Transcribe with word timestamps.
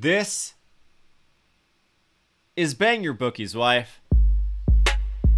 This 0.00 0.54
is 2.56 2.72
Bang 2.72 3.04
Your 3.04 3.12
Bookie's 3.12 3.54
wife. 3.54 4.00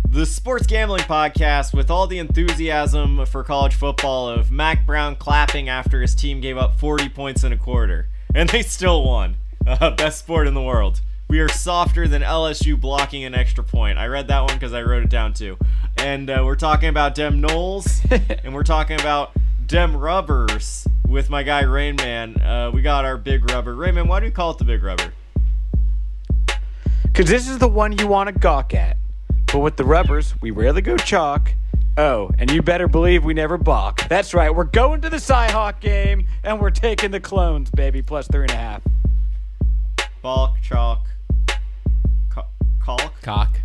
The 0.08 0.25
sports 0.25 0.69
gambling 0.69 1.03
podcast 1.03 1.75
with 1.75 1.91
all 1.91 2.07
the 2.07 2.21
enthusiasm 2.21 3.27
for 3.27 3.43
college 3.43 3.75
football 3.75 4.29
of 4.29 4.53
Mack 4.53 4.87
Brown 4.87 5.17
clapping 5.17 5.69
after 5.69 6.01
his 6.01 6.14
team 6.14 6.40
gave 6.40 6.56
up 6.56 6.79
40 6.79 7.09
points 7.09 7.43
in 7.43 7.53
a 7.53 7.56
quarter. 7.56 8.06
And 8.37 8.48
they 8.51 8.62
still 8.62 9.03
won. 9.03 9.35
Uh, 9.67 9.90
best 9.96 10.21
sport 10.21 10.46
in 10.46 10.54
the 10.54 10.62
world. 10.62 11.00
We 11.26 11.40
are 11.40 11.48
softer 11.48 12.06
than 12.06 12.22
LSU 12.22 12.80
blocking 12.80 13.24
an 13.24 13.34
extra 13.34 13.64
point. 13.64 13.98
I 13.98 14.06
read 14.06 14.29
that 14.29 14.42
one 14.42 14.54
because 14.54 14.72
I 14.72 14.82
wrote 14.82 15.02
it 15.02 15.10
down 15.10 15.32
too. 15.32 15.58
And 15.96 16.30
uh, 16.30 16.42
we're 16.44 16.54
talking 16.54 16.88
about 16.88 17.16
Dem 17.16 17.40
Knowles, 17.40 18.00
and 18.44 18.54
we're 18.54 18.62
talking 18.62 19.00
about 19.00 19.32
Dem 19.66 19.96
Rubbers 19.96 20.86
with 21.12 21.29
my 21.29 21.42
guy 21.42 21.62
Rainman. 21.62 22.42
Uh, 22.44 22.70
we 22.72 22.80
got 22.80 23.04
our 23.04 23.18
big 23.18 23.50
rubber. 23.50 23.74
Rainman, 23.76 24.08
why 24.08 24.18
do 24.18 24.26
you 24.26 24.32
call 24.32 24.52
it 24.52 24.58
the 24.58 24.64
big 24.64 24.82
rubber? 24.82 25.12
Because 27.04 27.26
this 27.29 27.48
is 27.48 27.58
the 27.58 27.68
one 27.68 27.93
you 27.98 28.07
want 28.07 28.29
to 28.29 28.32
gawk 28.32 28.75
at. 28.75 28.96
But 29.53 29.58
with 29.58 29.76
the 29.76 29.84
rubbers, 29.84 30.34
we 30.40 30.50
rarely 30.50 30.80
go 30.80 30.96
chalk. 30.96 31.53
Oh, 31.98 32.30
and 32.39 32.50
you 32.50 32.62
better 32.62 32.89
believe 32.89 33.22
we 33.22 33.34
never 33.34 33.58
balk. 33.58 34.08
That's 34.08 34.33
right, 34.33 34.48
we're 34.55 34.64
going 34.64 35.03
to 35.03 35.11
the 35.11 35.19
Cyhawk 35.19 35.80
game, 35.80 36.27
and 36.42 36.58
we're 36.58 36.70
taking 36.70 37.11
the 37.11 37.20
clones, 37.20 37.70
baby, 37.70 38.00
plus 38.00 38.27
three 38.28 38.44
and 38.44 38.50
a 38.50 38.56
half. 38.56 38.83
Balk, 40.22 40.56
chalk, 40.62 41.06
ca- 42.31 42.47
caulk? 42.81 43.12
Cock. 43.20 43.61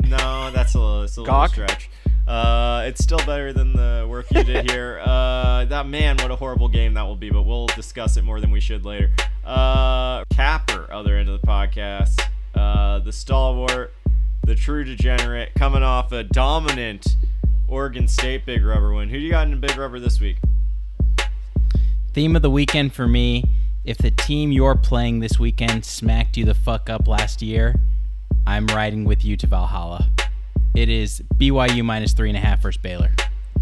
No, 0.00 0.50
that's 0.50 0.74
a 0.74 0.80
little, 0.80 1.02
it's 1.04 1.16
a 1.16 1.20
little 1.20 1.32
Gawk? 1.32 1.50
stretch. 1.52 1.88
Uh, 2.32 2.84
it's 2.86 3.04
still 3.04 3.18
better 3.26 3.52
than 3.52 3.74
the 3.74 4.06
work 4.08 4.24
you 4.30 4.42
did 4.42 4.70
here. 4.70 5.00
Uh, 5.12 5.64
that 5.66 5.86
man, 5.86 6.16
what 6.18 6.30
a 6.30 6.36
horrible 6.36 6.68
game 6.68 6.94
that 6.94 7.02
will 7.02 7.16
be, 7.16 7.30
but 7.30 7.42
we'll 7.42 7.66
discuss 7.68 8.16
it 8.16 8.22
more 8.22 8.40
than 8.40 8.50
we 8.50 8.60
should 8.60 8.84
later. 8.84 9.10
Uh, 9.44 10.24
Capper, 10.32 10.88
other 10.90 11.16
end 11.16 11.28
of 11.28 11.40
the 11.40 11.46
podcast. 11.46 12.20
Uh, 12.54 12.98
the 13.00 13.12
stalwart, 13.12 13.92
the 14.44 14.54
true 14.54 14.82
degenerate, 14.82 15.50
coming 15.54 15.82
off 15.82 16.10
a 16.12 16.24
dominant 16.24 17.16
Oregon 17.68 18.08
State 18.08 18.46
big 18.46 18.64
rubber 18.64 18.92
win. 18.92 19.08
Who 19.08 19.18
do 19.18 19.22
you 19.22 19.30
got 19.30 19.46
in 19.46 19.52
a 19.52 19.56
big 19.56 19.76
rubber 19.76 20.00
this 20.00 20.20
week? 20.20 20.38
Theme 22.12 22.34
of 22.34 22.42
the 22.42 22.50
weekend 22.50 22.92
for 22.92 23.06
me 23.06 23.44
if 23.84 23.98
the 23.98 24.10
team 24.10 24.50
you're 24.50 24.76
playing 24.76 25.20
this 25.20 25.38
weekend 25.38 25.84
smacked 25.84 26.36
you 26.36 26.44
the 26.44 26.54
fuck 26.54 26.88
up 26.88 27.06
last 27.06 27.42
year, 27.42 27.76
I'm 28.46 28.66
riding 28.68 29.04
with 29.04 29.24
you 29.24 29.36
to 29.36 29.46
Valhalla. 29.46 30.08
It 30.74 30.88
is 30.88 31.22
BYU 31.36 31.84
minus 31.84 32.12
three 32.12 32.30
and 32.30 32.36
a 32.36 32.40
half 32.40 32.60
versus 32.60 32.80
Baylor. 32.80 33.10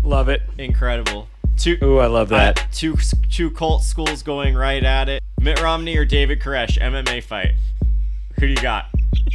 Love 0.05 0.29
it. 0.29 0.43
Incredible. 0.59 1.29
Two, 1.57 1.77
Ooh, 1.83 1.99
I 1.99 2.07
love 2.07 2.29
that. 2.31 2.59
Uh, 2.59 2.63
two 2.73 2.97
two 3.31 3.51
cult 3.51 3.83
schools 3.83 4.23
going 4.23 4.55
right 4.55 4.83
at 4.83 5.09
it. 5.09 5.23
Mitt 5.41 5.61
Romney 5.61 5.97
or 5.97 6.05
David 6.05 6.41
Koresh 6.41 6.79
MMA 6.79 7.23
fight. 7.23 7.53
Who 8.37 8.43
do 8.47 8.53
you 8.53 8.57
got? 8.63 8.87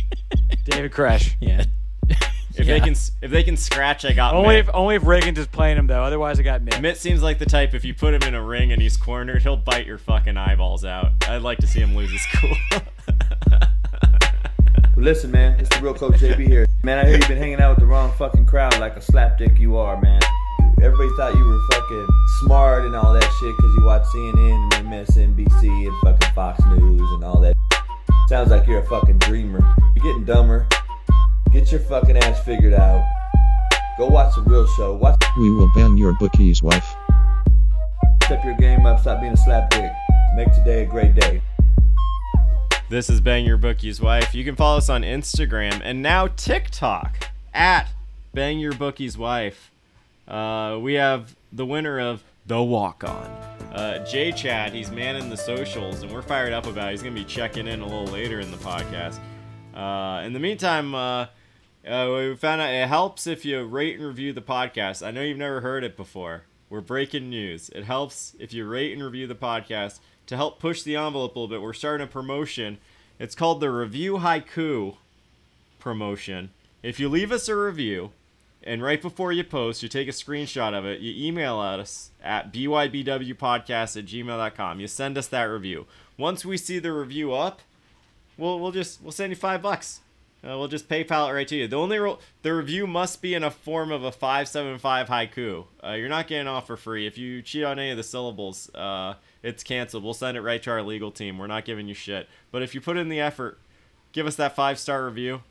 David 0.66 0.92
Crash. 0.92 1.36
Yeah. 1.40 1.66
If 2.58 2.66
they 2.66 2.80
can 2.80 2.94
if 3.22 3.30
they 3.30 3.44
can 3.44 3.58
scratch, 3.58 4.06
I 4.06 4.14
got 4.14 4.34
Only 4.34 4.56
Mitt. 4.56 4.66
if 4.66 4.70
only 4.74 4.96
if 4.96 5.06
Reagan's 5.06 5.38
just 5.38 5.52
playing 5.52 5.78
him 5.78 5.86
though. 5.88 6.02
Otherwise, 6.04 6.40
I 6.40 6.44
got 6.44 6.64
Mitt. 6.64 6.82
Mitt 6.82 6.98
seems 6.98 7.22
like 7.22 7.38
the 7.38 7.46
type 7.46 7.74
if 7.76 7.86
you 7.86 7.94
put 7.94 8.14
him 8.14 8.24
in 8.24 8.34
a 8.34 8.42
ring 8.42 8.72
and 8.72 8.82
he's 8.82 8.98
cornered, 8.98 9.44
he'll 9.44 9.58
bite 9.58 9.86
your 9.86 9.98
fucking 10.00 10.38
eyeballs 10.38 10.86
out. 10.86 11.12
I'd 11.28 11.42
like 11.44 11.60
to 11.60 11.68
see 11.68 11.82
him 11.82 11.96
lose 11.96 12.12
his 12.12 12.26
cool. 12.34 12.56
Listen, 15.06 15.30
man, 15.30 15.60
it's 15.60 15.70
the 15.70 15.84
real 15.84 15.94
Coach 15.94 16.16
JB 16.16 16.48
here. 16.48 16.66
Man, 16.84 16.98
I 16.98 17.08
hear 17.08 17.18
you've 17.18 17.28
been 17.28 17.38
hanging 17.38 17.60
out 17.60 17.70
with 17.70 17.78
the 17.78 17.86
wrong 17.86 18.12
fucking 18.18 18.48
crowd 18.48 18.80
like 18.80 18.98
a 18.98 19.00
slapdick 19.00 19.60
you 19.60 19.78
are, 19.78 20.02
man. 20.02 20.20
Everybody 20.82 21.10
thought 21.16 21.36
you 21.36 21.46
were 21.46 21.62
fucking 21.74 22.08
smart 22.42 22.86
and 22.86 22.96
all 22.96 23.14
that 23.14 23.22
shit 23.40 23.56
because 23.56 23.76
you 23.76 23.86
watch 23.86 24.02
CNN 24.06 24.74
and 24.74 24.88
MSNBC 24.88 25.86
and 25.86 25.96
fucking 26.02 26.34
Fox 26.34 26.60
News 26.66 27.08
and 27.12 27.24
all 27.24 27.40
that. 27.42 27.54
Sounds 28.30 28.50
like 28.50 28.66
you're 28.66 28.80
a 28.80 28.88
fucking 28.88 29.20
dreamer. 29.20 29.60
You're 29.96 30.06
getting 30.06 30.26
dumber. 30.26 30.68
Get 31.52 31.72
your 31.72 31.82
fucking 31.82 32.18
ass 32.18 32.44
figured 32.44 32.74
out. 32.74 33.08
Go 34.00 34.08
watch 34.08 34.34
the 34.36 34.42
real 34.42 34.66
show. 34.66 34.96
Watch 34.96 35.22
We 35.38 35.52
will 35.52 35.72
ban 35.76 35.98
your 35.98 36.16
bookie's 36.16 36.64
wife. 36.64 36.96
step 38.24 38.44
your 38.44 38.56
game 38.56 38.88
up. 38.88 39.00
Stop 39.02 39.22
being 39.22 39.34
a 39.34 39.36
slapdick. 39.36 39.96
Make 40.36 40.52
today 40.56 40.82
a 40.82 40.88
great 40.88 41.14
day. 41.14 41.44
This 42.90 43.10
is 43.10 43.20
Bang 43.20 43.46
Your 43.46 43.58
Bookie's 43.58 44.00
wife. 44.00 44.36
You 44.36 44.44
can 44.44 44.56
follow 44.56 44.78
us 44.78 44.90
on 44.90 45.02
Instagram 45.02 45.82
and 45.84 46.02
now 46.02 46.28
TikTok 46.28 47.30
at 47.54 47.88
Bang 48.34 48.60
Your 48.60 48.74
Bookie's 48.74 49.18
wife. 49.18 49.72
Uh, 50.28 50.78
we 50.82 50.94
have 50.94 51.36
the 51.52 51.66
winner 51.66 52.00
of 52.00 52.24
the 52.46 52.62
walk 52.62 53.04
on. 53.04 53.26
Uh, 53.74 54.06
Jay 54.06 54.32
Chad, 54.32 54.72
he's 54.74 54.92
manning 54.92 55.30
the 55.30 55.38
socials, 55.38 56.04
and 56.04 56.12
we're 56.12 56.22
fired 56.22 56.54
up 56.54 56.68
about 56.68 56.90
it. 56.90 56.92
He's 56.92 57.04
going 57.04 57.16
to 57.16 57.22
be 57.22 57.26
checking 57.26 57.68
in 57.68 57.82
a 57.82 57.86
little 57.86 58.06
later 58.06 58.40
in 58.40 58.52
the 58.52 58.58
podcast. 58.58 59.20
Uh, 59.74 60.24
in 60.24 60.34
the 60.34 60.40
meantime, 60.40 60.94
uh, 60.96 61.28
uh, 61.88 62.12
we 62.16 62.36
found 62.36 62.62
out 62.62 62.70
it 62.72 62.88
helps 62.88 63.28
if 63.28 63.46
you 63.46 63.64
rate 63.64 63.98
and 63.98 64.08
review 64.08 64.32
the 64.32 64.42
podcast. 64.42 65.06
I 65.06 65.12
know 65.12 65.22
you've 65.22 65.38
never 65.38 65.62
heard 65.62 65.84
it 65.84 65.98
before. 65.98 66.44
We're 66.70 66.82
breaking 66.82 67.30
news. 67.30 67.70
It 67.70 67.84
helps 67.84 68.36
if 68.40 68.54
you 68.54 68.68
rate 68.68 68.94
and 68.94 69.04
review 69.04 69.28
the 69.28 69.36
podcast 69.36 70.00
to 70.28 70.36
help 70.36 70.60
push 70.60 70.82
the 70.82 70.96
envelope 70.96 71.36
a 71.36 71.40
little 71.40 71.48
bit. 71.48 71.62
We're 71.62 71.74
starting 71.74 72.06
a 72.06 72.10
promotion. 72.10 72.80
It's 73.20 73.36
called 73.36 73.60
the 73.62 73.70
Review 73.70 74.18
Haiku 74.18 74.98
promotion. 75.80 76.50
If 76.82 77.00
you 77.00 77.08
leave 77.08 77.32
us 77.32 77.48
a 77.48 77.56
review, 77.56 78.12
and 78.64 78.82
right 78.82 79.02
before 79.02 79.32
you 79.32 79.44
post, 79.44 79.84
you 79.84 79.90
take 79.90 80.08
a 80.08 80.12
screenshot 80.12 80.74
of 80.74 80.86
it, 80.86 81.00
you 81.00 81.28
email 81.28 81.60
us 81.60 82.10
at 82.24 82.52
bybwpodcast 82.52 83.98
at 83.98 84.06
gmail.com. 84.06 84.80
You 84.80 84.88
send 84.88 85.18
us 85.18 85.28
that 85.28 85.44
review. 85.44 85.86
Once 86.18 86.44
we 86.44 86.58
see 86.58 86.80
the 86.80 86.92
review 86.92 87.34
up, 87.34 87.62
we'll, 88.38 88.60
we'll 88.60 88.72
just 88.72 89.02
we'll 89.02 89.12
send 89.12 89.30
you 89.30 89.36
five 89.36 89.62
bucks. 89.62 90.02
Uh, 90.46 90.58
we'll 90.58 90.68
just 90.68 90.88
PayPal 90.88 91.30
it 91.30 91.34
right 91.34 91.48
to 91.48 91.56
you. 91.56 91.68
The 91.68 91.76
only 91.76 91.98
ro- 91.98 92.20
the 92.44 92.54
review 92.54 92.86
must 92.86 93.22
be 93.22 93.34
in 93.34 93.44
a 93.44 93.50
form 93.50 93.92
of 93.92 94.04
a 94.04 94.12
five 94.12 94.48
seven 94.48 94.78
five 94.78 95.08
haiku. 95.08 95.66
Uh, 95.84 95.94
you're 95.94 96.10
not 96.10 96.28
getting 96.28 96.48
off 96.48 96.68
for 96.68 96.78
free. 96.78 97.08
If 97.08 97.18
you 97.18 97.42
cheat 97.42 97.64
on 97.64 97.80
any 97.80 97.90
of 97.90 97.98
the 97.98 98.04
syllables, 98.04 98.70
uh, 98.76 99.16
it's 99.42 99.64
canceled. 99.64 100.04
We'll 100.04 100.14
send 100.14 100.38
it 100.38 100.42
right 100.42 100.62
to 100.62 100.72
our 100.72 100.84
legal 100.84 101.10
team. 101.12 101.40
We're 101.40 101.48
not 101.48 101.66
giving 101.66 101.88
you 101.88 101.96
shit. 101.96 102.30
But 102.52 102.62
if 102.62 102.76
you 102.76 102.82
put 102.82 102.98
in 102.98 103.10
the 103.10 103.20
effort, 103.20 103.58
give 104.12 104.28
us 104.28 104.36
that 104.36 104.56
five 104.56 104.78
star 104.78 105.06
review. 105.06 105.42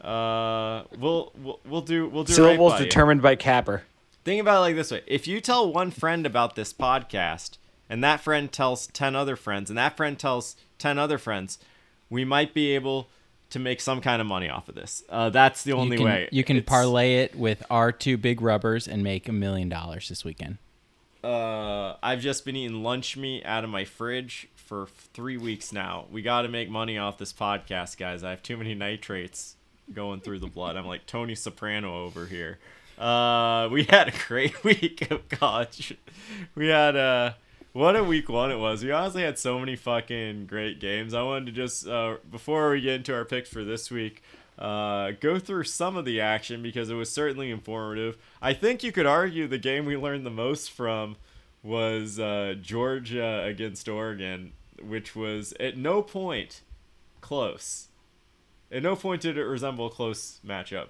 Uh, 0.00 0.84
we'll, 0.98 1.32
we'll 1.42 1.60
we'll 1.66 1.80
do 1.80 2.06
we'll 2.08 2.24
do 2.24 2.32
Syllables 2.32 2.72
right 2.72 2.78
by 2.78 2.84
you. 2.84 2.90
determined 2.90 3.22
by 3.22 3.34
Capper. 3.34 3.82
Think 4.24 4.40
about 4.40 4.58
it 4.58 4.60
like 4.60 4.76
this 4.76 4.92
way: 4.92 5.02
if 5.06 5.26
you 5.26 5.40
tell 5.40 5.72
one 5.72 5.90
friend 5.90 6.24
about 6.24 6.54
this 6.54 6.72
podcast, 6.72 7.58
and 7.90 8.04
that 8.04 8.20
friend 8.20 8.52
tells 8.52 8.86
ten 8.88 9.16
other 9.16 9.34
friends, 9.34 9.70
and 9.70 9.78
that 9.78 9.96
friend 9.96 10.16
tells 10.18 10.54
ten 10.78 10.98
other 10.98 11.18
friends, 11.18 11.58
we 12.10 12.24
might 12.24 12.54
be 12.54 12.72
able 12.74 13.08
to 13.50 13.58
make 13.58 13.80
some 13.80 14.00
kind 14.00 14.20
of 14.20 14.26
money 14.26 14.48
off 14.48 14.68
of 14.68 14.74
this. 14.74 15.02
Uh, 15.08 15.30
that's 15.30 15.62
the 15.64 15.72
only 15.72 15.92
you 15.96 15.98
can, 15.98 16.06
way. 16.06 16.28
You 16.32 16.44
can 16.44 16.56
It's- 16.56 16.68
parlay 16.68 17.16
it 17.16 17.34
with 17.36 17.62
our 17.70 17.92
two 17.92 18.16
big 18.16 18.40
rubbers 18.42 18.88
and 18.88 19.02
make 19.02 19.28
a 19.28 19.32
million 19.32 19.68
dollars 19.68 20.08
this 20.08 20.24
weekend. 20.24 20.58
Uh, 21.22 21.96
I've 22.02 22.20
just 22.20 22.44
been 22.44 22.54
eating 22.56 22.82
lunch 22.82 23.16
meat 23.16 23.44
out 23.44 23.64
of 23.64 23.70
my 23.70 23.84
fridge 23.84 24.48
for 24.54 24.86
three 25.12 25.36
weeks 25.36 25.72
now. 25.72 26.06
We 26.10 26.22
got 26.22 26.42
to 26.42 26.48
make 26.48 26.68
money 26.68 26.98
off 26.98 27.18
this 27.18 27.32
podcast, 27.32 27.96
guys. 27.98 28.22
I 28.22 28.30
have 28.30 28.42
too 28.42 28.56
many 28.56 28.74
nitrates 28.74 29.56
going 29.92 30.20
through 30.20 30.40
the 30.40 30.46
blood. 30.46 30.76
I'm 30.76 30.86
like 30.86 31.06
Tony 31.06 31.34
Soprano 31.34 32.04
over 32.04 32.26
here. 32.26 32.58
Uh, 32.98 33.68
we 33.72 33.84
had 33.84 34.08
a 34.08 34.12
great 34.26 34.62
week 34.64 35.10
of 35.10 35.28
college. 35.28 35.96
We 36.54 36.68
had 36.68 36.96
uh, 36.96 37.32
what 37.76 37.94
a 37.94 38.02
week 38.02 38.30
one 38.30 38.50
it 38.50 38.56
was. 38.56 38.82
We 38.82 38.90
honestly 38.90 39.22
had 39.22 39.38
so 39.38 39.58
many 39.58 39.76
fucking 39.76 40.46
great 40.46 40.80
games. 40.80 41.12
I 41.12 41.22
wanted 41.22 41.46
to 41.46 41.52
just 41.52 41.86
uh, 41.86 42.16
before 42.30 42.70
we 42.70 42.80
get 42.80 42.94
into 42.94 43.14
our 43.14 43.26
picks 43.26 43.50
for 43.50 43.64
this 43.64 43.90
week, 43.90 44.22
uh, 44.58 45.10
go 45.20 45.38
through 45.38 45.64
some 45.64 45.94
of 45.94 46.06
the 46.06 46.18
action 46.18 46.62
because 46.62 46.88
it 46.88 46.94
was 46.94 47.12
certainly 47.12 47.50
informative. 47.50 48.16
I 48.40 48.54
think 48.54 48.82
you 48.82 48.92
could 48.92 49.04
argue 49.04 49.46
the 49.46 49.58
game 49.58 49.84
we 49.84 49.94
learned 49.94 50.24
the 50.24 50.30
most 50.30 50.70
from 50.70 51.16
was 51.62 52.18
uh, 52.18 52.54
Georgia 52.62 53.44
against 53.44 53.90
Oregon, 53.90 54.52
which 54.82 55.14
was 55.14 55.52
at 55.60 55.76
no 55.76 56.00
point 56.00 56.62
close. 57.20 57.88
At 58.72 58.82
no 58.84 58.96
point 58.96 59.20
did 59.20 59.36
it 59.36 59.44
resemble 59.44 59.88
a 59.88 59.90
close 59.90 60.40
matchup. 60.46 60.88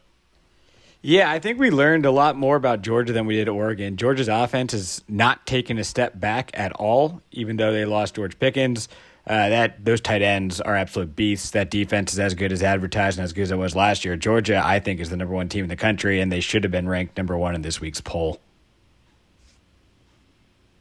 Yeah, 1.06 1.30
I 1.30 1.38
think 1.38 1.60
we 1.60 1.70
learned 1.70 2.04
a 2.04 2.10
lot 2.10 2.34
more 2.34 2.56
about 2.56 2.82
Georgia 2.82 3.12
than 3.12 3.26
we 3.26 3.36
did 3.36 3.48
Oregon. 3.48 3.96
Georgia's 3.96 4.26
offense 4.26 4.72
has 4.72 5.04
not 5.06 5.46
taken 5.46 5.78
a 5.78 5.84
step 5.84 6.18
back 6.18 6.50
at 6.52 6.72
all, 6.72 7.22
even 7.30 7.58
though 7.58 7.72
they 7.72 7.84
lost 7.84 8.16
George 8.16 8.36
Pickens. 8.40 8.88
Uh, 9.24 9.48
that 9.48 9.84
those 9.84 10.00
tight 10.00 10.20
ends 10.20 10.60
are 10.60 10.74
absolute 10.74 11.14
beasts. 11.14 11.52
That 11.52 11.70
defense 11.70 12.12
is 12.12 12.18
as 12.18 12.34
good 12.34 12.50
as 12.50 12.60
advertised 12.60 13.18
and 13.18 13.24
as 13.24 13.32
good 13.32 13.42
as 13.42 13.52
it 13.52 13.56
was 13.56 13.76
last 13.76 14.04
year. 14.04 14.16
Georgia, 14.16 14.60
I 14.64 14.80
think, 14.80 14.98
is 14.98 15.08
the 15.08 15.16
number 15.16 15.32
one 15.32 15.48
team 15.48 15.62
in 15.62 15.68
the 15.68 15.76
country, 15.76 16.20
and 16.20 16.32
they 16.32 16.40
should 16.40 16.64
have 16.64 16.72
been 16.72 16.88
ranked 16.88 17.16
number 17.16 17.38
one 17.38 17.54
in 17.54 17.62
this 17.62 17.80
week's 17.80 18.00
poll. 18.00 18.40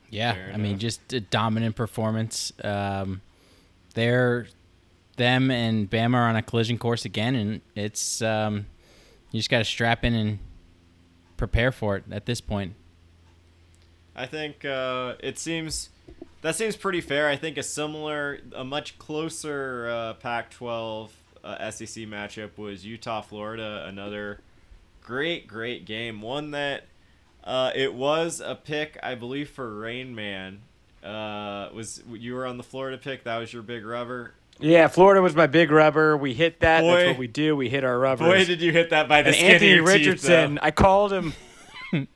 Yeah, 0.10 0.36
I 0.52 0.58
mean, 0.58 0.80
just 0.80 1.14
a 1.14 1.20
dominant 1.20 1.76
performance. 1.76 2.52
Um, 2.64 3.22
they're 3.94 4.48
them 5.18 5.52
and 5.52 5.88
Bama 5.88 6.16
are 6.16 6.28
on 6.28 6.36
a 6.36 6.42
collision 6.42 6.80
course 6.80 7.06
again, 7.06 7.36
and 7.36 7.62
it's 7.76 8.24
um, 8.24 8.66
you 9.36 9.40
just 9.40 9.50
got 9.50 9.58
to 9.58 9.66
strap 9.66 10.06
in 10.06 10.14
and 10.14 10.40
prepare 11.36 11.74
for 11.74 11.98
it 11.98 12.06
at 12.10 12.26
this 12.26 12.40
point. 12.40 12.74
I 14.16 14.28
think 14.28 14.64
uh, 14.64 15.16
it 15.20 15.38
seems 15.38 15.90
that 16.42 16.56
seems 16.56 16.78
pretty 16.78 17.02
fair. 17.02 17.28
I 17.28 17.36
think 17.36 17.58
a 17.58 17.64
similar, 17.64 18.40
a 18.56 18.64
much 18.64 18.98
closer 18.98 19.90
uh, 19.90 20.14
Pac-12 20.14 21.10
uh, 21.44 21.72
SEC 21.72 22.06
matchup 22.06 22.58
was 22.58 22.86
Utah 22.86 23.20
Florida. 23.20 23.84
Another 23.86 24.40
great, 25.04 25.48
great 25.48 25.84
game. 25.84 26.22
One 26.22 26.52
that 26.52 26.86
uh, 27.44 27.72
it 27.76 27.94
was 27.94 28.40
a 28.40 28.56
pick, 28.56 28.98
I 29.04 29.16
believe, 29.16 29.50
for 29.50 29.78
Rain 29.78 30.16
Man. 30.16 30.62
Uh, 31.04 31.70
was 31.74 32.02
you 32.10 32.36
were 32.36 32.46
on 32.46 32.56
the 32.56 32.64
Florida 32.64 32.98
pick? 32.98 33.26
That 33.26 33.38
was 33.38 33.52
your 33.52 33.64
big 33.64 33.86
rubber. 33.86 34.34
Yeah, 34.60 34.88
Florida 34.88 35.22
was 35.22 35.36
my 35.36 35.48
big 35.48 35.70
rubber. 35.72 36.16
We 36.16 36.34
hit 36.34 36.62
that. 36.62 36.82
Boy. 36.82 36.96
That's 36.96 37.08
what 37.10 37.18
we 37.18 37.28
do. 37.28 37.56
We 37.56 37.70
hit 37.70 37.84
our 37.84 37.98
rubbers. 38.00 38.28
Boy, 38.28 38.46
did 38.46 38.62
you 38.62 38.72
hit 38.72 38.92
that 38.92 39.10
by 39.10 39.22
the 39.22 39.30
and 39.30 39.36
skin 39.36 39.52
Anthony 39.52 39.74
teeth, 39.76 39.88
Richardson, 39.88 40.56
though. 40.56 40.62
I 40.64 40.72
called 40.72 41.12
him. 41.12 41.34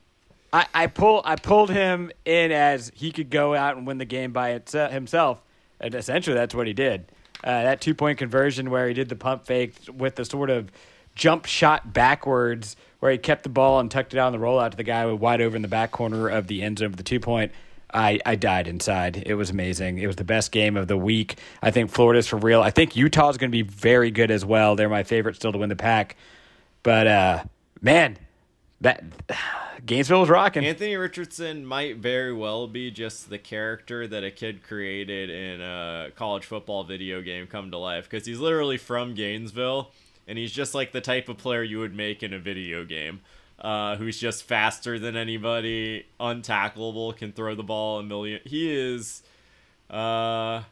I, 0.52 0.66
I 0.74 0.86
pull 0.86 1.22
I 1.24 1.36
pulled 1.36 1.70
him 1.70 2.10
in 2.24 2.50
as 2.50 2.90
he 2.94 3.12
could 3.12 3.30
go 3.30 3.54
out 3.54 3.76
and 3.76 3.86
win 3.86 3.98
the 3.98 4.04
game 4.04 4.32
by 4.32 4.58
itse- 4.58 4.90
himself, 4.90 5.42
and 5.80 5.94
essentially 5.94 6.34
that's 6.34 6.54
what 6.54 6.66
he 6.66 6.72
did. 6.72 7.12
Uh, 7.44 7.62
that 7.62 7.80
two 7.80 7.94
point 7.94 8.18
conversion 8.18 8.70
where 8.70 8.88
he 8.88 8.94
did 8.94 9.08
the 9.08 9.16
pump 9.16 9.46
fake 9.46 9.74
with 9.94 10.16
the 10.16 10.24
sort 10.24 10.50
of 10.50 10.70
jump 11.14 11.46
shot 11.46 11.92
backwards, 11.92 12.76
where 13.00 13.12
he 13.12 13.18
kept 13.18 13.42
the 13.42 13.48
ball 13.48 13.80
and 13.80 13.90
tucked 13.90 14.14
it 14.14 14.18
out 14.18 14.26
on 14.26 14.32
the 14.32 14.38
rollout 14.38 14.72
to 14.72 14.76
the 14.76 14.82
guy 14.82 15.06
with 15.06 15.20
wide 15.20 15.40
over 15.40 15.56
in 15.56 15.62
the 15.62 15.68
back 15.68 15.90
corner 15.90 16.28
of 16.28 16.46
the 16.48 16.62
end 16.62 16.78
zone 16.78 16.90
for 16.90 16.96
the 16.96 17.02
two 17.02 17.20
point. 17.20 17.52
I, 17.92 18.20
I 18.24 18.36
died 18.36 18.68
inside. 18.68 19.22
It 19.26 19.34
was 19.34 19.50
amazing. 19.50 19.98
It 19.98 20.06
was 20.06 20.16
the 20.16 20.24
best 20.24 20.52
game 20.52 20.76
of 20.76 20.88
the 20.88 20.96
week. 20.96 21.38
I 21.62 21.70
think 21.70 21.90
Florida's 21.90 22.26
for 22.26 22.36
real. 22.36 22.62
I 22.62 22.70
think 22.70 22.96
Utah's 22.96 23.36
going 23.36 23.50
to 23.50 23.56
be 23.56 23.62
very 23.62 24.10
good 24.10 24.30
as 24.30 24.44
well. 24.44 24.76
They're 24.76 24.88
my 24.88 25.02
favorite 25.02 25.36
still 25.36 25.52
to 25.52 25.58
win 25.58 25.68
the 25.68 25.76
pack. 25.76 26.16
But 26.82 27.06
uh, 27.06 27.44
man, 27.80 28.18
that 28.80 29.02
Gainesville 29.86 30.20
was 30.20 30.28
rocking. 30.28 30.64
Anthony 30.64 30.96
Richardson 30.96 31.64
might 31.64 31.96
very 31.96 32.32
well 32.32 32.66
be 32.66 32.90
just 32.90 33.30
the 33.30 33.38
character 33.38 34.06
that 34.06 34.24
a 34.24 34.30
kid 34.30 34.62
created 34.62 35.30
in 35.30 35.60
a 35.60 36.10
college 36.16 36.44
football 36.44 36.84
video 36.84 37.22
game 37.22 37.46
come 37.46 37.70
to 37.70 37.78
life 37.78 38.08
because 38.08 38.26
he's 38.26 38.38
literally 38.38 38.76
from 38.76 39.14
Gainesville 39.14 39.90
and 40.28 40.38
he's 40.38 40.52
just 40.52 40.74
like 40.74 40.92
the 40.92 41.00
type 41.00 41.28
of 41.28 41.38
player 41.38 41.62
you 41.62 41.78
would 41.78 41.94
make 41.94 42.22
in 42.22 42.32
a 42.32 42.38
video 42.38 42.84
game. 42.84 43.20
Uh, 43.60 43.96
who's 43.96 44.18
just 44.18 44.42
faster 44.44 44.98
than 44.98 45.16
anybody, 45.16 46.06
untackleable, 46.18 47.14
can 47.14 47.30
throw 47.30 47.54
the 47.54 47.62
ball 47.62 47.98
a 47.98 48.02
million. 48.02 48.40
He 48.44 48.70
is, 48.70 49.22
uh, 49.90 50.62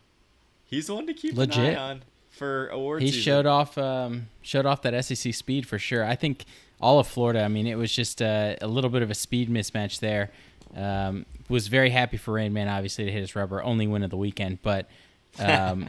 he's 0.65 0.91
one 0.91 1.07
to 1.07 1.13
keep 1.13 1.33
an 1.33 1.39
Legit. 1.41 1.77
eye 1.77 1.81
on 1.81 2.03
for 2.31 2.69
awards. 2.69 3.03
he 3.03 3.11
season. 3.11 3.23
showed 3.23 3.47
off 3.47 3.77
um, 3.77 4.29
showed 4.41 4.65
off 4.65 4.81
that 4.83 5.05
SEC 5.05 5.35
speed 5.35 5.67
for 5.67 5.79
sure. 5.79 6.03
I 6.05 6.15
think 6.15 6.47
all 6.81 6.99
of 6.99 7.07
Florida. 7.07 7.43
I 7.43 7.49
mean, 7.49 7.67
it 7.67 7.77
was 7.77 7.93
just 7.93 8.23
a, 8.23 8.57
a 8.63 8.67
little 8.67 8.91
bit 8.91 9.03
of 9.03 9.11
a 9.11 9.15
speed 9.15 9.51
mismatch 9.51 10.01
there. 10.01 10.31
Um, 10.77 11.27
was 11.49 11.69
very 11.69 11.91
happy 11.91 12.17
for 12.17 12.33
Rain 12.33 12.53
Man, 12.53 12.69
obviously, 12.69 13.05
to 13.07 13.13
hit 13.13 13.21
his 13.21 13.35
rubber, 13.35 13.63
only 13.63 13.87
win 13.87 14.03
of 14.03 14.11
the 14.11 14.17
weekend, 14.17 14.61
but 14.63 14.89
um, 15.39 15.89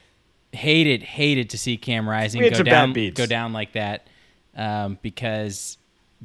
hated 0.52 1.02
hated 1.02 1.50
to 1.50 1.58
see 1.58 1.76
Cam 1.76 2.08
Rising 2.08 2.40
go 2.42 2.62
down 2.62 2.92
go 2.92 3.26
down 3.26 3.52
like 3.52 3.72
that 3.72 4.06
um, 4.56 4.98
because 5.02 5.78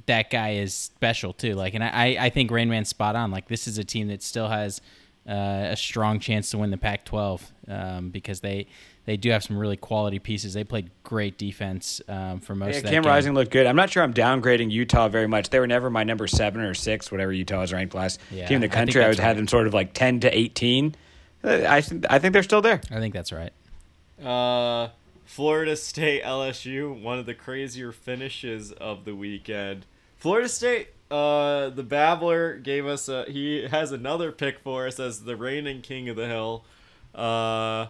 that 0.06 0.30
guy 0.30 0.54
is 0.54 0.74
special 0.74 1.34
too. 1.34 1.56
Like, 1.56 1.74
and 1.74 1.84
I 1.84 2.18
I 2.20 2.30
think 2.30 2.52
Rain 2.52 2.70
Man's 2.70 2.90
spot 2.90 3.16
on. 3.16 3.32
Like, 3.32 3.48
this 3.48 3.68
is 3.68 3.78
a 3.78 3.84
team 3.84 4.08
that 4.10 4.24
still 4.24 4.48
has 4.48 4.82
uh, 5.30 5.34
a 5.72 5.76
strong 5.76 6.20
chance 6.20 6.50
to 6.52 6.58
win 6.58 6.72
the 6.72 6.78
Pac-12 6.78 7.42
um, 7.68 8.10
because 8.10 8.40
they 8.40 8.68
they 9.06 9.18
do 9.18 9.30
have 9.32 9.44
some 9.44 9.58
really 9.58 9.78
quality 9.78 10.20
pieces. 10.20 10.54
They 10.54 10.64
played 10.64 10.90
great 11.04 11.38
defense 11.38 12.02
um, 12.08 12.40
for 12.40 12.56
most 12.56 12.72
Yeah, 12.74 12.78
of 12.78 12.84
that 12.84 12.90
Cam 12.92 13.04
game. 13.04 13.10
Rising 13.12 13.34
looked 13.34 13.52
good. 13.52 13.66
I'm 13.66 13.76
not 13.76 13.90
sure 13.90 14.02
I'm 14.04 14.14
downgrading 14.14 14.72
Utah 14.72 15.08
very 15.10 15.28
much. 15.28 15.50
They 15.50 15.60
were 15.60 15.68
never 15.68 15.90
my 15.90 16.04
number 16.04 16.28
seven 16.28 16.62
or 16.62 16.74
six, 16.74 17.12
whatever 17.12 17.32
Utah 17.34 17.60
was 17.62 17.74
ranked 17.74 17.94
last 17.96 18.20
Yeah, 18.32 18.48
team 18.48 18.56
in 18.56 18.62
the 18.62 18.70
country. 18.70 19.02
I, 19.02 19.08
that's 19.08 19.18
was 19.18 19.24
had 19.26 19.38
them 19.38 19.48
sort 19.48 19.66
of 19.68 19.74
like 19.74 19.94
10 19.94 20.22
to 20.22 20.38
18. 20.38 20.96
Uh, 21.44 21.64
I 21.68 21.82
think- 21.82 22.06
I 22.10 22.20
think 22.20 22.34
they're 22.34 22.44
still 22.44 22.62
there. 22.62 22.80
I 22.92 23.00
think 23.00 23.14
that's 23.16 23.32
right. 23.32 23.52
Uh, 24.24 24.90
Florida 25.32 25.78
State 25.78 26.24
LSU, 26.24 27.02
one 27.02 27.18
of 27.18 27.26
the 27.26 27.34
crazier 27.34 27.94
finishes 27.94 28.74
of 28.74 29.06
the 29.06 29.16
weekend. 29.16 29.86
Florida 30.18 30.50
State, 30.50 30.90
uh, 31.10 31.70
the 31.70 31.84
Babbler 31.84 32.58
gave 32.58 32.86
us 32.86 33.08
a. 33.08 33.24
He 33.30 33.66
has 33.66 33.94
another 33.94 34.34
pick 34.34 34.60
for 34.60 34.88
us 34.88 35.00
as 35.00 35.24
the 35.24 35.38
reigning 35.38 35.84
king 35.84 36.10
of 36.10 36.18
the 36.18 36.28
hill. 36.28 36.66
Uh, 37.16 37.88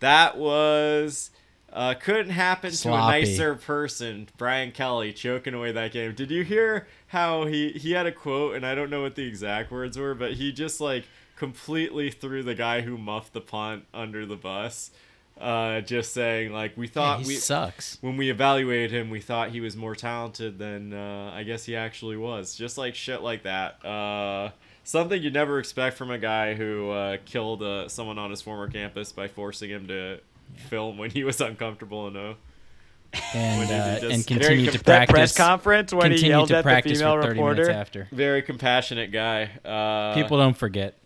that 0.00 0.36
was. 0.36 1.30
Uh, 1.72 1.94
couldn't 1.94 2.28
happen 2.32 2.72
Sloppy. 2.72 3.00
to 3.00 3.06
a 3.06 3.20
nicer 3.20 3.54
person, 3.54 4.28
Brian 4.36 4.70
Kelly, 4.70 5.14
choking 5.14 5.54
away 5.54 5.72
that 5.72 5.92
game. 5.92 6.14
Did 6.14 6.30
you 6.30 6.44
hear 6.44 6.86
how 7.06 7.46
he 7.46 7.70
he 7.70 7.92
had 7.92 8.04
a 8.04 8.12
quote, 8.12 8.54
and 8.54 8.66
I 8.66 8.74
don't 8.74 8.90
know 8.90 9.00
what 9.00 9.14
the 9.14 9.26
exact 9.26 9.72
words 9.72 9.96
were, 9.96 10.14
but 10.14 10.34
he 10.34 10.52
just 10.52 10.78
like 10.78 11.06
completely 11.36 12.10
threw 12.10 12.42
the 12.42 12.54
guy 12.54 12.82
who 12.82 12.98
muffed 12.98 13.32
the 13.32 13.40
punt 13.40 13.86
under 13.94 14.26
the 14.26 14.36
bus. 14.36 14.90
Uh, 15.42 15.80
just 15.80 16.12
saying 16.12 16.52
like 16.52 16.76
we 16.76 16.86
Yeah, 16.86 16.92
thought 16.92 17.20
he 17.22 17.26
we 17.26 17.34
sucks. 17.34 17.98
when 18.00 18.16
we 18.16 18.30
evaluated 18.30 18.92
him, 18.92 19.10
we 19.10 19.20
thought 19.20 19.50
he 19.50 19.60
was 19.60 19.76
more 19.76 19.96
talented 19.96 20.58
than 20.58 20.92
uh, 20.92 21.32
I 21.34 21.42
guess 21.42 21.64
he 21.64 21.74
actually 21.74 22.16
was. 22.16 22.54
Just 22.54 22.78
like 22.78 22.94
shit 22.94 23.22
like 23.22 23.42
that. 23.42 23.84
Uh, 23.84 24.50
something 24.84 25.20
you'd 25.20 25.34
never 25.34 25.58
expect 25.58 25.96
from 25.96 26.10
a 26.12 26.18
guy 26.18 26.54
who 26.54 26.90
uh, 26.90 27.16
killed 27.24 27.62
uh, 27.62 27.88
someone 27.88 28.18
on 28.18 28.30
his 28.30 28.40
former 28.40 28.68
campus 28.68 29.10
by 29.10 29.26
forcing 29.26 29.68
him 29.70 29.88
to 29.88 30.20
film 30.68 30.96
when 30.98 31.10
he 31.10 31.24
was 31.24 31.40
uncomfortable 31.40 32.06
enough. 32.06 32.36
And 33.34 33.70
uh, 34.04 34.08
and 34.08 34.26
continue 34.26 34.66
com- 34.66 34.78
to 34.78 34.84
practice. 34.84 35.12
press 35.12 35.36
conference 35.36 35.92
when 35.92 36.12
he 36.12 36.28
yelled 36.28 36.50
at 36.52 36.64
the 36.64 36.94
female 36.94 37.18
reporter. 37.18 37.70
after. 37.70 38.08
Very 38.10 38.40
compassionate 38.42 39.12
guy. 39.12 39.50
Uh, 39.64 40.14
People 40.14 40.38
don't 40.38 40.56
forget. 40.56 40.96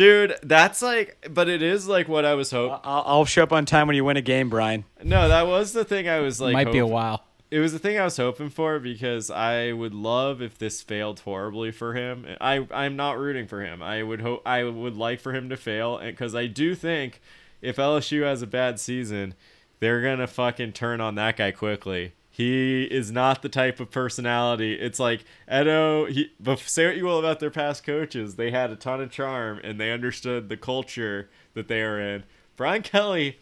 Dude, 0.00 0.36
that's 0.42 0.80
like, 0.80 1.28
but 1.30 1.48
it 1.48 1.62
is 1.62 1.86
like 1.86 2.08
what 2.08 2.24
I 2.24 2.34
was 2.34 2.50
hoping. 2.50 2.78
I'll, 2.84 3.02
I'll 3.06 3.24
show 3.26 3.42
up 3.42 3.52
on 3.52 3.66
time 3.66 3.86
when 3.86 3.96
you 3.96 4.04
win 4.04 4.16
a 4.16 4.22
game, 4.22 4.48
Brian. 4.48 4.84
No, 5.02 5.28
that 5.28 5.46
was 5.46 5.72
the 5.72 5.84
thing 5.84 6.08
I 6.08 6.20
was 6.20 6.40
like. 6.40 6.54
Might 6.54 6.72
be 6.72 6.78
a 6.78 6.86
while. 6.86 7.24
it 7.50 7.58
was 7.58 7.72
the 7.72 7.78
thing 7.78 7.98
I 7.98 8.04
was 8.04 8.16
hoping 8.16 8.48
for 8.48 8.78
because 8.78 9.30
I 9.30 9.72
would 9.72 9.92
love 9.94 10.40
if 10.40 10.56
this 10.56 10.80
failed 10.80 11.20
horribly 11.20 11.70
for 11.70 11.94
him. 11.94 12.26
I 12.40 12.66
I'm 12.70 12.96
not 12.96 13.18
rooting 13.18 13.46
for 13.46 13.62
him. 13.62 13.82
I 13.82 14.02
would 14.02 14.22
hope 14.22 14.42
I 14.46 14.64
would 14.64 14.96
like 14.96 15.20
for 15.20 15.34
him 15.34 15.50
to 15.50 15.56
fail, 15.56 15.98
and 15.98 16.12
because 16.12 16.34
I 16.34 16.46
do 16.46 16.74
think 16.74 17.20
if 17.60 17.76
LSU 17.76 18.22
has 18.22 18.40
a 18.40 18.46
bad 18.46 18.80
season, 18.80 19.34
they're 19.80 20.00
gonna 20.00 20.26
fucking 20.26 20.72
turn 20.72 21.00
on 21.00 21.14
that 21.16 21.36
guy 21.36 21.50
quickly. 21.50 22.14
He 22.40 22.84
is 22.84 23.12
not 23.12 23.42
the 23.42 23.48
type 23.48 23.80
of 23.80 23.90
personality. 23.90 24.74
It's 24.74 24.98
like 24.98 25.24
Edo. 25.46 26.06
He, 26.06 26.32
say 26.56 26.86
what 26.86 26.96
you 26.96 27.04
will 27.04 27.18
about 27.18 27.38
their 27.38 27.50
past 27.50 27.84
coaches, 27.84 28.36
they 28.36 28.50
had 28.50 28.70
a 28.70 28.76
ton 28.76 29.00
of 29.00 29.10
charm 29.10 29.60
and 29.62 29.78
they 29.78 29.92
understood 29.92 30.48
the 30.48 30.56
culture 30.56 31.28
that 31.54 31.68
they 31.68 31.82
are 31.82 32.00
in. 32.00 32.24
Brian 32.56 32.82
Kelly 32.82 33.38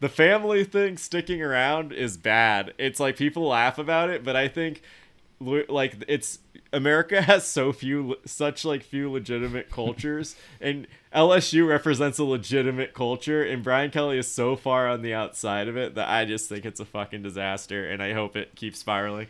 the 0.00 0.08
family 0.08 0.64
thing 0.64 0.96
sticking 0.96 1.42
around 1.42 1.92
is 1.92 2.16
bad. 2.16 2.72
It's 2.78 3.00
like 3.00 3.16
people 3.16 3.48
laugh 3.48 3.78
about 3.78 4.10
it, 4.10 4.22
but 4.22 4.36
I 4.36 4.48
think 4.48 4.82
like 5.40 5.96
it's 6.08 6.38
America 6.72 7.22
has 7.22 7.46
so 7.46 7.72
few 7.72 8.16
such 8.24 8.64
like 8.64 8.82
few 8.82 9.10
legitimate 9.10 9.70
cultures 9.70 10.36
and 10.60 10.86
LSU 11.14 11.66
represents 11.66 12.18
a 12.18 12.24
legitimate 12.24 12.92
culture 12.92 13.42
and 13.42 13.62
Brian 13.62 13.90
Kelly 13.90 14.18
is 14.18 14.30
so 14.30 14.56
far 14.56 14.88
on 14.88 15.02
the 15.02 15.14
outside 15.14 15.68
of 15.68 15.76
it 15.76 15.94
that 15.94 16.08
I 16.08 16.24
just 16.24 16.48
think 16.48 16.66
it's 16.66 16.80
a 16.80 16.84
fucking 16.84 17.22
disaster 17.22 17.88
and 17.88 18.02
I 18.02 18.12
hope 18.12 18.36
it 18.36 18.54
keeps 18.54 18.78
spiraling. 18.78 19.28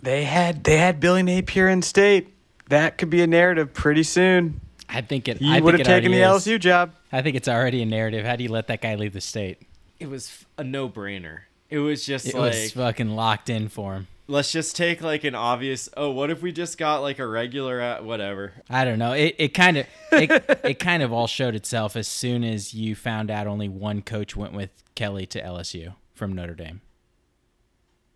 They 0.00 0.24
had 0.24 0.64
they 0.64 0.76
had 0.76 1.00
Billy 1.00 1.22
Napier 1.22 1.68
in 1.68 1.80
state. 1.82 2.34
That 2.68 2.98
could 2.98 3.08
be 3.10 3.22
a 3.22 3.26
narrative 3.26 3.72
pretty 3.72 4.02
soon. 4.02 4.60
I 4.88 5.00
think 5.00 5.26
it. 5.26 5.38
He 5.38 5.50
I 5.50 5.60
would 5.60 5.76
think 5.76 5.86
have 5.86 5.96
it 5.96 6.00
taken 6.00 6.12
the 6.12 6.22
is. 6.22 6.46
LSU 6.46 6.60
job. 6.60 6.92
I 7.10 7.22
think 7.22 7.36
it's 7.36 7.48
already 7.48 7.82
a 7.82 7.86
narrative. 7.86 8.24
How 8.24 8.36
do 8.36 8.44
you 8.44 8.50
let 8.50 8.66
that 8.68 8.82
guy 8.82 8.94
leave 8.96 9.14
the 9.14 9.20
state? 9.20 9.62
It 9.98 10.10
was 10.10 10.44
a 10.58 10.64
no-brainer. 10.64 11.40
It 11.70 11.78
was 11.78 12.04
just 12.04 12.26
It 12.26 12.34
like 12.34 12.52
was 12.52 12.72
fucking 12.72 13.10
locked 13.10 13.48
in 13.48 13.68
for 13.68 13.94
him. 13.94 14.06
Let's 14.28 14.50
just 14.52 14.76
take 14.76 15.02
like 15.02 15.24
an 15.24 15.34
obvious 15.34 15.88
oh 15.96 16.10
what 16.10 16.30
if 16.30 16.42
we 16.42 16.52
just 16.52 16.78
got 16.78 16.98
like 16.98 17.18
a 17.18 17.26
regular 17.26 17.80
at 17.80 18.04
whatever 18.04 18.52
I 18.68 18.84
don't 18.84 18.98
know. 18.98 19.12
It 19.12 19.36
it 19.38 19.48
kind 19.48 19.76
of 19.76 19.86
it, 20.12 20.60
it 20.64 20.78
kind 20.78 21.02
of 21.02 21.12
all 21.12 21.26
showed 21.26 21.54
itself 21.54 21.96
as 21.96 22.08
soon 22.08 22.44
as 22.44 22.74
you 22.74 22.94
found 22.94 23.30
out 23.30 23.46
only 23.46 23.68
one 23.68 24.02
coach 24.02 24.36
went 24.36 24.52
with 24.52 24.70
Kelly 24.94 25.26
to 25.26 25.42
LSU 25.42 25.94
from 26.14 26.32
Notre 26.32 26.54
Dame. 26.54 26.80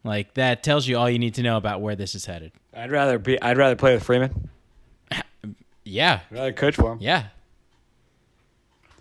Like 0.02 0.34
that 0.34 0.62
tells 0.62 0.86
you 0.88 0.96
all 0.96 1.08
you 1.10 1.18
need 1.18 1.34
to 1.34 1.42
know 1.42 1.56
about 1.56 1.80
where 1.80 1.94
this 1.94 2.14
is 2.14 2.26
headed. 2.26 2.52
I'd 2.74 2.90
rather 2.90 3.18
be. 3.18 3.40
I'd 3.40 3.58
rather 3.58 3.76
play 3.76 3.94
with 3.94 4.02
Freeman. 4.02 4.48
Yeah. 5.82 6.20
I'd 6.30 6.34
rather 6.36 6.52
coach 6.52 6.76
for 6.76 6.92
him. 6.92 6.98
Yeah. 7.00 7.24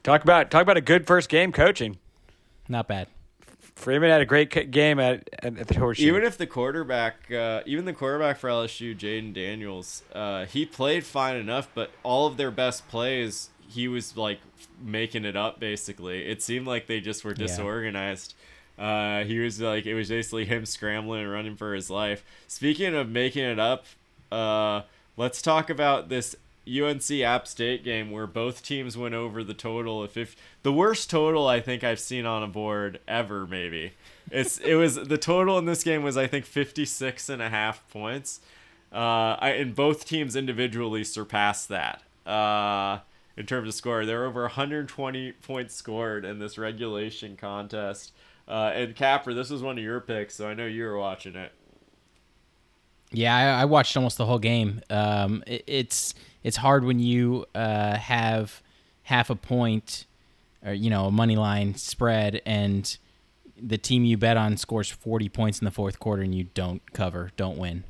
Talk 0.01 0.23
about 0.23 0.49
talk 0.49 0.63
about 0.63 0.77
a 0.77 0.81
good 0.81 1.05
first 1.05 1.29
game 1.29 1.51
coaching. 1.51 1.97
Not 2.67 2.87
bad. 2.87 3.07
Freeman 3.79 4.09
had 4.09 4.19
a 4.19 4.25
great 4.25 4.71
game 4.71 5.00
at, 5.00 5.29
at, 5.41 5.67
the 5.69 5.79
horseshoe. 5.79 6.05
Even 6.05 6.24
if 6.24 6.38
the 6.38 6.45
quarterback, 6.45 7.31
uh, 7.31 7.62
even 7.65 7.86
the 7.86 7.93
quarterback 7.93 8.38
for 8.38 8.50
LSU, 8.50 8.93
Jayden 8.95 9.33
Daniels, 9.33 10.03
uh, 10.13 10.45
he 10.45 10.65
played 10.65 11.05
fine 11.05 11.38
enough, 11.38 11.69
but 11.74 11.89
all 12.03 12.27
of 12.27 12.36
their 12.36 12.51
best 12.51 12.89
plays, 12.89 13.50
he 13.69 13.88
was 13.88 14.17
like 14.17 14.39
making 14.83 15.24
it 15.24 15.38
up. 15.38 15.62
Basically, 15.62 16.25
it 16.25 16.43
seemed 16.43 16.67
like 16.67 16.88
they 16.88 17.00
just 17.00 17.24
were 17.24 17.31
Yeah. 17.31 17.48
disorganized. 17.48 18.33
Uh, 18.77 19.24
he 19.24 19.39
was 19.39 19.62
like, 19.62 19.86
it 19.86 19.93
was 19.93 20.09
basically 20.09 20.43
him 20.43 20.65
scrambling 20.65 21.21
and 21.21 21.31
running 21.31 21.55
for 21.55 21.74
his 21.74 21.89
life. 21.89 22.25
Speaking 22.50 22.93
of 22.95 23.07
making 23.09 23.45
it 23.45 23.59
up, 23.59 23.86
uh, 24.29 24.81
let's 25.15 25.41
talk 25.41 25.69
about 25.69 26.09
this 26.09 26.36
UNC 26.67 27.09
App 27.11 27.47
State 27.47 27.83
game 27.83 28.11
where 28.11 28.27
both 28.27 28.63
teams 28.63 28.97
went 28.97 29.15
over 29.15 29.43
the 29.43 29.53
total 29.53 30.03
of 30.03 30.11
50. 30.11 30.39
The 30.63 30.73
worst 30.73 31.09
total 31.09 31.47
I 31.47 31.59
think 31.59 31.83
I've 31.83 31.99
seen 31.99 32.25
on 32.25 32.43
a 32.43 32.47
board 32.47 32.99
ever, 33.07 33.47
maybe. 33.47 33.93
It's 34.31 34.59
it 34.59 34.75
was 34.75 34.95
the 34.95 35.17
total 35.17 35.57
in 35.57 35.65
this 35.65 35.83
game 35.83 36.03
was 36.03 36.17
I 36.17 36.27
think 36.27 36.45
56 36.45 37.29
and 37.29 37.41
a 37.41 37.49
half 37.49 37.87
points. 37.89 38.41
Uh, 38.91 39.37
I, 39.39 39.49
and 39.51 39.75
both 39.75 40.05
teams 40.05 40.35
individually 40.35 41.03
surpassed 41.03 41.69
that. 41.69 42.03
Uh, 42.25 42.99
in 43.37 43.45
terms 43.45 43.69
of 43.69 43.73
score, 43.73 44.05
there 44.05 44.19
were 44.19 44.25
over 44.25 44.41
120 44.41 45.31
points 45.31 45.75
scored 45.75 46.25
in 46.25 46.39
this 46.39 46.57
regulation 46.57 47.37
contest. 47.37 48.11
Uh, 48.47 48.71
and 48.73 48.95
Capper, 48.95 49.33
this 49.33 49.49
was 49.49 49.61
one 49.61 49.77
of 49.77 49.83
your 49.83 49.99
picks, 49.99 50.35
so 50.35 50.49
I 50.49 50.55
know 50.55 50.65
you 50.65 50.83
were 50.85 50.97
watching 50.97 51.35
it. 51.35 51.51
Yeah, 53.11 53.35
I, 53.35 53.61
I 53.61 53.65
watched 53.65 53.95
almost 53.95 54.17
the 54.17 54.25
whole 54.25 54.39
game. 54.39 54.81
Um, 54.89 55.43
it, 55.47 55.63
it's 55.67 56.13
it's 56.43 56.58
hard 56.58 56.84
when 56.84 57.00
you 57.00 57.46
uh, 57.55 57.96
have 57.98 58.62
half 59.03 59.29
a 59.29 59.36
point, 59.36 60.05
or 60.65 60.74
you 60.74 60.89
know, 60.89 61.05
a 61.05 61.12
money 61.12 61.36
line 61.36 61.75
spread, 61.75 62.41
and 62.46 62.98
the 63.62 63.77
team 63.77 64.05
you 64.05 64.17
bet 64.17 64.38
on 64.38 64.58
scores 64.58 64.89
forty 64.89 65.29
points 65.29 65.60
in 65.60 65.65
the 65.65 65.72
fourth 65.72 66.00
quarter, 66.00 66.22
and 66.22 66.34
you 66.34 66.46
don't 66.53 66.81
cover, 66.93 67.31
don't 67.38 67.58
win. 67.58 67.84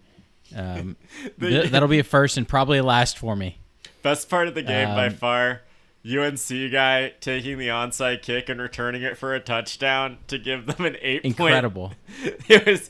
Um, 0.56 0.96
th- 1.40 1.70
that'll 1.72 1.88
be 1.90 2.00
a 2.00 2.04
first 2.04 2.38
and 2.38 2.48
probably 2.48 2.80
a 2.80 2.84
last 2.84 3.18
for 3.18 3.36
me. 3.36 3.58
Best 4.02 4.30
part 4.30 4.48
of 4.48 4.56
the 4.56 4.62
game 4.64 4.88
by 4.90 5.08
Um, 5.08 5.14
far. 5.14 5.62
UNC 6.06 6.72
guy 6.72 7.14
taking 7.20 7.58
the 7.58 7.68
onside 7.68 8.22
kick 8.22 8.48
and 8.50 8.62
returning 8.62 9.02
it 9.02 9.18
for 9.18 9.34
a 9.36 9.40
touchdown 9.40 10.18
to 10.28 10.38
give 10.40 10.66
them 10.66 10.86
an 10.86 10.96
eight 11.02 11.24
Incredible. 11.26 11.94
point. 12.24 12.36
It 12.50 12.66
was 12.66 12.90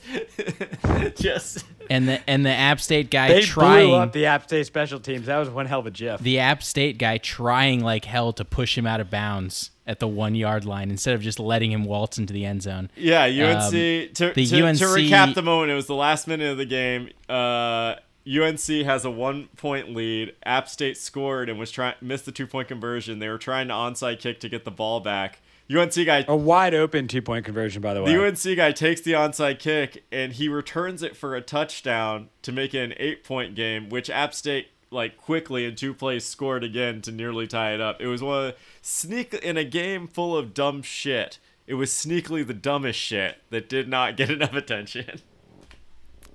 just 1.19 1.65
And 1.89 2.07
the 2.07 2.29
and 2.29 2.45
the 2.45 2.51
App 2.51 2.79
State 2.79 3.09
guy 3.09 3.29
They 3.29 3.41
trying 3.41 3.87
blew 3.87 3.95
up 3.95 4.13
the 4.13 4.27
App 4.27 4.43
State 4.43 4.65
special 4.67 4.99
teams. 4.99 5.25
That 5.25 5.37
was 5.37 5.49
one 5.49 5.65
hell 5.65 5.79
of 5.79 5.87
a 5.87 5.91
GIF. 5.91 6.21
the 6.21 6.39
App 6.39 6.61
State 6.63 6.97
guy 6.97 7.17
trying 7.17 7.83
like 7.83 8.05
hell 8.05 8.31
to 8.33 8.45
push 8.45 8.77
him 8.77 8.85
out 8.85 8.99
of 8.99 9.09
bounds 9.09 9.71
at 9.87 9.99
the 9.99 10.07
one 10.07 10.35
yard 10.35 10.65
line 10.65 10.91
instead 10.91 11.15
of 11.15 11.21
just 11.21 11.39
letting 11.39 11.71
him 11.71 11.83
waltz 11.85 12.19
into 12.19 12.31
the 12.31 12.45
end 12.45 12.61
zone. 12.61 12.91
Yeah, 12.95 13.23
UNC. 13.23 13.63
Um, 13.65 13.71
to, 13.71 14.33
the 14.35 14.45
to, 14.45 14.63
UNC 14.63 14.77
to 14.77 14.85
recap 14.85 15.33
the 15.33 15.41
moment, 15.41 15.71
it 15.71 15.75
was 15.75 15.87
the 15.87 15.95
last 15.95 16.27
minute 16.27 16.51
of 16.51 16.57
the 16.57 16.65
game. 16.65 17.09
Uh, 17.27 17.95
UNC 18.29 18.85
has 18.85 19.05
a 19.05 19.11
one 19.11 19.47
point 19.57 19.95
lead. 19.95 20.35
App 20.45 20.69
State 20.69 20.97
scored 20.97 21.49
and 21.49 21.57
was 21.57 21.71
trying 21.71 21.95
missed 22.01 22.25
the 22.25 22.31
two 22.31 22.45
point 22.47 22.67
conversion. 22.67 23.19
They 23.19 23.29
were 23.29 23.37
trying 23.37 23.69
to 23.69 23.73
onside 23.73 24.19
kick 24.19 24.39
to 24.41 24.49
get 24.49 24.65
the 24.65 24.71
ball 24.71 24.99
back. 24.99 25.39
UNC 25.71 25.93
guy 25.93 26.25
A 26.27 26.35
wide 26.35 26.73
open 26.73 27.07
two 27.07 27.21
point 27.21 27.45
conversion, 27.45 27.81
by 27.81 27.93
the 27.93 28.03
way. 28.03 28.13
the 28.13 28.25
UNC 28.25 28.57
guy 28.57 28.71
takes 28.71 29.01
the 29.01 29.13
onside 29.13 29.59
kick 29.59 30.03
and 30.11 30.33
he 30.33 30.47
returns 30.47 31.03
it 31.03 31.15
for 31.15 31.35
a 31.35 31.41
touchdown 31.41 32.29
to 32.41 32.51
make 32.51 32.73
it 32.73 32.83
an 32.83 32.93
eight 32.97 33.23
point 33.23 33.55
game, 33.55 33.89
which 33.89 34.09
App 34.09 34.33
State 34.33 34.69
like 34.91 35.17
quickly 35.17 35.65
in 35.65 35.75
two 35.75 35.93
plays 35.93 36.25
scored 36.25 36.63
again 36.63 37.01
to 37.01 37.11
nearly 37.11 37.47
tie 37.47 37.73
it 37.73 37.81
up. 37.81 38.01
It 38.01 38.07
was 38.07 38.21
one 38.21 38.47
of 38.47 38.55
sneak 38.81 39.33
in 39.35 39.57
a 39.57 39.63
game 39.63 40.07
full 40.07 40.35
of 40.35 40.53
dumb 40.53 40.81
shit. 40.81 41.39
It 41.67 41.75
was 41.75 41.91
sneakily 41.91 42.45
the 42.45 42.55
dumbest 42.55 42.99
shit 42.99 43.37
that 43.51 43.69
did 43.69 43.87
not 43.87 44.17
get 44.17 44.29
enough 44.31 44.53
attention. 44.53 45.21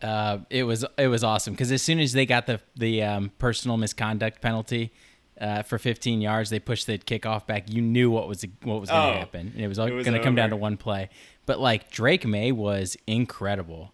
Uh, 0.04 0.38
it 0.50 0.64
was 0.64 0.84
it 0.98 1.08
was 1.08 1.24
awesome 1.24 1.54
because 1.54 1.72
as 1.72 1.80
soon 1.80 1.98
as 1.98 2.12
they 2.12 2.26
got 2.26 2.46
the 2.46 2.60
the 2.76 3.02
um, 3.02 3.30
personal 3.38 3.76
misconduct 3.78 4.40
penalty 4.42 4.92
uh, 5.40 5.62
for 5.62 5.78
15 5.78 6.20
yards, 6.20 6.50
they 6.50 6.58
pushed 6.58 6.86
the 6.86 6.98
kickoff 6.98 7.46
back. 7.46 7.72
You 7.72 7.80
knew 7.80 8.10
what 8.10 8.28
was 8.28 8.44
what 8.62 8.80
was 8.80 8.90
going 8.90 9.12
to 9.12 9.16
Oh, 9.16 9.18
happen, 9.18 9.52
and 9.54 9.60
it 9.64 9.68
was, 9.68 9.78
was 9.78 10.04
going 10.04 10.12
to 10.18 10.22
come 10.22 10.34
down 10.34 10.50
to 10.50 10.56
one 10.56 10.76
play. 10.76 11.08
But 11.46 11.58
like 11.58 11.90
Drake 11.90 12.26
Maye 12.26 12.52
was 12.52 12.96
incredible. 13.06 13.92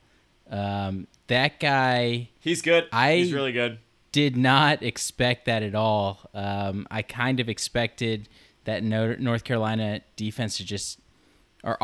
Um, 0.51 1.07
that 1.29 1.61
guy 1.61 2.31
He's 2.41 2.61
good. 2.61 2.89
I- 2.93 3.15
He's 3.17 3.33
really 3.33 3.53
good. 3.53 3.79
did 4.11 4.37
not 4.37 4.83
expect 4.83 5.45
that 5.47 5.63
at 5.63 5.77
all. 5.77 6.19
Um, 6.35 6.89
I 6.91 7.03
kind 7.03 7.39
of 7.39 7.49
expected 7.49 8.29
that 8.65 8.83
North 8.83 9.45
Carolina 9.45 10.01
defense 10.17 10.57
to 10.57 10.65
just 10.65 10.99
or 11.63 11.81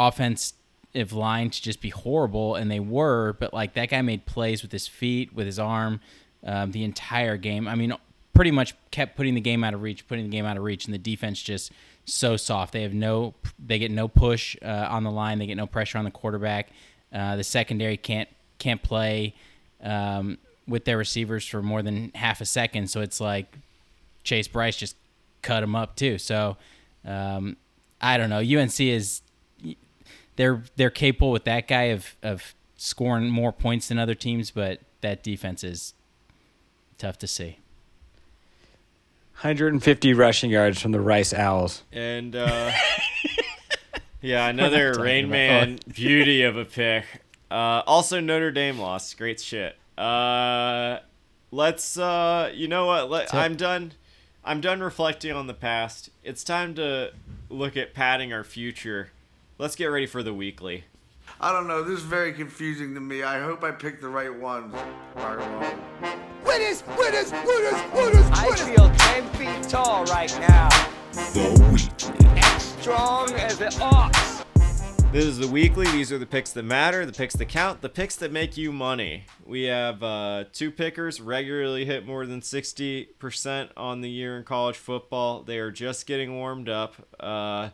line 1.04 1.50
to 1.50 1.62
just 1.62 1.80
be 1.80 1.90
horrible, 1.90 2.54
and 2.54 2.70
they 2.70 2.80
were. 2.80 3.34
But 3.34 3.52
like 3.52 3.74
that 3.74 3.90
guy 3.90 4.02
made 4.02 4.26
plays 4.26 4.62
with 4.62 4.72
his 4.72 4.86
feet, 4.86 5.34
with 5.34 5.46
his 5.46 5.58
arm, 5.58 6.00
um, 6.44 6.72
the 6.72 6.84
entire 6.84 7.36
game. 7.36 7.68
I 7.68 7.74
mean, 7.74 7.94
pretty 8.34 8.50
much 8.50 8.74
kept 8.90 9.16
putting 9.16 9.34
the 9.34 9.40
game 9.40 9.64
out 9.64 9.74
of 9.74 9.82
reach, 9.82 10.06
putting 10.06 10.24
the 10.24 10.30
game 10.30 10.44
out 10.44 10.56
of 10.56 10.62
reach, 10.62 10.84
and 10.84 10.94
the 10.94 10.98
defense 10.98 11.42
just 11.42 11.72
so 12.04 12.36
soft. 12.36 12.72
They 12.72 12.82
have 12.82 12.94
no, 12.94 13.34
they 13.58 13.78
get 13.78 13.90
no 13.90 14.08
push 14.08 14.56
uh, 14.62 14.86
on 14.90 15.04
the 15.04 15.10
line. 15.10 15.38
They 15.38 15.46
get 15.46 15.56
no 15.56 15.66
pressure 15.66 15.98
on 15.98 16.04
the 16.04 16.10
quarterback. 16.10 16.70
Uh, 17.12 17.36
the 17.36 17.44
secondary 17.44 17.96
can't 17.96 18.28
can't 18.58 18.82
play 18.82 19.34
um, 19.82 20.38
with 20.66 20.84
their 20.84 20.96
receivers 20.96 21.46
for 21.46 21.62
more 21.62 21.82
than 21.82 22.10
half 22.14 22.40
a 22.40 22.46
second. 22.46 22.88
So 22.88 23.00
it's 23.00 23.20
like 23.20 23.54
Chase 24.24 24.48
Brice 24.48 24.76
just 24.76 24.96
cut 25.42 25.62
him 25.62 25.76
up 25.76 25.96
too. 25.96 26.18
So 26.18 26.56
um, 27.04 27.56
I 28.00 28.16
don't 28.16 28.30
know. 28.30 28.38
UNC 28.38 28.80
is 28.80 29.22
they're 30.36 30.62
they're 30.76 30.90
capable 30.90 31.32
with 31.32 31.44
that 31.44 31.66
guy 31.66 31.84
of 31.84 32.16
of 32.22 32.54
scoring 32.76 33.28
more 33.28 33.52
points 33.52 33.88
than 33.88 33.98
other 33.98 34.14
teams, 34.14 34.50
but 34.50 34.80
that 35.00 35.22
defense 35.22 35.64
is 35.64 35.94
tough 36.98 37.18
to 37.18 37.26
see. 37.26 37.58
150 39.40 40.14
rushing 40.14 40.50
yards 40.50 40.80
from 40.80 40.92
the 40.92 41.00
Rice 41.00 41.34
Owls. 41.34 41.82
And 41.92 42.34
uh, 42.34 42.72
yeah, 44.22 44.48
another 44.48 44.94
Rain 44.98 45.28
Man 45.28 45.78
beauty 45.94 46.42
of 46.42 46.56
a 46.56 46.64
pick. 46.64 47.04
Uh, 47.50 47.82
also, 47.86 48.18
Notre 48.18 48.50
Dame 48.50 48.78
lost. 48.78 49.16
Great 49.18 49.40
shit. 49.40 49.76
Uh, 49.98 51.00
let's. 51.50 51.98
Uh, 51.98 52.50
you 52.54 52.66
know 52.66 52.86
what? 52.86 53.10
Let, 53.10 53.34
I'm 53.34 53.56
done. 53.56 53.92
I'm 54.42 54.60
done 54.60 54.80
reflecting 54.80 55.32
on 55.32 55.48
the 55.48 55.54
past. 55.54 56.08
It's 56.24 56.42
time 56.42 56.74
to 56.76 57.12
look 57.50 57.76
at 57.76 57.92
padding 57.92 58.32
our 58.32 58.44
future. 58.44 59.10
Let's 59.58 59.74
get 59.74 59.86
ready 59.86 60.04
for 60.04 60.22
the 60.22 60.34
weekly. 60.34 60.84
I 61.40 61.50
don't 61.50 61.66
know. 61.66 61.82
This 61.82 62.00
is 62.00 62.04
very 62.04 62.34
confusing 62.34 62.92
to 62.92 63.00
me. 63.00 63.22
I 63.22 63.40
hope 63.40 63.64
I 63.64 63.70
picked 63.70 64.02
the 64.02 64.08
right 64.08 64.34
ones. 64.34 64.74
Margo. 65.14 65.44
Winners, 66.44 66.84
winners, 66.98 67.32
winners, 67.32 67.92
winners, 67.94 68.26
I 68.32 68.54
feel 68.54 68.90
10 68.90 69.24
feet 69.30 69.70
tall 69.70 70.04
right 70.04 70.30
now. 70.40 70.68
The 71.32 72.36
As 72.36 72.62
strong 72.62 73.32
as 73.32 73.58
an 73.62 73.72
ox. 73.80 74.44
This 75.10 75.24
is 75.24 75.38
the 75.38 75.48
weekly. 75.48 75.86
These 75.86 76.12
are 76.12 76.18
the 76.18 76.26
picks 76.26 76.52
that 76.52 76.64
matter, 76.64 77.06
the 77.06 77.12
picks 77.12 77.34
that 77.36 77.46
count, 77.46 77.80
the 77.80 77.88
picks 77.88 78.16
that 78.16 78.30
make 78.30 78.58
you 78.58 78.72
money. 78.72 79.24
We 79.46 79.62
have 79.62 80.02
uh, 80.02 80.44
two 80.52 80.70
pickers 80.70 81.18
regularly 81.18 81.86
hit 81.86 82.04
more 82.04 82.26
than 82.26 82.42
60% 82.42 83.70
on 83.74 84.02
the 84.02 84.10
year 84.10 84.36
in 84.36 84.44
college 84.44 84.76
football. 84.76 85.42
They 85.42 85.58
are 85.60 85.70
just 85.70 86.06
getting 86.06 86.34
warmed 86.34 86.68
up. 86.68 86.94
Uh, 87.18 87.70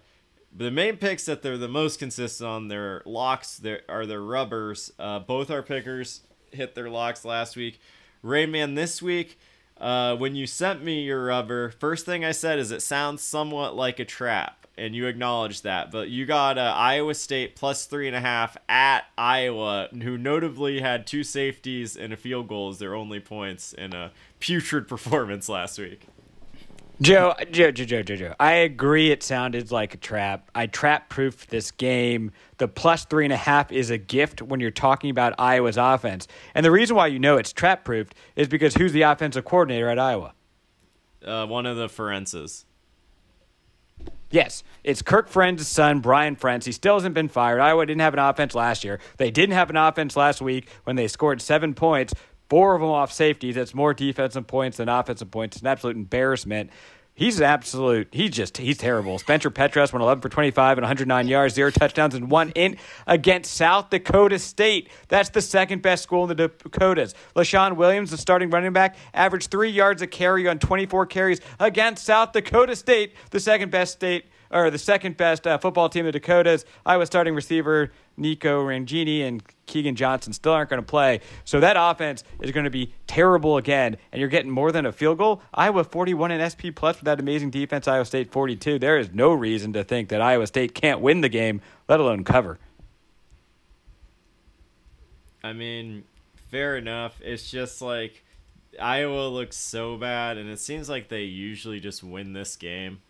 the 0.55 0.71
main 0.71 0.97
picks 0.97 1.25
that 1.27 1.43
they're 1.43 1.59
the 1.59 1.69
most 1.69 1.99
consistent 1.99 2.49
on 2.49 2.69
their 2.69 3.03
locks 3.07 3.57
their, 3.57 3.83
are 3.89 4.07
their 4.07 4.23
rubbers. 4.23 4.93
Uh, 4.99 5.19
both 5.19 5.51
our 5.51 5.63
pickers 5.63 6.21
hit 6.51 6.75
their 6.75 6.91
locks 6.91 7.25
last 7.25 7.57
week. 7.57 7.81
Rayman 8.23 8.77
this 8.77 9.01
week, 9.03 9.39
uh, 9.79 10.15
when 10.17 10.37
you 10.37 10.47
sent 10.47 10.85
me 10.85 11.03
your 11.03 11.25
rubber, 11.25 11.71
first 11.71 12.07
thing 12.07 12.25
I 12.25 12.33
said 12.33 12.59
is 12.59 12.71
it 12.71 12.83
sounds 12.83 13.23
somewhat 13.23 13.75
like 13.75 13.99
a 13.99 14.05
trap, 14.05 14.67
and 14.79 14.95
you 14.95 15.07
acknowledged 15.07 15.65
that. 15.65 15.91
But 15.91 16.09
you 16.09 16.27
got 16.27 16.59
uh, 16.59 16.73
Iowa 16.77 17.15
State 17.15 17.57
plus 17.57 17.87
three 17.87 18.07
and 18.07 18.15
a 18.15 18.21
half 18.21 18.57
at 18.69 19.07
Iowa, 19.19 19.89
who 19.91 20.17
notably 20.17 20.81
had 20.81 21.07
two 21.07 21.25
safeties 21.25 21.97
and 21.97 22.13
a 22.13 22.17
field 22.17 22.47
goal 22.47 22.69
as 22.69 22.79
their 22.79 22.95
only 22.95 23.21
points 23.21 23.73
in 23.73 23.93
a 23.95 24.13
putrid 24.39 24.87
performance 24.89 25.49
last 25.49 25.79
week. 25.79 26.07
Joe, 27.03 27.35
Joe, 27.51 27.73
Joe, 27.73 27.85
Joe, 27.85 28.03
Joe, 28.03 28.17
Joe. 28.17 28.35
I 28.39 28.53
agree 28.53 29.11
it 29.11 29.25
sounded 29.25 29.73
like 29.73 29.95
a 29.95 29.97
trap. 29.97 30.49
I 30.55 30.67
trap 30.69 31.09
proofed 31.09 31.51
this 31.51 31.73
game. 31.73 32.31
The 32.59 32.69
plus 32.69 33.05
three 33.07 33.25
and 33.25 33.33
a 33.33 33.37
half 33.37 33.73
is 33.73 33.91
a 33.91 33.99
gift 33.99 34.41
when 34.41 34.61
you're 34.61 34.71
talking 34.71 35.11
about 35.11 35.35
Iowa's 35.37 35.77
offense. 35.77 36.29
And 36.55 36.65
the 36.65 36.71
reason 36.71 36.95
why 36.95 37.09
you 37.09 37.19
know 37.19 37.39
it's 37.39 37.53
trap 37.53 37.85
proofed 37.85 38.15
is 38.37 38.47
because 38.47 38.75
who's 38.75 38.93
the 38.93 39.03
offensive 39.03 39.45
coordinator 39.45 39.89
at 39.89 39.99
Iowa? 39.99 40.35
Uh, 41.25 41.47
one 41.47 41.67
of 41.67 41.77
the 41.77 41.89
Ferentzes. 41.89 42.65
Yes, 44.31 44.65
it's 44.83 45.03
Kirk 45.03 45.29
Ferentz' 45.29 45.65
son, 45.65 46.01
Brian 46.01 46.37
Ferentz. 46.37 46.65
He 46.65 46.73
still 46.73 46.95
hasn't 46.95 47.15
been 47.15 47.29
fired. 47.29 47.61
Iowa 47.61 47.85
didn't 47.85 48.01
have 48.01 48.15
an 48.15 48.19
offense 48.19 48.55
last 48.55 48.83
year. 48.83 48.99
They 49.19 49.31
didn't 49.31 49.55
have 49.55 49.69
an 49.69 49.77
offense 49.77 50.17
last 50.17 50.41
week 50.41 50.69
when 50.85 50.97
they 50.97 51.07
scored 51.07 51.43
seven 51.43 51.75
points, 51.75 52.15
four 52.53 52.75
of 52.75 52.83
them 52.83 52.91
off 52.91 53.11
safeties. 53.11 53.55
That's 53.55 53.73
more 53.73 53.95
defensive 53.95 54.47
points 54.47 54.77
than 54.77 54.91
offensive 54.91 55.31
points. 55.31 55.57
It's 55.57 55.63
an 55.63 55.69
absolute 55.69 55.97
embarrassment. 55.97 56.69
He's 57.15 57.39
an 57.39 57.47
absolute. 57.47 58.09
He's 58.13 58.29
just. 58.29 58.59
He's 58.59 58.77
terrible. 58.77 59.19
Spencer 59.19 59.51
Petras 59.51 59.91
went 59.91 60.03
11 60.03 60.21
for 60.21 60.29
25 60.29 60.77
and 60.77 60.83
109 60.83 61.29
yards, 61.29 61.55
zero 61.55 61.71
touchdowns, 61.71 62.15
and 62.15 62.31
one 62.31 62.51
in 62.51 62.77
against 63.07 63.55
South 63.55 63.89
Dakota 63.89 64.39
State. 64.39 64.91
That's 65.09 65.31
the 65.31 65.41
second 65.41 65.81
best 65.81 66.03
school 66.03 66.25
in 66.25 66.37
the 66.37 66.49
Dakotas. 66.49 67.15
Leshon 67.35 67.77
Williams, 67.77 68.11
the 68.11 68.19
starting 68.19 68.51
running 68.51 68.75
back, 68.75 68.97
averaged 69.15 69.51
three 69.51 69.71
yards 69.71 70.03
a 70.03 70.07
carry 70.07 70.47
on 70.47 70.59
24 70.59 71.07
carries 71.07 71.41
against 71.59 72.05
South 72.05 72.33
Dakota 72.33 72.77
State, 72.77 73.15
the 73.31 73.41
second 73.41 73.71
best 73.71 73.95
state 73.95 74.27
or 74.53 74.71
the 74.71 74.79
second 74.79 75.17
best 75.17 75.47
uh, 75.47 75.59
football 75.59 75.89
team, 75.89 76.05
the 76.05 76.13
Dakotas. 76.13 76.65
Iowa 76.85 77.07
starting 77.07 77.35
receiver 77.35 77.91
Nico 78.17 78.63
Ragaini 78.65 79.23
and 79.23 79.43
Keagan 79.67 79.95
Johnson 79.95 80.33
still 80.33 80.53
aren't 80.53 80.71
going 80.71 80.83
to 80.83 80.87
play. 80.87 81.21
So 81.45 81.61
that 81.61 81.77
offense 81.79 82.25
is 82.41 82.51
going 82.51 82.65
to 82.65 82.71
be 82.71 82.93
terrible 83.07 83.57
again, 83.57 83.97
and 84.13 84.21
you're 84.21 84.29
getting 84.29 84.51
more 84.51 84.71
than 84.73 84.87
a 84.87 84.93
field 84.93 85.19
goal. 85.19 85.43
Iowa 85.55 85.85
41 85.85 86.31
and 86.31 86.53
SP 86.53 86.75
plus 86.75 86.97
with 86.97 87.07
that 87.07 87.21
amazing 87.21 87.51
defense. 87.51 87.89
Iowa 87.89 88.05
State 88.05 88.31
42. 88.31 88.79
There 88.79 88.99
is 88.99 89.13
no 89.13 89.33
reason 89.33 89.73
to 89.73 89.85
think 89.85 90.11
that 90.11 90.21
Iowa 90.21 90.47
State 90.47 90.75
can't 90.75 91.01
win 91.01 91.23
the 91.23 91.29
game, 91.29 91.61
let 91.89 92.01
alone 92.01 92.25
cover. 92.25 92.59
I 95.45 95.53
mean, 95.53 96.05
fair 96.51 96.77
enough. 96.77 97.21
It's 97.21 97.51
just 97.51 97.83
like 97.83 98.23
Iowa 98.81 99.29
looks 99.29 99.57
so 99.57 99.97
bad, 99.97 100.37
and 100.39 100.49
it 100.49 100.61
seems 100.61 100.89
like 100.89 101.09
they 101.09 101.23
usually 101.23 101.81
just 101.81 102.03
win 102.03 102.33
this 102.33 102.57
game. 102.57 103.01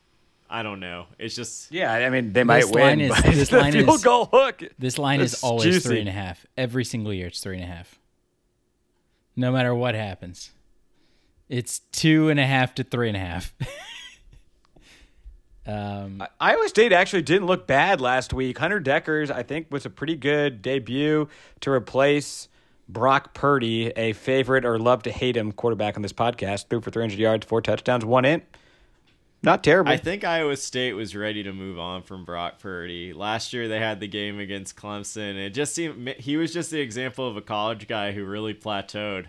I 0.54 0.62
don't 0.62 0.80
know. 0.80 1.06
It's 1.18 1.34
just 1.34 1.72
Yeah, 1.72 1.90
I 1.92 2.10
mean 2.10 2.32
they 2.34 2.44
might 2.44 2.60
This 2.62 2.70
line 2.72 2.98
win. 2.98 3.10
is- 3.10 3.22
but 3.22 3.34
this 3.34 3.48
the 3.48 3.58
line 3.58 3.72
field 3.72 3.88
is- 3.96 4.04
goal 4.04 4.28
hook. 4.32 4.62
This 4.78 4.98
line 4.98 5.20
is 5.22 5.42
always 5.42 5.64
juicy. 5.64 5.88
three 5.88 6.00
and 6.00 6.08
a 6.08 6.12
half. 6.12 6.44
Every 6.58 6.84
single 6.84 7.12
year, 7.12 7.28
it's 7.28 7.40
three 7.40 7.54
and 7.56 7.64
a 7.64 7.66
half. 7.66 7.98
No 9.34 9.50
matter 9.50 9.74
what 9.74 9.94
happens, 9.94 10.50
it's 11.48 11.78
two 11.90 12.28
and 12.28 12.38
a 12.38 12.46
half 12.46 12.74
to 12.74 12.84
three 12.84 13.08
and 13.08 13.16
a 13.16 13.20
half. 13.20 13.54
um, 15.66 16.22
Iowa 16.40 16.68
State 16.68 16.92
actually 16.92 17.22
didn't 17.22 17.46
look 17.46 17.66
bad 17.66 18.00
last 18.00 18.32
week. 18.34 18.58
Hunter 18.58 18.80
Dekkers, 18.80 19.30
I 19.30 19.42
think, 19.42 19.68
was 19.70 19.86
a 19.86 19.90
pretty 19.90 20.16
good 20.16 20.60
debut 20.60 21.28
to 21.60 21.70
replace 21.70 22.48
Brock 22.88 23.32
Purdy, 23.32 23.88
a 23.96 24.12
favorite 24.12 24.64
or 24.64 24.78
love 24.78 25.04
to 25.04 25.12
hate 25.12 25.36
him 25.36 25.52
quarterback 25.52 25.96
on 25.96 26.02
this 26.02 26.12
podcast. 26.12 26.68
Threw 26.68 26.80
for 26.80 26.90
300 26.90 27.18
yards, 27.18 27.46
four 27.46 27.62
touchdowns, 27.62 28.04
one 28.04 28.24
int. 28.24 28.44
Not 29.44 29.64
terrible. 29.64 29.90
I 29.90 29.96
think 29.96 30.22
Iowa 30.22 30.56
State 30.56 30.92
was 30.92 31.16
ready 31.16 31.42
to 31.42 31.52
move 31.52 31.78
on 31.78 32.02
from 32.02 32.24
Brock 32.24 32.60
Purdy. 32.60 33.12
Last 33.12 33.52
year 33.52 33.66
they 33.66 33.80
had 33.80 33.98
the 33.98 34.06
game 34.06 34.38
against 34.38 34.76
Clemson. 34.76 35.34
It 35.34 35.50
just 35.50 35.74
seemed 35.74 36.08
he 36.10 36.36
was 36.36 36.52
just 36.52 36.70
the 36.70 36.78
example 36.80 37.26
of 37.26 37.36
a 37.36 37.40
college 37.42 37.88
guy 37.88 38.12
who 38.12 38.24
really 38.24 38.54
plateaued. 38.54 39.26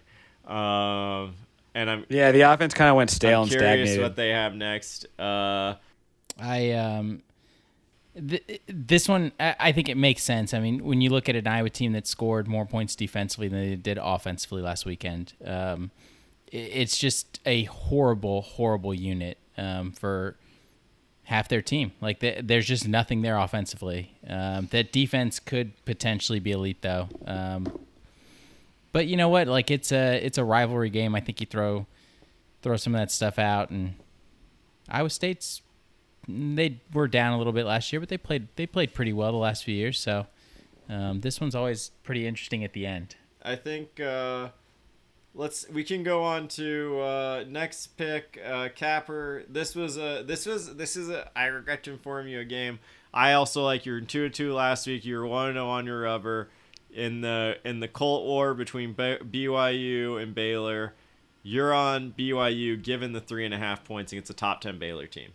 Um, 0.47 1.33
and 1.73 1.89
I'm 1.89 2.05
yeah, 2.09 2.31
the 2.31 2.41
offense 2.41 2.73
kind 2.75 2.89
of 2.91 2.95
went 2.95 3.09
stale 3.09 3.39
I'm 3.39 3.43
and 3.43 3.51
curious 3.51 3.89
stagnated. 3.89 4.01
what 4.03 4.15
they 4.15 4.29
have 4.29 4.53
next. 4.53 5.07
Uh, 5.17 5.75
I 6.39 6.71
um, 6.73 7.23
th- 8.15 8.61
this 8.67 9.07
one 9.09 9.31
I, 9.39 9.55
I 9.59 9.71
think 9.71 9.89
it 9.89 9.97
makes 9.97 10.21
sense. 10.21 10.53
I 10.53 10.59
mean, 10.59 10.83
when 10.83 11.01
you 11.01 11.09
look 11.09 11.27
at 11.27 11.35
an 11.35 11.47
Iowa 11.47 11.71
team 11.71 11.93
that 11.93 12.05
scored 12.05 12.47
more 12.47 12.65
points 12.67 12.95
defensively 12.95 13.47
than 13.47 13.59
they 13.67 13.75
did 13.75 13.97
offensively 13.99 14.61
last 14.61 14.85
weekend, 14.85 15.33
um, 15.43 15.89
i- 16.53 16.57
it's 16.57 16.99
just 16.99 17.39
a 17.47 17.63
horrible, 17.63 18.41
horrible 18.43 18.93
unit 18.93 19.39
um, 19.57 19.91
for 19.91 20.37
half 21.23 21.47
their 21.47 21.61
team. 21.61 21.93
Like 22.01 22.19
th 22.19 22.39
there's 22.43 22.67
just 22.67 22.87
nothing 22.87 23.21
there 23.21 23.37
offensively. 23.37 24.15
Um, 24.27 24.67
that 24.71 24.91
defense 24.91 25.39
could 25.39 25.73
potentially 25.85 26.39
be 26.39 26.51
elite 26.51 26.81
though. 26.81 27.07
Um, 27.25 27.79
but 28.91 29.07
you 29.07 29.17
know 29.17 29.29
what? 29.29 29.47
Like 29.47 29.71
it's 29.71 29.91
a 29.91 30.23
it's 30.23 30.37
a 30.37 30.43
rivalry 30.43 30.89
game. 30.89 31.15
I 31.15 31.19
think 31.19 31.39
you 31.39 31.47
throw 31.47 31.87
throw 32.61 32.77
some 32.77 32.95
of 32.95 32.99
that 32.99 33.11
stuff 33.11 33.39
out 33.39 33.69
and 33.69 33.95
Iowa 34.89 35.09
State's 35.09 35.61
they 36.27 36.81
were 36.93 37.07
down 37.07 37.33
a 37.33 37.37
little 37.37 37.51
bit 37.51 37.65
last 37.65 37.91
year, 37.91 37.99
but 37.99 38.09
they 38.09 38.17
played 38.17 38.47
they 38.55 38.65
played 38.65 38.93
pretty 38.93 39.13
well 39.13 39.31
the 39.31 39.37
last 39.37 39.63
few 39.63 39.75
years. 39.75 39.99
So 39.99 40.27
um, 40.89 41.21
this 41.21 41.41
one's 41.41 41.55
always 41.55 41.91
pretty 42.03 42.27
interesting 42.27 42.63
at 42.63 42.73
the 42.73 42.85
end. 42.85 43.15
I 43.41 43.55
think 43.55 43.99
uh, 43.99 44.49
let's 45.35 45.67
we 45.69 45.83
can 45.83 46.03
go 46.03 46.23
on 46.23 46.47
to 46.49 46.99
uh, 46.99 47.45
next 47.47 47.97
pick 47.97 48.39
uh, 48.45 48.69
Capper. 48.75 49.43
This 49.49 49.75
was 49.75 49.97
a 49.97 50.23
this 50.25 50.45
was 50.45 50.75
this 50.75 50.95
is 50.95 51.09
a 51.09 51.29
I 51.37 51.45
regret 51.45 51.83
to 51.83 51.91
inform 51.91 52.27
you 52.27 52.39
a 52.39 52.45
game. 52.45 52.79
I 53.13 53.33
also 53.33 53.63
like 53.63 53.85
you 53.85 53.93
were 53.93 54.01
two 54.01 54.27
to 54.27 54.29
two 54.29 54.53
last 54.53 54.87
week. 54.87 55.05
You 55.05 55.17
were 55.17 55.27
one 55.27 55.53
zero 55.53 55.67
on 55.67 55.85
your 55.85 56.01
rubber 56.01 56.49
in 56.91 57.21
the 57.21 57.57
in 57.63 57.79
the 57.79 57.87
Colt 57.87 58.25
War 58.25 58.53
between 58.53 58.93
BYU 58.93 60.21
and 60.21 60.33
Baylor. 60.33 60.93
You're 61.45 61.73
on 61.73 62.13
BYU, 62.17 62.81
given 62.81 63.11
the 63.11 63.19
three 63.19 63.43
and 63.43 63.53
a 63.53 63.57
half 63.57 63.83
points 63.83 64.11
against 64.13 64.29
a 64.29 64.33
top 64.33 64.61
ten 64.61 64.79
Baylor 64.79 65.07
team. 65.07 65.31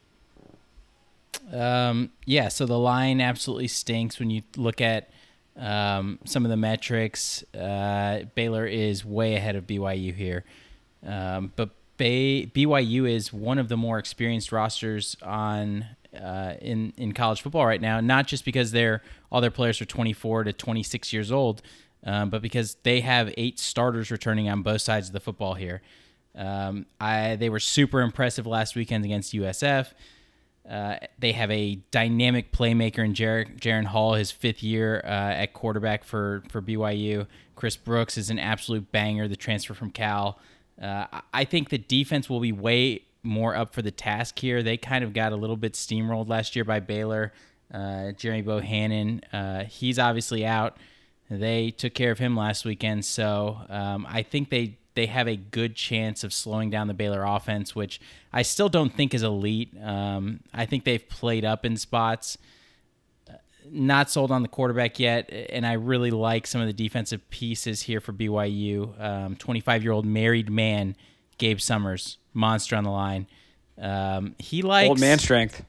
Um, 1.53 2.11
yeah, 2.25 2.49
so 2.49 2.67
the 2.67 2.79
line 2.79 3.21
absolutely 3.21 3.69
stinks 3.69 4.19
when 4.19 4.31
you 4.31 4.43
look 4.57 4.81
at 4.81 5.11
um, 5.59 6.19
some 6.25 6.45
of 6.45 6.51
the 6.51 6.57
metrics. 6.57 7.43
Uh, 7.55 8.23
Baylor 8.35 8.67
is 8.67 9.05
way 9.05 9.35
ahead 9.35 9.57
of 9.57 9.67
BYU 9.67 10.15
here, 10.15 10.45
um, 11.07 11.53
but 11.57 11.71
Bay, 11.97 12.47
BYU 12.47 13.11
is 13.11 13.33
one 13.33 13.59
of 13.59 13.69
the 13.69 13.77
more 13.77 13.99
experienced 13.99 14.53
rosters 14.53 15.17
on 15.23 15.85
uh, 16.17 16.55
in 16.61 16.93
in 16.97 17.13
college 17.13 17.43
football 17.43 17.67
right 17.67 17.81
now. 17.81 18.01
Not 18.01 18.27
just 18.27 18.45
because 18.45 18.71
they're 18.71 19.03
all 19.33 19.41
their 19.41 19.51
players 19.51 19.81
are 19.81 19.85
24 19.85 20.45
to 20.45 20.53
26 20.53 21.13
years 21.13 21.33
old, 21.33 21.61
um, 22.05 22.31
but 22.31 22.41
because 22.41 22.77
they 22.85 23.01
have 23.01 23.35
eight 23.37 23.59
starters 23.59 24.11
returning 24.11 24.49
on 24.49 24.63
both 24.63 24.81
sides 24.81 25.09
of 25.09 25.13
the 25.13 25.21
football 25.21 25.55
here. 25.55 25.83
Um, 26.37 26.87
I 27.01 27.35
they 27.35 27.51
were 27.51 27.61
super 27.61 28.01
impressive 28.01 28.47
last 28.47 28.77
weekend 28.77 29.05
against 29.05 29.35
USF. 29.35 29.89
Uh, 30.69 30.97
they 31.19 31.33
have 31.33 31.51
a 31.51 31.77
dynamic 31.91 32.53
playmaker 32.53 32.99
in 33.05 33.15
Jer- 33.15 33.47
Jaren 33.59 33.87
Hall, 33.87 34.15
his 34.15 34.31
fifth 34.31 34.63
year 34.63 35.01
uh, 35.05 35.09
at 35.09 35.53
quarterback 35.55 36.05
for, 36.05 36.43
for 36.51 36.61
BYU. 36.61 37.27
Chris 37.57 37.77
Brooks 37.77 38.19
is 38.19 38.31
an 38.31 38.39
absolute 38.39 38.93
banger, 38.93 39.29
the 39.29 39.37
transfer 39.37 39.75
from 39.75 39.91
Cal. 39.91 40.39
Uh, 40.81 41.07
I- 41.13 41.23
I 41.33 41.45
think 41.45 41.71
the 41.71 41.79
defense 41.79 42.29
will 42.29 42.41
be 42.41 42.53
way 42.53 43.03
more 43.23 43.55
up 43.57 43.75
for 43.75 43.83
the 43.83 43.91
task 43.91 44.39
here. 44.39 44.63
They 44.63 44.77
kind 44.77 45.03
of 45.05 45.13
got 45.13 45.33
a 45.33 45.37
little 45.37 45.57
bit 45.57 45.73
steamrolled 45.73 46.29
last 46.29 46.55
year 46.55 46.65
by 46.65 46.81
Baylor. 46.81 47.33
Uh, 47.73 48.13
Jeremy 48.13 48.43
Bohannon, 48.43 49.23
uh, 49.33 49.65
he's 49.65 49.99
obviously 49.99 50.47
out. 50.47 50.77
They 51.31 51.71
took 51.71 51.93
care 51.93 52.11
of 52.11 52.19
him 52.19 52.35
last 52.37 52.65
weekend, 52.65 53.05
so 53.05 53.59
um, 53.69 54.07
I 54.09 54.23
think 54.23 54.49
they 54.49 54.78
they 54.99 55.07
have 55.07 55.29
a 55.29 55.37
good 55.37 55.77
chance 55.77 56.25
of 56.25 56.33
slowing 56.33 56.71
down 56.71 56.89
the 56.89 56.95
Baylor 56.95 57.23
offense, 57.25 57.73
which 57.73 58.01
I 58.33 58.43
still 58.43 58.69
don't 58.69 58.93
think 58.93 59.15
is 59.15 59.23
elite. 59.23 59.73
Um, 59.81 60.41
I 60.53 60.67
think 60.67 60.83
they've 60.83 61.09
played 61.09 61.45
up 61.45 61.65
in 61.65 61.77
spots. 61.77 62.37
Uh, 63.31 63.35
Not 63.71 64.11
sold 64.11 64.33
on 64.33 64.43
the 64.43 64.49
quarterback 64.49 64.99
yet, 64.99 65.31
and 65.31 65.65
I 65.65 65.75
really 65.75 66.11
like 66.11 66.49
some 66.49 66.61
of 66.61 66.67
the 66.67 66.73
defensive 66.73 67.29
pieces 67.31 67.83
here 67.83 68.01
for 68.01 68.13
BYU. 68.13 69.39
25 69.39 69.83
year 69.85 69.93
old 69.93 70.05
married 70.05 70.51
man, 70.51 70.97
Gabe 71.39 71.61
Summers, 71.61 72.19
monster 72.35 72.75
on 72.75 72.83
the 72.83 72.91
line. 72.91 73.29
Um, 73.81 74.35
he 74.41 74.63
likes 74.63 74.89
Old 74.89 74.99
man 74.99 75.21
strength. 75.21 75.65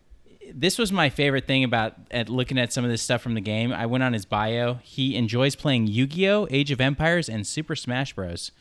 this 0.52 0.80
was 0.80 0.92
my 0.92 1.12
favorite 1.12 1.46
thing 1.46 1.63
about 1.63 1.94
at 2.10 2.28
looking 2.28 2.58
at 2.58 2.74
some 2.74 2.84
of 2.84 2.89
this 2.89 3.04
stuff 3.04 3.22
from 3.22 3.36
the 3.36 3.42
game. 3.42 3.72
I 3.72 3.86
went 3.86 4.04
on 4.04 4.13
his 4.13 4.26
bio. 4.26 4.80
He 4.82 5.15
enjoys 5.15 5.56
playing 5.56 5.86
Yu-Gi-Oh, 5.86 6.48
Age 6.50 6.72
of 6.72 6.82
Empires, 6.82 7.30
and 7.30 7.46
Super 7.46 7.76
Smash 7.76 8.13
Bros. 8.15 8.52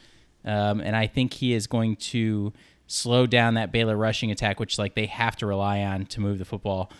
Um, 0.44 0.80
and 0.80 0.96
I 0.96 1.06
think 1.06 1.34
he 1.34 1.52
is 1.52 1.66
going 1.66 1.96
to 1.96 2.52
slow 2.86 3.26
down 3.26 3.54
that 3.54 3.70
Baylor 3.70 3.96
rushing 3.96 4.30
attack, 4.30 4.58
which 4.60 4.78
like 4.78 4.94
they 4.94 5.06
have 5.06 5.36
to 5.36 5.46
rely 5.46 5.80
on 5.80 6.06
to 6.06 6.20
move 6.20 6.38
the 6.38 6.44
football 6.44 6.90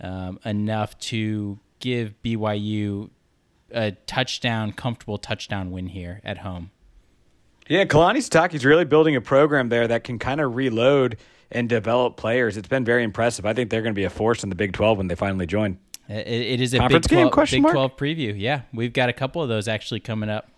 um, 0.00 0.38
enough 0.44 0.98
to 0.98 1.58
give 1.80 2.14
BYU 2.22 3.10
a 3.72 3.92
touchdown, 3.92 4.72
comfortable 4.72 5.18
touchdown 5.18 5.70
win 5.70 5.88
here 5.88 6.20
at 6.24 6.38
home. 6.38 6.70
Yeah, 7.68 7.84
Kalani 7.84 8.18
Sitake's 8.18 8.64
really 8.64 8.84
building 8.84 9.16
a 9.16 9.20
program 9.20 9.68
there 9.68 9.88
that 9.88 10.04
can 10.04 10.18
kind 10.18 10.40
of 10.40 10.56
reload 10.56 11.16
and 11.50 11.68
develop 11.68 12.16
players. 12.16 12.56
It's 12.56 12.68
been 12.68 12.84
very 12.84 13.04
impressive. 13.04 13.46
I 13.46 13.52
think 13.52 13.70
they're 13.70 13.82
going 13.82 13.94
to 13.94 13.98
be 13.98 14.04
a 14.04 14.10
force 14.10 14.42
in 14.42 14.48
the 14.48 14.54
Big 14.54 14.72
12 14.72 14.98
when 14.98 15.08
they 15.08 15.14
finally 15.14 15.46
join. 15.46 15.78
It, 16.08 16.26
it 16.26 16.60
is 16.60 16.74
a 16.74 16.78
Conference 16.78 17.06
Big 17.06 17.16
game, 17.16 17.24
12, 17.24 17.32
question 17.32 17.56
Big 17.58 17.62
mark? 17.62 17.74
12 17.74 17.96
preview. 17.96 18.34
Yeah, 18.36 18.62
we've 18.72 18.92
got 18.92 19.08
a 19.08 19.12
couple 19.12 19.42
of 19.42 19.48
those 19.48 19.68
actually 19.68 20.00
coming 20.00 20.28
up. 20.28 20.50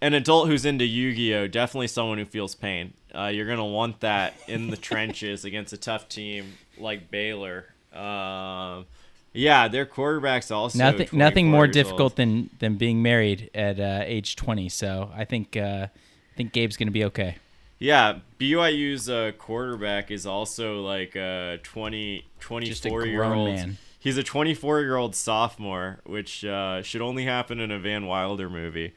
An 0.00 0.14
adult 0.14 0.46
who's 0.48 0.64
into 0.64 0.84
Yu-Gi-Oh, 0.84 1.48
definitely 1.48 1.88
someone 1.88 2.18
who 2.18 2.24
feels 2.24 2.54
pain. 2.54 2.92
Uh, 3.14 3.26
you're 3.26 3.46
gonna 3.46 3.64
want 3.64 4.00
that 4.00 4.34
in 4.46 4.70
the 4.70 4.76
trenches 4.76 5.44
against 5.44 5.72
a 5.72 5.76
tough 5.76 6.08
team 6.08 6.54
like 6.78 7.10
Baylor. 7.10 7.66
Um, 7.92 8.86
yeah, 9.32 9.68
their 9.68 9.86
quarterbacks 9.86 10.54
also 10.54 10.78
nothing 10.78 11.08
nothing 11.12 11.50
more 11.50 11.66
difficult 11.66 12.12
old. 12.12 12.16
than 12.16 12.50
than 12.58 12.76
being 12.76 13.02
married 13.02 13.50
at 13.54 13.78
uh, 13.78 14.02
age 14.04 14.36
20 14.36 14.68
so 14.68 15.10
i 15.14 15.24
think 15.24 15.56
uh, 15.56 15.86
i 15.86 16.36
think 16.36 16.52
gabe's 16.52 16.76
gonna 16.76 16.90
be 16.90 17.04
okay 17.04 17.36
Yeah, 17.78 18.18
BYU's 18.40 19.08
uh, 19.08 19.30
quarterback 19.38 20.10
is 20.10 20.26
also 20.26 20.80
like 20.82 21.14
a 21.14 21.60
20, 21.62 22.24
24 22.40 23.06
year 23.06 23.16
grown 23.18 23.38
old. 23.38 23.54
man. 23.54 23.78
He's 24.00 24.16
a 24.16 24.24
24 24.24 24.80
year 24.80 24.96
old 24.96 25.14
sophomore, 25.14 26.00
which 26.04 26.44
uh, 26.44 26.82
should 26.82 27.02
only 27.02 27.24
happen 27.24 27.60
in 27.60 27.70
a 27.70 27.78
Van 27.78 28.06
Wilder 28.06 28.50
movie. 28.50 28.94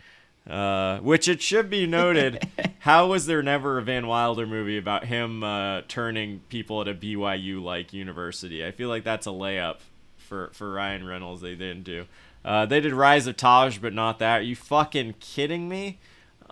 Uh, 0.50 0.98
which 1.00 1.28
it 1.28 1.42
should 1.42 1.70
be 1.70 1.86
noted, 1.86 2.48
how 2.80 3.08
was 3.08 3.28
there 3.28 3.44
never 3.44 3.78
a 3.78 3.82
Van 3.84 4.08
Wilder 4.08 4.48
movie 4.48 4.78
about 4.78 5.06
him 5.06 5.44
uh, 5.44 5.82
turning 5.88 6.42
people 6.50 6.82
at 6.82 6.88
a 6.88 6.94
BYU 6.96 7.62
like 7.62 7.94
university? 7.94 8.66
I 8.66 8.72
feel 8.72 8.90
like 8.90 9.04
that's 9.04 9.28
a 9.28 9.32
layup 9.32 9.78
for, 10.18 10.50
for 10.54 10.72
Ryan 10.74 11.06
Reynolds. 11.06 11.42
They 11.42 11.56
didn't 11.56 11.84
do. 11.84 12.06
Uh, 12.44 12.66
they 12.66 12.80
did 12.80 12.92
Rise 12.94 13.28
of 13.28 13.38
Taj, 13.38 13.78
but 13.78 13.94
not 13.94 14.18
that. 14.20 14.40
Are 14.40 14.44
you 14.44 14.56
fucking 14.56 15.16
kidding 15.20 15.70
me? 15.70 16.00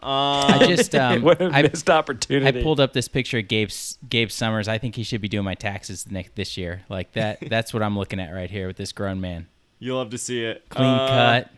I 0.02 0.66
just 0.68 0.94
um, 0.96 1.24
what 1.24 1.42
a 1.42 1.50
I, 1.52 1.64
missed 1.64 1.90
opportunity. 1.90 2.60
I 2.60 2.64
pulled 2.64 2.80
up 2.80 2.94
this 2.94 3.08
picture 3.08 3.40
of 3.40 3.48
Gabe 3.48 3.70
Gabe 4.08 4.32
Summers. 4.32 4.68
I 4.68 4.78
think 4.78 4.96
he 4.96 5.04
should 5.04 5.20
be 5.22 5.28
doing 5.28 5.44
my 5.46 5.56
taxes 5.56 6.10
next 6.10 6.36
this 6.36 6.58
year. 6.58 6.84
Like 6.90 7.14
that. 7.14 7.40
That's 7.50 7.74
what 7.74 7.84
I'm 7.84 7.98
looking 7.98 8.20
at 8.20 8.32
right 8.32 8.50
here 8.50 8.68
with 8.68 8.78
this 8.78 8.92
grown 8.92 9.20
man. 9.20 9.48
You'll 9.80 9.98
love 9.98 10.12
to 10.12 10.18
see 10.18 10.44
it. 10.46 10.64
Clean 10.70 10.88
Uh, 10.88 11.08
cut. 11.08 11.52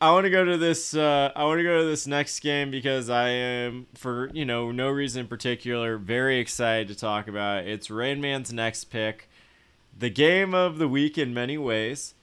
I 0.00 0.12
want 0.12 0.24
to 0.24 0.30
go 0.30 0.44
to 0.44 0.58
this. 0.58 0.94
Uh, 0.94 1.32
I 1.34 1.44
want 1.44 1.58
to 1.58 1.62
go 1.62 1.80
to 1.80 1.86
this 1.86 2.06
next 2.06 2.40
game 2.40 2.70
because 2.70 3.08
I 3.08 3.28
am, 3.28 3.86
for 3.94 4.30
you 4.34 4.44
know, 4.44 4.70
no 4.70 4.90
reason 4.90 5.22
in 5.22 5.28
particular, 5.28 5.96
very 5.96 6.38
excited 6.38 6.88
to 6.88 6.94
talk 6.94 7.28
about. 7.28 7.64
it. 7.64 7.68
It's 7.68 7.90
Rain 7.90 8.20
Man's 8.20 8.52
next 8.52 8.84
pick, 8.84 9.30
the 9.98 10.10
game 10.10 10.54
of 10.54 10.76
the 10.76 10.86
week 10.86 11.16
in 11.16 11.32
many 11.32 11.56
ways, 11.56 12.14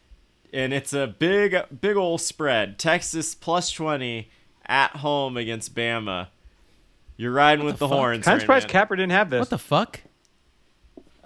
and 0.54 0.72
it's 0.72 0.94
a 0.94 1.08
big, 1.08 1.56
big 1.82 1.98
old 1.98 2.22
spread. 2.22 2.78
Texas 2.78 3.34
plus 3.34 3.72
twenty 3.72 4.30
at 4.68 4.98
home 4.98 5.36
against 5.36 5.74
Bama. 5.74 6.28
You're 7.18 7.32
riding 7.32 7.66
with 7.66 7.80
the, 7.80 7.88
fuck? 7.88 7.98
horns. 7.98 8.26
kind 8.26 8.34
Rain 8.34 8.36
of 8.36 8.42
surprised 8.42 8.68
Man. 8.68 8.72
Capper 8.72 8.96
didn't 8.96 9.12
have 9.14 9.32
this. 9.32 9.40
What 9.40 9.50
the 9.50 9.58
fuck? 9.58 10.02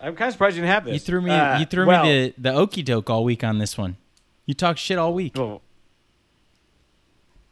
I'm 0.02 0.16
kind 0.16 0.28
of 0.30 0.34
surprised 0.34 0.56
you 0.56 0.62
didn't 0.62 0.74
have 0.74 0.86
this. 0.86 0.94
You 0.94 1.00
threw 1.00 1.22
me. 1.22 1.32
Uh, 1.32 1.60
you 1.60 1.66
threw 1.66 1.86
well, 1.86 2.06
me 2.06 2.34
the 2.38 2.42
the 2.42 2.54
okey 2.54 2.84
doke 2.84 3.10
all 3.10 3.26
week 3.26 3.44
on 3.44 3.58
this 3.58 3.78
one. 3.78 3.98
You 4.46 4.54
talk 4.54 4.78
shit 4.78 4.98
all 4.98 5.14
week. 5.14 5.34
well, 5.36 5.62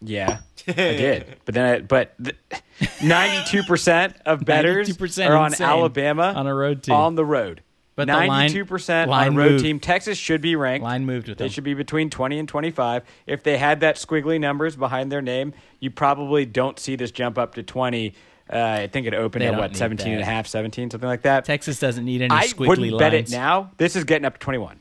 yeah, 0.08 0.40
I 0.68 0.72
did. 0.74 1.36
But 1.46 1.56
then, 1.56 1.66
I, 1.76 1.80
but 1.82 2.16
ninety-two 3.04 3.64
percent 3.64 4.16
of 4.26 4.44
betters 4.46 4.90
92% 4.90 5.30
are 5.30 5.36
on 5.38 5.48
insane 5.48 5.68
Alabama 5.68 6.34
on 6.36 6.48
a 6.48 6.54
road 6.56 6.84
team. 6.84 6.96
on 6.96 7.16
the 7.16 7.26
road. 7.26 7.62
But 7.96 8.08
ninety-two 8.08 8.66
percent 8.66 9.10
on 9.10 9.28
a 9.28 9.32
road 9.32 9.52
moved. 9.52 9.64
team. 9.64 9.80
Texas 9.80 10.18
should 10.18 10.42
be 10.42 10.56
ranked. 10.56 10.84
Line 10.84 11.06
moved 11.06 11.30
with 11.30 11.38
They 11.38 11.46
them. 11.46 11.52
should 11.52 11.64
be 11.64 11.74
between 11.74 12.10
20 12.10 12.40
and 12.40 12.48
25. 12.50 13.04
If 13.26 13.44
they 13.44 13.58
had 13.58 13.80
that 13.82 13.96
squiggly 13.96 14.40
numbers 14.40 14.76
behind 14.76 15.12
their 15.12 15.22
name, 15.22 15.54
you 15.80 15.92
probably 15.92 16.46
don't 16.46 16.78
see 16.78 16.96
this 16.98 17.12
jump 17.12 17.38
up 17.38 17.56
to 17.56 17.64
20. 17.64 18.14
Uh, 18.52 18.58
I 18.60 18.88
think 18.88 19.08
it 19.08 19.14
opened 19.14 19.42
They 19.44 19.48
at 19.48 19.58
what, 19.58 19.72
need 19.72 19.78
17 19.78 20.12
and 20.12 20.22
a 20.22 20.26
half, 20.26 20.46
17, 20.46 20.92
something 20.92 21.08
like 21.08 21.22
that. 21.24 21.46
Texas 21.46 21.80
doesn't 21.80 22.04
need 22.06 22.22
any 22.22 22.32
I 22.36 22.46
squiggly 22.46 22.68
wouldn't 22.68 22.92
lines. 22.92 23.00
bet 23.00 23.14
it 23.16 23.30
now. 23.32 23.72
This 23.78 23.96
is 23.96 24.04
getting 24.04 24.26
up 24.26 24.34
to 24.34 24.40
21. 24.40 24.80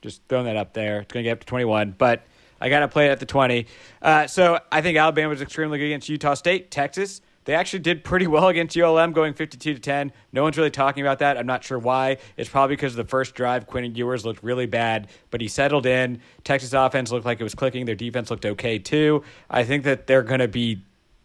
Just 0.00 0.22
throwing 0.28 0.46
that 0.46 0.56
up 0.56 0.72
there. 0.74 1.00
It's 1.00 1.12
going 1.12 1.22
to 1.24 1.28
get 1.28 1.32
up 1.32 1.40
to 1.40 1.46
21, 1.46 1.96
but 1.98 2.22
I 2.60 2.68
got 2.68 2.80
to 2.80 2.88
play 2.88 3.06
it 3.06 3.10
at 3.10 3.20
the 3.20 3.26
20. 3.26 3.66
Uh, 4.02 4.26
so 4.26 4.58
I 4.70 4.80
think 4.82 4.98
Alabama 4.98 5.28
was 5.28 5.42
extremely 5.42 5.78
good 5.78 5.86
against 5.86 6.08
Utah 6.08 6.34
State. 6.34 6.70
Texas, 6.70 7.20
they 7.44 7.54
actually 7.54 7.78
did 7.78 8.04
pretty 8.04 8.26
well 8.26 8.48
against 8.48 8.76
ULM, 8.76 9.12
going 9.12 9.34
52 9.34 9.74
to 9.74 9.80
10. 9.80 10.12
No 10.32 10.42
one's 10.42 10.58
really 10.58 10.70
talking 10.70 11.02
about 11.02 11.20
that. 11.20 11.38
I'm 11.38 11.46
not 11.46 11.64
sure 11.64 11.78
why. 11.78 12.18
It's 12.36 12.50
probably 12.50 12.76
because 12.76 12.94
the 12.94 13.04
first 13.04 13.34
drive, 13.34 13.66
Quinn 13.66 13.84
and 13.84 13.96
Ewers 13.96 14.24
looked 14.24 14.42
really 14.42 14.66
bad, 14.66 15.08
but 15.30 15.40
he 15.40 15.48
settled 15.48 15.86
in. 15.86 16.20
Texas 16.44 16.72
offense 16.72 17.10
looked 17.10 17.24
like 17.24 17.40
it 17.40 17.44
was 17.44 17.54
clicking. 17.54 17.86
Their 17.86 17.94
defense 17.94 18.30
looked 18.30 18.44
okay 18.44 18.78
too. 18.78 19.22
I 19.48 19.64
think 19.64 19.84
that 19.84 20.06
they're 20.06 20.22
going 20.22 20.40
to 20.40 20.48
be 20.48 20.82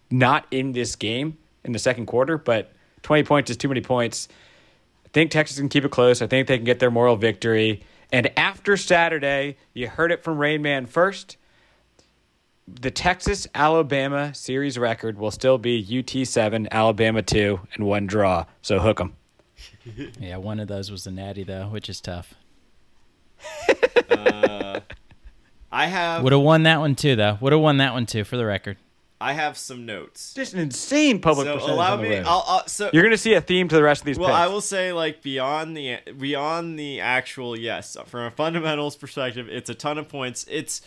not 0.10 0.46
in 0.52 0.72
this 0.72 0.96
game 0.96 1.38
in 1.66 1.72
the 1.72 1.80
second 1.80 2.06
quarter, 2.06 2.38
but 2.38 2.72
20 3.02 3.24
points 3.24 3.50
is 3.52 3.58
too 3.58 3.68
many 3.68 3.82
points. 3.82 4.28
I 5.06 5.10
think 5.10 5.32
Texas 5.32 5.58
can 5.58 5.70
keep 5.70 5.86
it 5.86 5.92
close. 5.92 6.22
I 6.22 6.28
think 6.28 6.48
they 6.48 6.58
can 6.58 6.66
get 6.66 6.80
their 6.80 6.92
moral 6.92 7.16
victory. 7.16 7.84
And 8.14 8.32
after 8.38 8.78
Saturday, 8.78 9.58
you 9.74 9.88
heard 9.88 10.12
it 10.12 10.24
from 10.24 10.38
Rain 10.38 10.62
Man 10.62 10.86
first. 10.86 11.36
The 12.68 12.92
Texas 12.92 13.48
Alabama 13.56 14.34
series 14.36 14.78
record 14.78 15.18
will 15.18 15.32
still 15.32 15.58
be 15.58 15.84
UT 16.00 16.26
7, 16.26 16.68
Alabama 16.72 17.24
2, 17.24 17.60
and 17.74 17.86
one 17.88 18.06
draw. 18.06 18.46
So 18.62 18.80
hook 18.80 19.02
'em. 19.02 19.16
Yeah, 20.20 20.38
one 20.38 20.60
of 20.60 20.68
those 20.70 20.90
was 20.92 21.04
the 21.04 21.12
natty 21.12 21.44
though, 21.44 21.68
which 21.68 21.90
is 21.90 22.00
tough. 22.00 22.36
Uh, 24.10 24.80
I 25.72 25.88
have. 25.88 26.24
Would 26.24 26.34
have 26.34 26.42
won 26.42 26.64
that 26.64 26.80
one 26.80 26.94
too, 26.96 27.16
though. 27.16 27.38
Would 27.42 27.52
have 27.52 27.62
won 27.62 27.78
that 27.78 27.94
one 27.94 28.06
too, 28.06 28.24
for 28.24 28.38
the 28.38 28.46
record. 28.46 28.78
I 29.24 29.32
have 29.32 29.58
some 29.58 29.86
notes. 29.86 30.34
Just 30.34 30.54
an 30.54 30.60
insane 30.60 31.22
public 31.22 31.48
So 31.48 31.74
allow 31.74 31.96
me. 31.96 32.18
I'll, 32.18 32.44
I'll, 32.46 32.68
so 32.68 32.90
You're 32.92 33.04
going 33.04 33.12
to 33.12 33.18
see 33.18 33.34
a 33.34 33.42
theme 33.42 33.70
to 33.70 33.76
the 33.76 33.82
rest 33.82 34.02
of 34.02 34.06
these 34.06 34.20
Well, 34.20 34.28
picks. 34.28 34.38
I 34.38 34.48
will 34.48 34.60
say 34.60 34.92
like 34.92 35.22
beyond 35.22 35.78
the 35.78 36.00
beyond 36.18 36.78
the 36.78 37.00
actual 37.00 37.58
yes, 37.58 37.96
from 38.06 38.26
a 38.26 38.32
fundamentals 38.32 38.98
perspective, 38.98 39.48
it's 39.48 39.70
a 39.70 39.76
ton 39.76 39.98
of 39.98 40.10
points. 40.10 40.46
It's 40.50 40.82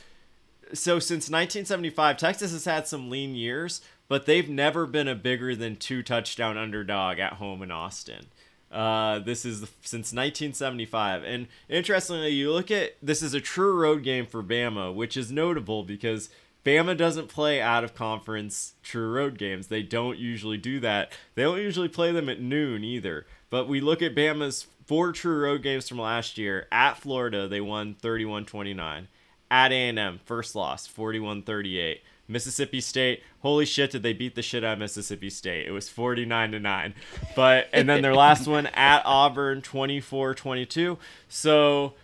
so 0.75 0.99
since 0.99 1.31
1975, 1.31 2.19
Texas 2.19 2.53
has 2.53 2.67
had 2.67 2.87
some 2.87 3.09
lean 3.09 3.35
years, 3.35 3.81
but 4.07 4.27
they've 4.27 4.51
never 4.51 4.85
been 4.85 5.09
a 5.09 5.15
bigger 5.15 5.57
than 5.57 5.77
two 5.77 6.03
touchdown 6.03 6.59
underdog 6.59 7.19
at 7.19 7.35
home 7.35 7.63
in 7.63 7.71
Austin. 7.71 8.27
Uh, 8.71 9.21
this 9.21 9.47
is 9.47 9.61
since 9.81 10.13
1975, 10.13 11.23
and 11.23 11.47
interestingly, 11.71 12.31
you 12.31 12.53
look 12.53 12.71
at 12.71 12.97
this 13.01 13.23
is 13.23 13.33
a 13.33 13.41
true 13.41 13.75
road 13.75 14.03
game 14.03 14.27
for 14.27 14.43
Bama, 14.43 14.93
which 14.95 15.17
is 15.17 15.33
notable 15.33 15.85
because 15.85 16.29
Bama 16.67 16.97
doesn't 16.97 17.29
play 17.29 17.61
out 17.61 17.85
of 17.85 17.95
conference 17.95 18.75
true 18.83 19.13
road 19.13 19.39
games. 19.39 19.69
They 19.69 19.85
don't 19.85 20.19
usually 20.19 20.57
do 20.57 20.81
that. 20.81 21.13
They 21.37 21.45
don't 21.45 21.61
usually 21.61 21.89
play 21.89 22.11
them 22.11 22.29
at 22.29 22.41
noon 22.41 22.83
either. 22.83 23.25
But 23.51 23.69
we 23.69 23.81
look 23.81 24.03
at 24.03 24.17
Bama's 24.17 24.67
four 24.85 25.13
true 25.13 25.45
road 25.45 25.63
games 25.63 25.89
from 25.89 26.01
last 26.01 26.37
year. 26.37 26.67
At 26.73 26.99
Florida, 26.99 27.47
they 27.47 27.61
won 27.61 27.95
31-29. 28.03 29.07
At 29.49 29.71
A&M, 29.71 30.19
first 30.25 30.57
loss, 30.57 30.89
41-38. 30.89 32.01
Mississippi 32.27 32.81
State, 32.81 33.23
holy 33.43 33.65
shit, 33.65 33.93
did 33.93 34.03
they 34.03 34.13
beat 34.13 34.35
the 34.35 34.43
shit 34.43 34.65
out 34.65 34.73
of 34.73 34.79
Mississippi 34.81 35.31
State? 35.31 35.69
It 35.69 35.71
was 35.71 35.89
49 35.89 36.51
to 36.51 36.59
9. 36.59 36.95
But 37.37 37.69
and 37.73 37.89
then 37.89 38.03
their 38.03 38.17
last 38.17 38.49
one 38.49 38.67
at 38.67 39.03
Auburn, 39.05 39.63
24-22. 39.63 40.99
So 41.29 41.95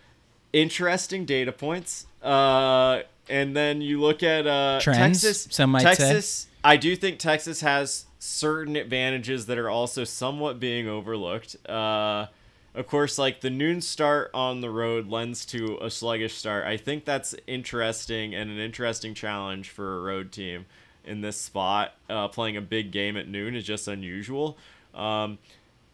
interesting 0.53 1.25
data 1.25 1.51
points. 1.51 2.07
Uh, 2.23 3.03
and 3.29 3.57
then 3.57 3.81
you 3.81 4.01
look 4.01 4.23
at 4.23 4.47
uh, 4.47 4.79
Trends, 4.81 5.23
Texas. 5.23 5.49
some 5.51 5.71
might 5.71 5.83
say. 5.83 5.95
Texas, 5.95 6.47
I 6.65 6.77
do 6.77 6.95
think 6.97 7.19
Texas 7.19 7.61
has 7.61 8.07
certain 8.19 8.77
advantages 8.77 9.47
that 9.47 9.59
are 9.59 9.69
also 9.69 10.05
somewhat 10.05 10.61
being 10.61 10.89
overlooked. 10.89 11.57
Uh, 11.69 12.27
of 12.75 12.87
course, 12.87 13.19
like 13.19 13.41
the 13.41 13.51
noon 13.51 13.81
start 13.81 14.31
on 14.33 14.61
the 14.61 14.71
road 14.71 15.09
lends 15.09 15.45
to 15.47 15.79
a 15.83 15.91
sluggish 15.91 16.35
start. 16.35 16.65
I 16.65 16.77
think 16.77 17.05
that's 17.05 17.35
interesting 17.47 18.35
and 18.35 18.51
an 18.51 18.59
interesting 18.59 19.15
challenge 19.15 19.71
for 19.71 19.99
a 19.99 20.01
road 20.01 20.33
team 20.33 20.67
in 21.05 21.21
this 21.21 21.37
spot. 21.37 21.95
Uh, 22.09 22.29
playing 22.29 22.57
a 22.57 22.63
big 22.63 22.91
game 22.91 23.17
at 23.17 23.29
noon 23.29 23.55
is 23.55 23.65
just 23.65 23.89
unusual. 23.89 24.57
Um, 24.95 25.39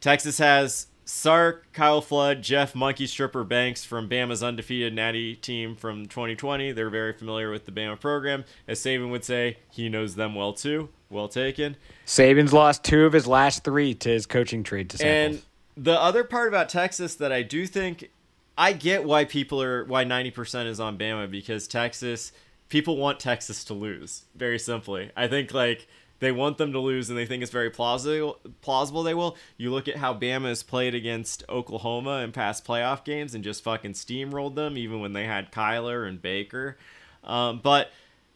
Texas 0.00 0.38
has 0.38 0.86
Sark, 1.10 1.72
Kyle 1.72 2.02
Flood, 2.02 2.42
Jeff 2.42 2.74
Monkey 2.74 3.06
Stripper 3.06 3.42
Banks 3.42 3.82
from 3.82 4.10
Bama's 4.10 4.42
undefeated 4.42 4.92
Natty 4.92 5.36
team 5.36 5.74
from 5.74 6.04
2020. 6.04 6.72
They're 6.72 6.90
very 6.90 7.14
familiar 7.14 7.50
with 7.50 7.64
the 7.64 7.72
Bama 7.72 7.98
program. 7.98 8.44
As 8.68 8.78
Saban 8.78 9.10
would 9.10 9.24
say, 9.24 9.56
he 9.70 9.88
knows 9.88 10.16
them 10.16 10.34
well 10.34 10.52
too. 10.52 10.90
Well 11.08 11.28
taken. 11.28 11.76
Saban's 12.04 12.52
lost 12.52 12.84
two 12.84 13.06
of 13.06 13.14
his 13.14 13.26
last 13.26 13.64
three 13.64 13.94
to 13.94 14.10
his 14.10 14.26
coaching 14.26 14.62
trade 14.62 14.90
to 14.90 15.02
And 15.02 15.40
the 15.78 15.98
other 15.98 16.24
part 16.24 16.46
about 16.46 16.68
Texas 16.68 17.14
that 17.14 17.32
I 17.32 17.40
do 17.40 17.66
think 17.66 18.10
I 18.58 18.74
get 18.74 19.02
why 19.02 19.24
people 19.24 19.62
are 19.62 19.86
why 19.86 20.04
90% 20.04 20.66
is 20.66 20.78
on 20.78 20.98
Bama 20.98 21.30
because 21.30 21.66
Texas 21.66 22.32
people 22.68 22.98
want 22.98 23.18
Texas 23.18 23.64
to 23.64 23.72
lose. 23.72 24.26
Very 24.34 24.58
simply. 24.58 25.10
I 25.16 25.26
think 25.26 25.54
like 25.54 25.88
they 26.20 26.32
want 26.32 26.58
them 26.58 26.72
to 26.72 26.80
lose 26.80 27.08
and 27.08 27.18
they 27.18 27.26
think 27.26 27.42
it's 27.42 27.52
very 27.52 27.70
plausible 27.70 28.38
plausible 28.60 29.02
they 29.02 29.14
will. 29.14 29.36
You 29.56 29.70
look 29.70 29.88
at 29.88 29.96
how 29.96 30.14
Bama 30.14 30.48
has 30.48 30.62
played 30.62 30.94
against 30.94 31.44
Oklahoma 31.48 32.18
in 32.18 32.32
past 32.32 32.66
playoff 32.66 33.04
games 33.04 33.34
and 33.34 33.44
just 33.44 33.62
fucking 33.62 33.92
steamrolled 33.92 34.54
them 34.54 34.76
even 34.76 35.00
when 35.00 35.12
they 35.12 35.24
had 35.24 35.52
Kyler 35.52 36.08
and 36.08 36.20
Baker. 36.20 36.76
Um, 37.24 37.60
but 37.62 37.90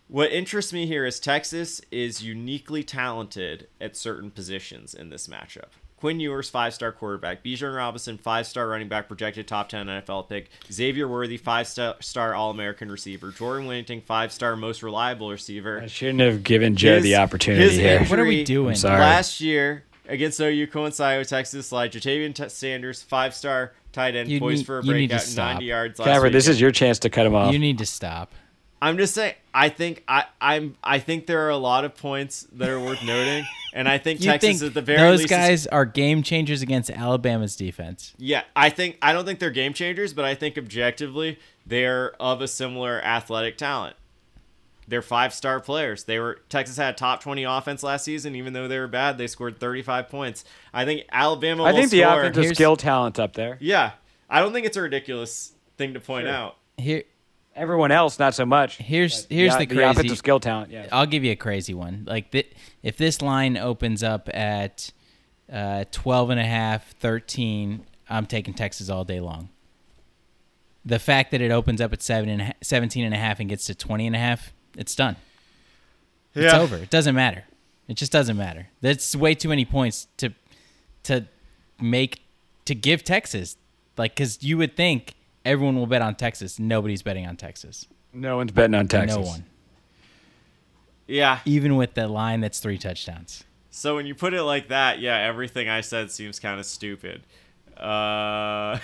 what 0.08 0.32
interests 0.32 0.72
me 0.72 0.86
here 0.86 1.06
is 1.06 1.18
Texas 1.18 1.80
is 1.90 2.22
uniquely 2.22 2.84
talented 2.84 3.68
at 3.80 3.96
certain 3.96 4.30
positions 4.30 4.94
in 4.94 5.10
this 5.10 5.26
matchup. 5.26 5.70
Quinn 6.02 6.18
Ewers, 6.18 6.50
five 6.50 6.74
star 6.74 6.90
quarterback. 6.90 7.44
Bijan 7.44 7.76
Robinson, 7.76 8.18
five 8.18 8.44
star 8.48 8.66
running 8.66 8.88
back, 8.88 9.06
projected 9.06 9.46
top 9.46 9.68
10 9.68 9.86
NFL 9.86 10.28
pick. 10.28 10.50
Xavier 10.72 11.06
Worthy, 11.06 11.36
five 11.36 11.68
star 11.68 12.34
All 12.34 12.50
American 12.50 12.90
receiver. 12.90 13.30
Jordan 13.30 13.68
Whittington, 13.68 14.00
five 14.00 14.32
star 14.32 14.56
most 14.56 14.82
reliable 14.82 15.30
receiver. 15.30 15.80
I 15.80 15.86
shouldn't 15.86 16.18
have 16.18 16.42
given 16.42 16.74
Joe 16.74 16.94
His- 16.96 17.04
the 17.04 17.14
opportunity 17.14 17.62
his 17.62 17.76
here. 17.76 18.04
What 18.06 18.18
are 18.18 18.24
we 18.24 18.42
doing? 18.42 18.70
I'm 18.70 18.74
sorry. 18.74 18.98
Last 18.98 19.40
year 19.40 19.84
against 20.08 20.40
OU 20.40 20.66
coincided 20.66 21.20
with 21.20 21.28
Texas 21.28 21.68
slide. 21.68 21.92
Ja'Tavion 21.92 22.34
T- 22.34 22.48
Sanders, 22.48 23.00
five 23.00 23.32
star 23.32 23.72
tight 23.92 24.16
end, 24.16 24.28
You 24.28 24.40
poised 24.40 24.62
need- 24.62 24.66
for 24.66 24.80
a 24.80 24.84
you 24.84 24.94
need 24.94 25.10
breakout, 25.10 25.36
90 25.36 25.64
yards 25.66 26.00
last 26.00 26.08
Capper, 26.08 26.30
this 26.30 26.48
is 26.48 26.60
your 26.60 26.72
chance 26.72 26.98
to 26.98 27.10
cut 27.10 27.26
him 27.26 27.36
off. 27.36 27.52
You 27.52 27.60
need 27.60 27.78
to 27.78 27.86
stop. 27.86 28.32
I'm 28.82 28.98
just 28.98 29.14
saying. 29.14 29.34
I 29.54 29.68
think 29.68 30.02
I 30.08 30.24
I'm 30.40 30.76
I 30.82 30.98
think 30.98 31.26
there 31.26 31.46
are 31.46 31.50
a 31.50 31.56
lot 31.56 31.84
of 31.84 31.94
points 31.96 32.46
that 32.52 32.68
are 32.68 32.80
worth 32.80 33.02
noting, 33.04 33.44
and 33.72 33.88
I 33.88 33.96
think 33.98 34.20
You 34.24 34.26
Texas 34.32 34.58
think 34.60 34.68
at 34.70 34.74
the 34.74 34.82
very 34.82 34.98
those 34.98 35.20
least. 35.20 35.30
is- 35.32 35.36
guys 35.36 35.66
are 35.68 35.84
game 35.84 36.22
changers 36.24 36.62
against 36.62 36.90
Alabama's 36.90 37.54
defense? 37.54 38.12
yeah, 38.18 38.42
I 38.56 38.70
think 38.70 38.98
I 39.00 39.12
don't 39.12 39.24
think 39.24 39.38
they're 39.38 39.50
game 39.50 39.72
changers, 39.72 40.12
but 40.12 40.24
I 40.24 40.34
think 40.34 40.58
objectively 40.58 41.38
they're 41.64 42.12
of 42.20 42.40
a 42.40 42.48
similar 42.48 43.00
athletic 43.04 43.56
talent. 43.56 43.94
They're 44.88 45.00
five 45.00 45.32
star 45.32 45.60
players. 45.60 46.04
They 46.04 46.18
were 46.18 46.40
Texas 46.48 46.76
had 46.76 46.94
a 46.94 46.96
top 46.96 47.22
twenty 47.22 47.44
offense 47.44 47.84
last 47.84 48.04
season, 48.04 48.34
even 48.34 48.52
though 48.52 48.66
they 48.66 48.78
were 48.80 48.88
bad. 48.88 49.16
They 49.16 49.28
scored 49.28 49.60
thirty 49.60 49.82
five 49.82 50.08
points. 50.08 50.44
I 50.74 50.84
think 50.84 51.04
Alabama. 51.12 51.62
I 51.62 51.70
will 51.72 51.78
think 51.78 51.90
the 51.92 52.00
score- 52.02 52.20
offensive 52.20 52.42
Here's- 52.42 52.56
skill 52.56 52.76
talent's 52.76 53.20
up 53.20 53.34
there. 53.34 53.58
Yeah, 53.60 53.92
I 54.28 54.40
don't 54.40 54.52
think 54.52 54.66
it's 54.66 54.76
a 54.76 54.82
ridiculous 54.82 55.52
thing 55.78 55.94
to 55.94 56.00
point 56.00 56.26
Sure. 56.26 56.34
out. 56.34 56.56
Here, 56.78 57.04
Everyone 57.54 57.92
else, 57.92 58.18
not 58.18 58.34
so 58.34 58.46
much. 58.46 58.78
Here's 58.78 59.26
here's 59.26 59.52
the, 59.54 59.66
the 59.66 59.74
crazy 59.74 59.82
offensive 59.82 60.18
skill 60.18 60.40
talent. 60.40 60.70
Yeah. 60.70 60.86
I'll 60.90 61.06
give 61.06 61.22
you 61.22 61.32
a 61.32 61.36
crazy 61.36 61.74
one. 61.74 62.04
Like 62.06 62.30
th- 62.30 62.50
if 62.82 62.96
this 62.96 63.20
line 63.20 63.56
opens 63.58 64.02
up 64.02 64.30
at 64.32 64.90
uh, 65.52 65.84
12 65.92 66.30
and 66.30 66.40
a 66.40 66.44
half, 66.44 66.92
13, 66.96 67.84
I'm 68.08 68.24
taking 68.26 68.54
Texas 68.54 68.88
all 68.88 69.04
day 69.04 69.20
long. 69.20 69.50
The 70.84 70.98
fact 70.98 71.30
that 71.32 71.40
it 71.42 71.50
opens 71.50 71.80
up 71.80 71.92
at 71.92 72.02
seven 72.02 72.28
and 72.30 72.42
ha- 72.42 72.52
17 72.62 73.04
and 73.04 73.14
a 73.14 73.18
half 73.18 73.38
and 73.38 73.48
gets 73.48 73.66
to 73.66 73.74
20 73.74 74.06
and 74.06 74.16
a 74.16 74.18
half, 74.18 74.52
it's 74.76 74.94
done. 74.94 75.16
It's 76.34 76.54
over. 76.54 76.76
It 76.76 76.90
doesn't 76.90 77.14
matter. 77.14 77.44
It 77.86 77.94
just 77.94 78.12
doesn't 78.12 78.36
matter. 78.36 78.68
That's 78.80 79.14
way 79.14 79.34
too 79.34 79.48
many 79.50 79.64
points 79.66 80.08
to 80.16 80.32
to 81.02 81.26
make 81.80 82.22
to 82.64 82.74
give 82.74 83.04
Texas. 83.04 83.56
Like 83.98 84.16
cuz 84.16 84.42
you 84.42 84.56
would 84.56 84.74
think 84.76 85.14
everyone 85.44 85.76
will 85.76 85.87
bet 85.87 86.02
on 86.02 86.14
Texas. 86.14 86.59
Nobody's 86.59 87.02
betting 87.02 87.26
on 87.26 87.37
Texas. 87.37 87.87
No 88.12 88.37
one's 88.37 88.52
betting 88.52 88.74
on 88.74 88.88
Texas. 88.88 89.16
No 89.16 89.22
one. 89.22 89.44
Yeah. 91.07 91.40
Even 91.44 91.76
with 91.76 91.94
the 91.94 92.09
line 92.09 92.40
that's 92.40 92.61
3 92.61 92.78
touchdowns. 92.78 93.44
So 93.70 93.96
when 93.96 94.07
you 94.07 94.14
put 94.14 94.35
it 94.35 94.42
like 94.42 94.68
that, 94.68 95.00
yeah, 95.00 95.16
everything 95.18 95.68
I 95.68 95.81
said 95.81 96.11
seems 96.11 96.38
kind 96.38 96.61
of 96.61 96.66
stupid. 96.66 97.22
Uh, 97.76 98.78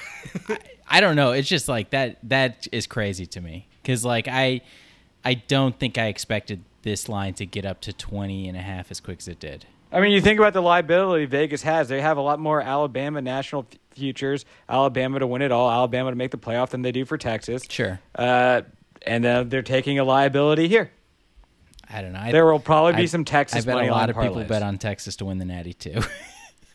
I 0.89 1.01
don't 1.01 1.15
know. 1.15 1.33
It's 1.33 1.49
just 1.49 1.69
like 1.69 1.91
that. 1.91 2.19
That 2.23 2.67
is 2.73 2.87
crazy 2.87 3.27
to 3.27 3.41
me 3.41 3.69
because 3.83 4.05
like 4.05 4.29
I, 4.29 4.63
I 5.25 5.35
don't 5.35 5.79
think 5.79 5.99
I 5.99 6.07
expected 6.07 6.65
this 6.83 7.09
line 7.09 7.35
to 7.35 7.47
get 7.47 7.67
up 7.67 7.81
to 7.83 7.93
20 7.93 8.49
and 8.49 8.57
a 8.57 8.63
half 8.63 8.91
as 8.91 8.99
quick 8.99 9.19
as 9.19 9.29
it 9.29 9.39
did. 9.39 9.67
I 9.93 10.01
mean, 10.01 10.13
you 10.13 10.21
think 10.21 10.39
about 10.39 10.53
the 10.53 10.63
liability 10.63 11.27
Vegas 11.27 11.63
has. 11.63 11.89
They 11.89 12.01
have 12.01 12.17
a 12.17 12.21
lot 12.21 12.39
more 12.39 12.61
Alabama 12.61 13.23
national 13.23 13.67
f- 13.71 13.79
futures, 13.99 14.45
Alabama 14.69 15.19
to 15.19 15.27
win 15.27 15.43
it 15.43 15.53
all, 15.53 15.71
Alabama 15.71 16.11
to 16.11 16.17
make 16.17 16.31
the 16.31 16.39
playoff 16.39 16.71
than 16.71 16.83
they 16.83 16.93
do 16.93 17.05
for 17.05 17.19
Texas. 17.19 17.65
Sure. 17.69 18.01
Uh, 18.15 18.63
and 19.03 19.25
uh, 19.27 19.43
they're 19.45 19.63
taking 19.63 19.99
a 19.99 20.05
liability 20.05 20.69
here. 20.69 20.91
I 21.91 22.03
don't 22.03 22.13
know. 22.13 22.19
I, 22.21 22.33
There 22.33 22.45
will 22.47 22.59
probably 22.61 22.93
be 22.95 23.03
I- 23.03 23.07
some 23.07 23.25
Texas 23.25 23.63
I 23.63 23.67
bet 23.67 23.75
money 23.77 23.89
a 23.89 23.91
lot 23.93 24.01
line 24.01 24.11
of 24.11 24.17
people 24.23 24.45
bet 24.45 24.63
on 24.63 24.79
Texas 24.79 25.17
to 25.17 25.25
win 25.25 25.39
the 25.39 25.45
Natty 25.47 25.73
too, 25.73 26.01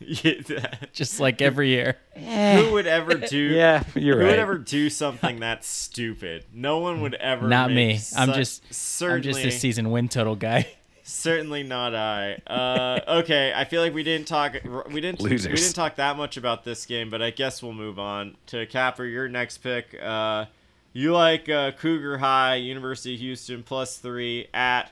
just 0.92 1.20
like 1.20 1.40
every 1.40 1.68
year. 1.68 1.96
who 2.16 2.72
would 2.72 2.86
ever 2.86 3.14
do? 3.14 3.38
Yeah, 3.54 3.84
you're 3.94 4.16
who 4.16 4.24
right. 4.24 4.30
would 4.32 4.38
ever 4.38 4.58
do 4.58 4.90
something 4.90 5.40
that 5.40 5.64
stupid? 5.64 6.44
No 6.52 6.78
one 6.78 7.00
would 7.02 7.14
ever. 7.14 7.46
Not 7.48 7.70
make 7.70 7.96
me. 7.96 8.00
I'm 8.16 8.32
just 8.32 8.72
certainly, 8.74 9.16
I'm 9.16 9.22
just 9.22 9.56
a 9.56 9.58
season 9.58 9.90
win 9.90 10.08
total 10.08 10.34
guy. 10.36 10.66
Certainly 11.04 11.62
not 11.62 11.94
I. 11.94 12.34
Uh, 12.46 13.00
okay, 13.20 13.52
I 13.54 13.64
feel 13.64 13.80
like 13.80 13.94
we 13.94 14.02
didn't 14.02 14.26
talk. 14.26 14.56
We 14.90 15.00
didn't. 15.00 15.22
We 15.22 15.36
didn't 15.36 15.74
talk 15.74 15.96
that 15.96 16.16
much 16.16 16.36
about 16.36 16.64
this 16.64 16.84
game, 16.86 17.10
but 17.10 17.22
I 17.22 17.30
guess 17.30 17.62
we'll 17.62 17.72
move 17.72 17.98
on 17.98 18.36
to 18.46 18.66
Capper. 18.66 19.04
Your 19.04 19.28
next 19.28 19.58
pick. 19.58 19.96
Uh, 20.02 20.46
you 20.92 21.12
like 21.12 21.48
uh, 21.48 21.72
Cougar 21.72 22.18
High, 22.18 22.56
University 22.56 23.14
of 23.14 23.20
Houston 23.20 23.62
plus 23.62 23.98
three 23.98 24.48
at. 24.52 24.90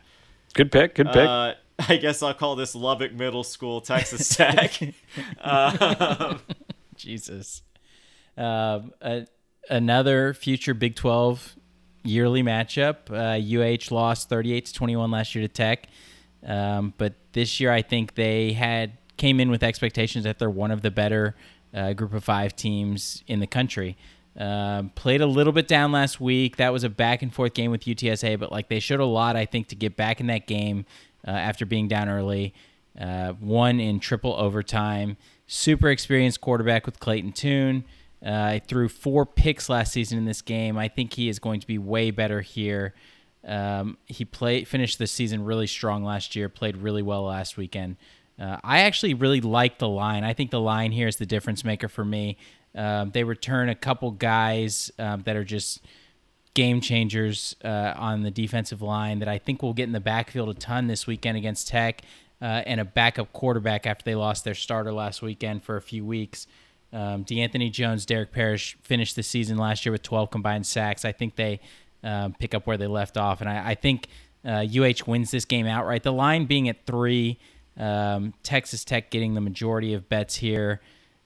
Good 0.54 0.70
pick. 0.70 0.94
Good 0.94 1.08
pick. 1.08 1.28
Uh, 1.28 1.54
I 1.88 1.96
guess 1.96 2.22
I'll 2.22 2.34
call 2.34 2.54
this 2.54 2.74
Lubbock 2.74 3.12
Middle 3.12 3.44
School, 3.44 3.80
Texas 3.80 4.28
Tech. 4.28 4.78
um, 5.40 6.40
Jesus. 6.94 7.62
Um, 8.36 8.92
a, 9.00 9.26
another 9.68 10.34
future 10.34 10.74
Big 10.74 10.94
12 10.94 11.56
yearly 12.02 12.42
matchup. 12.42 13.10
Uh, 13.10 13.38
UH 13.38 13.94
lost 13.94 14.28
38 14.28 14.66
to 14.66 14.72
21 14.72 15.10
last 15.10 15.34
year 15.34 15.46
to 15.46 15.52
Tech. 15.52 15.88
Um, 16.46 16.92
but 16.98 17.14
this 17.32 17.60
year, 17.60 17.72
I 17.72 17.82
think 17.82 18.14
they 18.14 18.52
had 18.52 18.98
came 19.16 19.40
in 19.40 19.50
with 19.50 19.62
expectations 19.62 20.24
that 20.24 20.38
they're 20.38 20.50
one 20.50 20.70
of 20.70 20.82
the 20.82 20.90
better 20.90 21.36
uh, 21.74 21.92
group 21.92 22.12
of 22.12 22.24
five 22.24 22.56
teams 22.56 23.22
in 23.26 23.40
the 23.40 23.46
country. 23.46 23.96
Um, 24.36 24.90
played 24.94 25.20
a 25.20 25.26
little 25.26 25.52
bit 25.52 25.68
down 25.68 25.92
last 25.92 26.20
week. 26.20 26.56
That 26.56 26.72
was 26.72 26.84
a 26.84 26.88
back 26.88 27.22
and 27.22 27.32
forth 27.32 27.54
game 27.54 27.70
with 27.70 27.82
UTSA, 27.82 28.38
but 28.38 28.50
like 28.50 28.68
they 28.68 28.80
showed 28.80 29.00
a 29.00 29.04
lot, 29.04 29.36
I 29.36 29.44
think, 29.44 29.68
to 29.68 29.74
get 29.74 29.96
back 29.96 30.20
in 30.20 30.26
that 30.28 30.46
game 30.46 30.86
uh, 31.26 31.30
after 31.30 31.66
being 31.66 31.86
down 31.86 32.08
early. 32.08 32.54
Uh, 32.98 33.34
won 33.40 33.80
in 33.80 34.00
triple 34.00 34.34
overtime. 34.34 35.16
Super 35.46 35.88
experienced 35.88 36.40
quarterback 36.40 36.86
with 36.86 36.98
Clayton 36.98 37.32
Tune. 37.32 37.84
Uh, 38.24 38.60
threw 38.68 38.88
four 38.88 39.26
picks 39.26 39.68
last 39.68 39.92
season 39.92 40.16
in 40.18 40.24
this 40.24 40.42
game. 40.42 40.78
I 40.78 40.88
think 40.88 41.14
he 41.14 41.28
is 41.28 41.38
going 41.38 41.60
to 41.60 41.66
be 41.66 41.78
way 41.78 42.10
better 42.10 42.40
here. 42.40 42.94
Um, 43.44 43.98
he 44.06 44.24
played 44.24 44.68
finished 44.68 44.98
the 44.98 45.08
season 45.08 45.44
really 45.44 45.66
strong 45.66 46.04
last 46.04 46.36
year. 46.36 46.48
Played 46.48 46.76
really 46.76 47.02
well 47.02 47.24
last 47.24 47.56
weekend. 47.56 47.96
Uh, 48.40 48.58
I 48.62 48.80
actually 48.80 49.14
really 49.14 49.40
like 49.40 49.78
the 49.78 49.88
line. 49.88 50.24
I 50.24 50.32
think 50.32 50.50
the 50.50 50.60
line 50.60 50.92
here 50.92 51.08
is 51.08 51.16
the 51.16 51.26
difference 51.26 51.64
maker 51.64 51.88
for 51.88 52.04
me. 52.04 52.36
Um, 52.74 53.10
they 53.10 53.24
return 53.24 53.68
a 53.68 53.74
couple 53.74 54.10
guys 54.12 54.90
um, 54.98 55.22
that 55.22 55.36
are 55.36 55.44
just 55.44 55.80
game 56.54 56.80
changers 56.80 57.56
uh, 57.64 57.94
on 57.96 58.22
the 58.22 58.30
defensive 58.30 58.82
line 58.82 59.18
that 59.18 59.28
I 59.28 59.38
think 59.38 59.62
will 59.62 59.74
get 59.74 59.84
in 59.84 59.92
the 59.92 60.00
backfield 60.00 60.48
a 60.48 60.54
ton 60.54 60.86
this 60.86 61.06
weekend 61.06 61.36
against 61.36 61.68
Tech, 61.68 62.02
uh, 62.40 62.62
and 62.66 62.80
a 62.80 62.84
backup 62.84 63.32
quarterback 63.32 63.86
after 63.86 64.04
they 64.04 64.14
lost 64.14 64.44
their 64.44 64.54
starter 64.54 64.92
last 64.92 65.22
weekend 65.22 65.62
for 65.62 65.76
a 65.76 65.82
few 65.82 66.04
weeks. 66.04 66.46
Um, 66.92 67.22
D'Anthony 67.22 67.70
Jones, 67.70 68.04
Derek 68.04 68.32
Parish 68.32 68.76
finished 68.82 69.16
the 69.16 69.22
season 69.22 69.56
last 69.56 69.86
year 69.86 69.92
with 69.92 70.02
12 70.02 70.30
combined 70.30 70.66
sacks. 70.66 71.04
I 71.04 71.12
think 71.12 71.36
they 71.36 71.60
um, 72.04 72.34
pick 72.38 72.54
up 72.54 72.66
where 72.66 72.76
they 72.76 72.86
left 72.86 73.16
off, 73.16 73.40
and 73.40 73.48
I, 73.48 73.70
I 73.70 73.74
think 73.74 74.08
uh, 74.44 74.64
UH 74.70 75.04
wins 75.06 75.30
this 75.30 75.44
game 75.44 75.66
outright. 75.66 76.02
The 76.02 76.12
line 76.12 76.44
being 76.46 76.68
at 76.68 76.84
three, 76.84 77.38
um, 77.78 78.34
Texas 78.42 78.84
Tech 78.84 79.10
getting 79.10 79.34
the 79.34 79.40
majority 79.40 79.94
of 79.94 80.08
bets 80.08 80.36
here. 80.36 80.80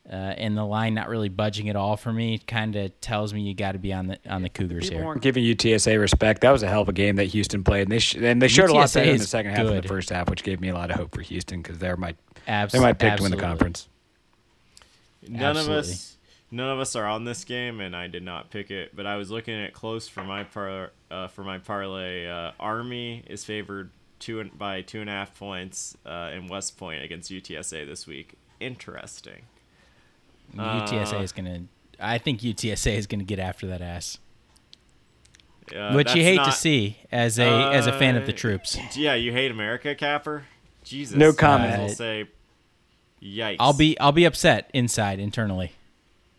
Uh, 0.08 0.14
and 0.14 0.56
the 0.56 0.62
line 0.62 0.94
not 0.94 1.08
really 1.08 1.28
budging 1.28 1.68
at 1.68 1.74
all 1.74 1.96
for 1.96 2.12
me 2.12 2.38
kind 2.38 2.76
of 2.76 3.00
tells 3.00 3.34
me 3.34 3.40
you 3.40 3.54
got 3.54 3.72
to 3.72 3.78
be 3.80 3.92
on 3.92 4.06
the 4.06 4.16
on 4.28 4.42
the 4.42 4.48
Cougars 4.48 4.84
People 4.84 4.98
here. 4.98 5.04
weren't 5.08 5.20
giving 5.20 5.42
UTSA 5.42 5.98
respect. 5.98 6.42
That 6.42 6.52
was 6.52 6.62
a 6.62 6.68
hell 6.68 6.82
of 6.82 6.88
a 6.88 6.92
game 6.92 7.16
that 7.16 7.24
Houston 7.24 7.64
played, 7.64 7.82
and 7.82 7.90
they 7.90 7.98
sh- 7.98 8.14
and 8.14 8.40
they 8.40 8.46
showed 8.46 8.70
a 8.70 8.72
lot 8.72 8.86
UTSA 8.86 8.94
better 8.94 9.10
in 9.10 9.18
the 9.18 9.26
second 9.26 9.56
half 9.56 9.66
than 9.66 9.80
the 9.80 9.88
first 9.88 10.10
half, 10.10 10.30
which 10.30 10.44
gave 10.44 10.60
me 10.60 10.68
a 10.68 10.74
lot 10.74 10.92
of 10.92 10.96
hope 10.96 11.12
for 11.12 11.22
Houston 11.22 11.60
because 11.60 11.78
they 11.78 11.92
might 11.94 12.14
Abs- 12.46 12.72
they 12.72 12.78
might 12.78 13.00
pick 13.00 13.16
to 13.16 13.22
win 13.24 13.32
the 13.32 13.36
conference. 13.36 13.88
None 15.28 15.56
Absolutely. 15.56 15.78
of 15.78 15.84
us, 15.84 16.16
none 16.50 16.68
of 16.70 16.78
us 16.78 16.96
are 16.96 17.06
on 17.06 17.24
this 17.24 17.44
game, 17.44 17.80
and 17.80 17.94
I 17.96 18.06
did 18.06 18.22
not 18.22 18.50
pick 18.50 18.70
it. 18.70 18.94
But 18.94 19.06
I 19.06 19.16
was 19.16 19.30
looking 19.30 19.54
at 19.54 19.72
close 19.72 20.08
for 20.08 20.22
my 20.24 20.44
par, 20.44 20.92
uh, 21.10 21.28
for 21.28 21.44
my 21.44 21.58
parlay. 21.58 22.26
Uh, 22.26 22.52
Army 22.60 23.22
is 23.26 23.44
favored 23.44 23.90
two 24.18 24.40
and, 24.40 24.56
by 24.58 24.82
two 24.82 25.00
and 25.00 25.10
a 25.10 25.12
half 25.12 25.38
points 25.38 25.96
uh, 26.06 26.30
in 26.34 26.46
West 26.48 26.76
Point 26.78 27.02
against 27.02 27.30
UTSA 27.30 27.86
this 27.86 28.06
week. 28.06 28.34
Interesting. 28.60 29.42
UTSA 30.54 31.22
is 31.22 31.32
gonna. 31.32 31.62
I 32.00 32.18
think 32.18 32.40
UTSA 32.40 32.96
is 32.96 33.06
gonna 33.06 33.24
get 33.24 33.38
after 33.38 33.66
that 33.68 33.82
ass, 33.82 34.18
Uh, 35.74 35.92
which 35.92 36.14
you 36.14 36.22
hate 36.22 36.36
not- 36.36 36.46
to 36.46 36.52
see 36.52 36.98
as 37.10 37.38
a 37.38 37.44
as 37.72 37.86
a 37.86 37.92
fan 37.98 38.16
of 38.16 38.26
the 38.26 38.32
Uh, 38.32 38.36
troops. 38.36 38.78
Yeah, 38.96 39.14
you 39.14 39.32
hate 39.32 39.50
America, 39.50 39.94
Capper. 39.94 40.44
Jesus. 40.84 41.16
No 41.16 41.32
comment. 41.32 41.74
I'll 41.80 41.88
say, 41.88 42.28
yikes. 43.22 43.56
I'll 43.60 43.72
be 43.72 43.98
I'll 43.98 44.12
be 44.12 44.24
upset 44.24 44.70
inside 44.72 45.18
internally. 45.18 45.72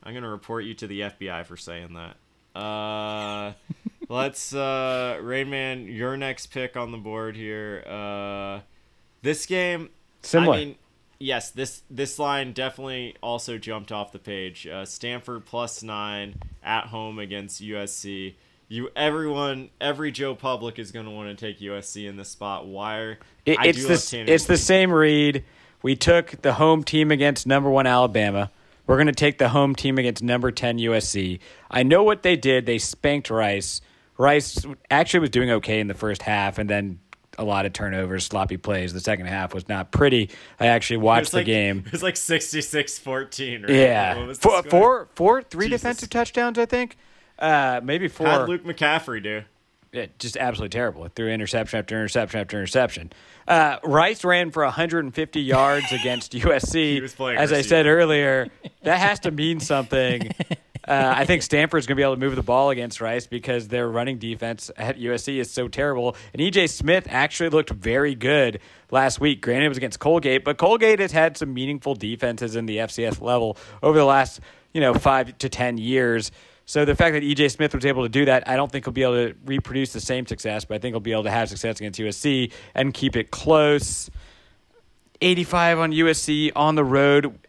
I'm 0.04 0.14
gonna 0.14 0.30
report 0.30 0.64
you 0.64 0.74
to 0.76 0.88
the 0.88 1.02
FBI 1.02 1.46
for 1.46 1.58
saying 1.58 1.94
that. 1.94 2.60
Uh, 2.60 3.54
let's 4.10 4.54
uh, 4.54 5.20
Rainman, 5.22 5.94
your 5.94 6.18
next 6.18 6.48
pick 6.48 6.78
on 6.78 6.92
the 6.92 6.98
board 6.98 7.36
here. 7.36 7.84
Uh, 7.88 8.62
this 9.22 9.46
game, 9.46 9.90
Similar. 10.22 10.54
I 10.54 10.58
mean, 10.58 10.76
yes, 11.20 11.52
this 11.52 11.84
this 11.90 12.20
line 12.20 12.54
definitely 12.54 13.16
also 13.22 13.58
jumped 13.58 13.92
off 13.92 14.12
the 14.12 14.20
page. 14.20 14.68
Uh, 14.68 14.86
Stanford 14.86 15.46
plus 15.46 15.84
nine 15.84 16.36
at 16.64 16.86
home 16.88 17.20
against 17.20 17.62
USC. 17.62 18.36
You, 18.70 18.90
everyone, 18.98 19.70
every 19.80 20.12
Joe 20.12 20.36
Public 20.36 20.78
is 20.78 20.92
gonna 20.92 21.12
want 21.12 21.30
to 21.30 21.46
take 21.46 21.60
USC 21.60 22.08
in 22.08 22.18
this 22.18 22.30
spot. 22.30 22.68
Why? 22.68 22.98
Are, 22.98 23.20
It, 23.46 23.60
I 23.60 23.68
it's 23.68 23.78
do 23.78 23.84
the 23.84 24.18
love 24.18 24.30
it's 24.30 24.46
the 24.46 24.58
same 24.58 24.92
read. 24.92 25.44
We 25.82 25.96
took 25.96 26.42
the 26.42 26.54
home 26.54 26.84
team 26.84 27.12
against 27.12 27.48
number 27.48 27.70
one 27.70 27.88
Alabama. 27.88 28.52
We're 28.86 28.96
going 28.96 29.08
to 29.08 29.14
take 29.14 29.38
the 29.38 29.50
home 29.50 29.76
team 29.76 29.98
against 29.98 30.24
number 30.24 30.52
ten 30.52 30.78
USC. 30.78 31.40
I 31.70 31.84
know 31.84 32.04
what 32.04 32.24
they 32.24 32.36
did. 32.36 32.66
They 32.66 32.78
spanked 32.78 33.30
Rice. 33.30 33.82
Rice 34.18 34.66
actually 34.90 35.20
was 35.20 35.30
doing 35.30 35.52
okay 35.52 35.80
in 35.80 35.88
the 35.88 35.94
first 35.94 36.22
half, 36.24 36.58
and 36.58 36.70
then 36.70 37.00
a 37.38 37.44
lot 37.44 37.66
of 37.66 37.74
turnovers, 37.74 38.26
sloppy 38.26 38.58
plays. 38.58 38.94
The 38.94 39.00
second 39.00 39.28
half 39.28 39.54
was 39.54 39.70
not 39.70 39.92
pretty. 39.92 40.32
I 40.60 40.68
actually 40.68 40.98
watched 40.98 41.32
the 41.32 41.38
like, 41.38 41.46
game. 41.46 41.84
It 41.86 41.92
was 41.92 42.02
like 42.02 42.16
66-14, 42.16 43.64
right? 43.64 43.70
Yeah, 43.70 44.18
What 44.18 44.28
was 44.28 44.40
the 44.40 44.50
four, 44.50 44.64
four, 44.64 45.08
four, 45.14 45.42
three 45.44 45.68
Jesus. 45.68 45.82
defensive 45.82 46.10
touchdowns. 46.10 46.58
I 46.58 46.66
think, 46.66 46.98
uh, 47.38 47.82
maybe 47.84 48.08
four. 48.08 48.28
How'd 48.28 48.50
Luke 48.50 48.64
McCaffrey 48.64 49.22
do? 49.22 49.44
It, 49.92 50.20
just 50.20 50.38
absolutely 50.38 50.70
terrible. 50.70 51.08
Threw 51.08 51.30
interception 51.30 51.80
after 51.80 51.96
interception 51.96 52.40
after 52.40 52.58
interception. 52.58 53.12
Uh, 53.48 53.78
Rice 53.84 54.24
ran 54.24 54.52
for 54.52 54.64
150 54.64 55.42
yards 55.42 55.92
against 55.92 56.32
USC. 56.34 56.94
He 56.94 57.02
was 57.02 57.14
playing 57.14 57.40
As 57.40 57.52
I 57.54 57.62
said 57.62 57.86
earlier, 57.86 58.48
that 58.84 59.00
has 59.00 59.20
to 59.22 59.32
mean 59.32 59.60
something. 59.60 60.32
Uh, 60.88 61.14
I 61.18 61.26
think 61.26 61.42
Stanford's 61.42 61.86
going 61.86 61.98
to 61.98 62.00
be 62.00 62.04
able 62.04 62.14
to 62.14 62.20
move 62.20 62.38
the 62.38 62.44
ball 62.44 62.70
against 62.70 63.02
Rice 63.02 63.28
because 63.28 63.68
their 63.68 63.90
running 63.90 64.20
defense 64.20 64.72
at 64.78 64.98
USC 64.98 65.36
is 65.38 65.52
so 65.52 65.68
terrible. 65.68 66.16
And 66.34 66.42
EJ 66.42 66.70
Smith 66.70 67.08
actually 67.10 67.50
looked 67.50 67.72
very 67.72 68.16
good 68.16 68.62
last 68.90 69.20
week. 69.20 69.42
Granted, 69.42 69.66
it 69.66 69.70
was 69.70 69.78
against 69.78 70.00
Colgate, 70.00 70.46
but 70.46 70.58
Colgate 70.58 71.00
has 71.00 71.12
had 71.12 71.36
some 71.36 71.54
meaningful 71.54 71.94
defenses 71.94 72.56
in 72.56 72.68
the 72.68 72.78
FCS 72.78 73.20
level 73.20 73.58
over 73.84 73.98
the 73.98 74.06
last 74.06 74.40
you 74.74 74.80
know 74.80 74.94
five 74.94 75.38
to 75.40 75.50
ten 75.50 75.78
years. 75.78 76.32
So 76.68 76.84
the 76.84 76.96
fact 76.96 77.14
that 77.14 77.24
EJ 77.24 77.50
Smith 77.52 77.74
was 77.74 77.86
able 77.86 78.04
to 78.04 78.10
do 78.10 78.26
that, 78.26 78.48
I 78.48 78.58
don't 78.58 78.70
think 78.70 78.84
he'll 78.84 78.92
be 78.92 79.04
able 79.04 79.30
to 79.30 79.36
reproduce 79.46 79.94
the 79.94 80.02
same 80.02 80.28
success, 80.28 80.66
but 80.66 80.76
I 80.76 80.80
think 80.80 80.94
he'll 80.94 81.00
be 81.00 81.14
able 81.14 81.24
to 81.24 81.32
have 81.32 81.48
success 81.48 81.80
against 81.80 81.98
USC 81.98 82.52
and 82.76 82.94
keep 82.94 83.16
it 83.16 83.32
close. 83.32 84.12
85 85.22 85.80
on 85.80 85.92
USC 85.94 86.52
on 86.58 86.76
the 86.76 86.84
road. 86.84 87.40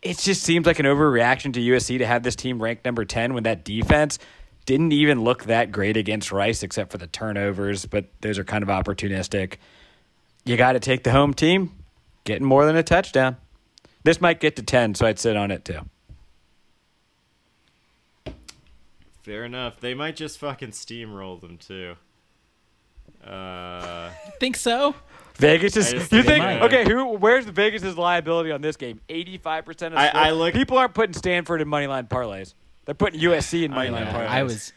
It 0.00 0.16
just 0.16 0.42
seems 0.42 0.66
like 0.66 0.78
an 0.78 0.86
overreaction 0.86 1.52
to 1.52 1.60
USC 1.60 1.98
to 1.98 2.06
have 2.06 2.22
this 2.22 2.34
team 2.34 2.62
ranked 2.62 2.86
number 2.86 3.04
10 3.04 3.34
when 3.34 3.42
that 3.42 3.62
defense 3.62 4.18
didn't 4.64 4.92
even 4.92 5.22
look 5.22 5.44
that 5.44 5.70
great 5.70 5.98
against 5.98 6.32
Rice 6.32 6.62
except 6.62 6.92
for 6.92 6.98
the 6.98 7.06
turnovers, 7.06 7.84
but 7.84 8.06
those 8.22 8.38
are 8.38 8.44
kind 8.44 8.62
of 8.62 8.68
opportunistic. 8.70 9.56
You 10.46 10.56
got 10.56 10.72
to 10.72 10.80
take 10.80 11.02
the 11.04 11.12
home 11.12 11.34
team, 11.34 11.72
getting 12.24 12.46
more 12.46 12.64
than 12.64 12.76
a 12.76 12.82
touchdown. 12.82 13.36
This 14.02 14.20
might 14.20 14.40
get 14.40 14.56
to 14.56 14.62
10, 14.62 14.94
so 14.94 15.06
I'd 15.06 15.18
sit 15.18 15.36
on 15.36 15.50
it 15.50 15.66
too. 15.66 15.80
Fair 19.22 19.44
enough. 19.44 19.80
They 19.80 19.94
might 19.94 20.16
just 20.16 20.38
fucking 20.38 20.70
steamroll 20.70 21.40
them 21.40 21.58
too. 21.58 21.94
Uh, 23.24 24.10
Think 24.40 24.56
so? 24.56 24.94
Vegas 25.36 25.76
is. 25.76 25.92
You 25.92 26.00
think, 26.00 26.26
think 26.26 26.44
uh, 26.44 26.64
okay? 26.66 26.84
Who? 26.84 27.14
Where's 27.16 27.46
the 27.46 27.52
Vegas' 27.52 27.96
liability 27.96 28.50
on 28.50 28.60
this 28.60 28.76
game? 28.76 29.00
Eighty-five 29.08 29.64
percent 29.64 29.94
of 29.94 30.00
I- 30.00 30.08
I 30.08 30.30
look- 30.30 30.54
people 30.54 30.76
aren't 30.76 30.94
putting 30.94 31.14
Stanford 31.14 31.60
in 31.60 31.68
money 31.68 31.86
line 31.86 32.06
parlays. 32.06 32.54
They're 32.84 32.94
putting 32.94 33.20
USC 33.20 33.64
in 33.64 33.72
I 33.72 33.76
money 33.76 33.90
line 33.90 34.06
parlays. 34.06 34.28
I 34.28 34.42
was 34.42 34.72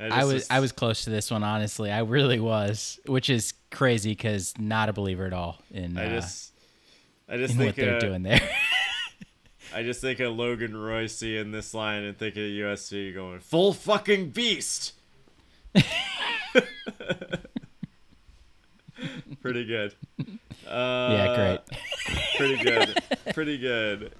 I, 0.00 0.04
I 0.06 0.08
just- 0.08 0.32
was 0.32 0.50
I 0.50 0.60
was 0.60 0.72
close 0.72 1.04
to 1.04 1.10
this 1.10 1.30
one 1.30 1.44
honestly. 1.44 1.90
I 1.92 2.00
really 2.00 2.40
was, 2.40 2.98
which 3.06 3.30
is 3.30 3.52
crazy 3.70 4.10
because 4.12 4.54
not 4.58 4.88
a 4.88 4.92
believer 4.92 5.26
at 5.26 5.32
all 5.32 5.58
in, 5.70 5.96
I 5.96 6.06
uh, 6.06 6.20
just, 6.20 6.52
I 7.28 7.36
just 7.36 7.52
in 7.52 7.58
think 7.58 7.68
what 7.68 7.76
they're 7.76 7.96
uh, 7.96 8.00
doing 8.00 8.22
there. 8.22 8.40
I 9.74 9.82
just 9.82 10.00
think 10.00 10.20
of 10.20 10.36
Logan 10.36 10.76
Roy 10.76 11.08
seeing 11.08 11.50
this 11.50 11.74
line 11.74 12.04
and 12.04 12.16
thinking 12.16 12.44
of 12.44 12.50
USC 12.50 13.12
going 13.12 13.40
full 13.40 13.72
fucking 13.72 14.30
beast. 14.30 14.92
Pretty 19.42 19.64
good. 19.64 19.94
Uh, 20.66 21.08
yeah, 21.10 21.34
great. 21.36 21.60
Pretty 22.36 22.62
good. 22.62 23.02
Pretty 23.34 23.58
good. 23.58 24.12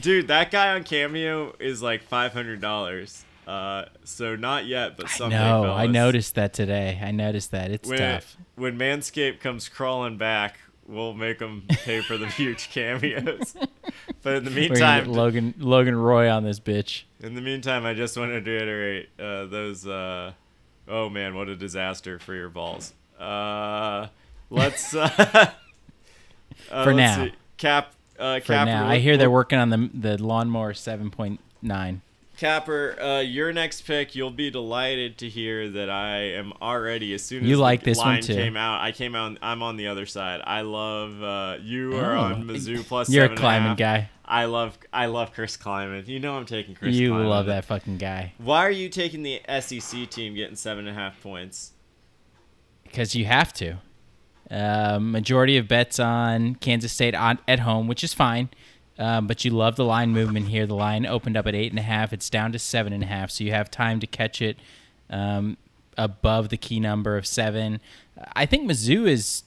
Dude, 0.00 0.28
that 0.28 0.50
guy 0.50 0.74
on 0.74 0.84
Cameo 0.84 1.54
is 1.60 1.82
like 1.82 2.02
five 2.02 2.32
hundred 2.32 2.62
dollars. 2.62 3.24
Uh, 3.46 3.84
so 4.04 4.34
not 4.36 4.64
yet, 4.64 4.96
but 4.96 5.10
someday. 5.10 5.36
No. 5.36 5.72
I 5.72 5.86
noticed 5.86 6.36
that 6.36 6.54
today. 6.54 6.98
I 7.02 7.10
noticed 7.10 7.50
that 7.50 7.70
it's 7.70 7.88
when 7.88 7.98
tough. 7.98 8.36
when 8.56 8.78
Manscaped 8.78 9.40
comes 9.40 9.68
crawling 9.68 10.16
back, 10.16 10.58
we'll 10.92 11.14
make 11.14 11.38
them 11.38 11.64
pay 11.68 12.00
for 12.00 12.16
the 12.16 12.26
huge 12.26 12.70
cameos. 12.72 13.54
but 14.22 14.34
in 14.36 14.44
the 14.44 14.50
meantime, 14.50 15.10
Logan 15.12 15.54
Logan 15.58 15.96
Roy 15.96 16.30
on 16.30 16.44
this 16.44 16.60
bitch. 16.60 17.02
in 17.20 17.34
the 17.34 17.40
meantime, 17.40 17.84
I 17.86 17.94
just 17.94 18.16
wanted 18.16 18.44
to 18.44 18.50
reiterate 18.50 19.08
uh, 19.18 19.46
those. 19.46 19.86
Uh, 19.86 20.32
oh 20.88 21.08
man, 21.08 21.34
what 21.34 21.48
a 21.48 21.56
disaster 21.56 22.18
for 22.18 22.34
your 22.34 22.48
balls. 22.48 22.92
Uh, 23.18 24.08
let's 24.50 24.94
uh, 24.94 25.08
uh, 26.70 26.84
For 26.84 26.94
let's 26.94 26.96
now. 26.96 27.24
see. 27.26 27.32
Cap. 27.56 27.92
Uh, 28.18 28.38
For 28.40 28.52
now, 28.52 28.86
I 28.86 28.98
hear 28.98 29.16
they're 29.16 29.30
working 29.30 29.58
on 29.58 29.70
the 29.70 29.90
the 29.92 30.22
lawnmower 30.22 30.74
7.9. 30.74 32.00
Capper, 32.42 33.00
uh, 33.00 33.20
your 33.20 33.52
next 33.52 33.82
pick, 33.82 34.16
you'll 34.16 34.30
be 34.32 34.50
delighted 34.50 35.16
to 35.18 35.28
hear 35.28 35.68
that 35.68 35.88
I 35.88 36.16
am 36.32 36.52
already 36.60 37.14
as 37.14 37.22
soon 37.22 37.44
as 37.44 37.48
You 37.48 37.54
the 37.54 37.62
like 37.62 37.84
this 37.84 37.98
one 37.98 38.06
line 38.08 38.22
too. 38.22 38.34
came 38.34 38.56
out. 38.56 38.80
I 38.80 38.90
came 38.90 39.14
out. 39.14 39.38
I'm 39.40 39.62
on 39.62 39.76
the 39.76 39.86
other 39.86 40.06
side. 40.06 40.40
I 40.44 40.62
love 40.62 41.22
uh, 41.22 41.58
you 41.62 41.94
are 41.96 42.16
Oh. 42.16 42.20
on 42.20 42.44
Mizzou 42.44 42.84
plus. 42.84 43.08
You're 43.08 43.26
a 43.26 43.28
seven 43.28 43.44
and 43.44 43.46
Klieman 43.64 43.68
half. 43.68 43.76
guy. 43.76 44.08
I 44.24 44.46
love 44.46 44.76
I 44.92 45.06
love 45.06 45.32
Chris 45.32 45.56
Klieman. 45.56 46.08
You 46.08 46.18
know 46.18 46.36
I'm 46.36 46.44
taking 46.46 46.74
Chris. 46.74 46.96
you 46.96 47.12
Klieman. 47.12 47.28
love 47.28 47.46
that 47.46 47.64
fucking 47.64 47.98
guy 47.98 48.32
Why 48.38 48.66
are 48.66 48.70
you 48.72 48.88
taking 48.88 49.22
the 49.22 49.40
SEC 49.60 50.10
team 50.10 50.34
getting 50.34 50.56
seven 50.56 50.88
and 50.88 50.96
a 50.96 51.00
half 51.00 51.22
points? 51.22 51.72
because 52.82 53.14
you 53.14 53.24
have 53.24 53.52
to. 53.54 53.76
Um, 54.50 55.12
majority 55.12 55.56
of 55.56 55.66
bets 55.68 55.98
on 56.00 56.56
Kansas 56.56 56.92
State 56.92 57.14
on, 57.14 57.38
at 57.48 57.60
home, 57.60 57.86
which 57.88 58.02
is 58.04 58.12
fine. 58.12 58.50
Um, 59.02 59.26
but 59.26 59.44
you 59.44 59.50
love 59.50 59.74
the 59.74 59.84
line 59.84 60.12
movement 60.12 60.46
here. 60.46 60.64
The 60.64 60.76
line 60.76 61.06
opened 61.06 61.36
up 61.36 61.48
at 61.48 61.56
eight 61.56 61.72
and 61.72 61.78
a 61.78 61.82
half. 61.82 62.12
It's 62.12 62.30
down 62.30 62.52
to 62.52 62.58
seven 62.60 62.92
and 62.92 63.02
a 63.02 63.06
half, 63.06 63.32
so 63.32 63.42
you 63.42 63.50
have 63.50 63.68
time 63.68 63.98
to 63.98 64.06
catch 64.06 64.40
it 64.40 64.56
um, 65.10 65.56
above 65.98 66.50
the 66.50 66.56
key 66.56 66.78
number 66.78 67.16
of 67.16 67.26
seven. 67.26 67.80
I 68.34 68.46
think 68.46 68.70
Mizzou 68.70 69.08
is 69.08 69.42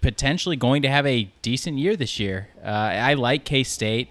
potentially 0.00 0.56
going 0.56 0.82
to 0.82 0.88
have 0.88 1.06
a 1.06 1.30
decent 1.42 1.78
year 1.78 1.94
this 1.94 2.18
year. 2.18 2.48
Uh, 2.60 2.70
I 2.70 3.14
like 3.14 3.44
K 3.44 3.62
State. 3.62 4.08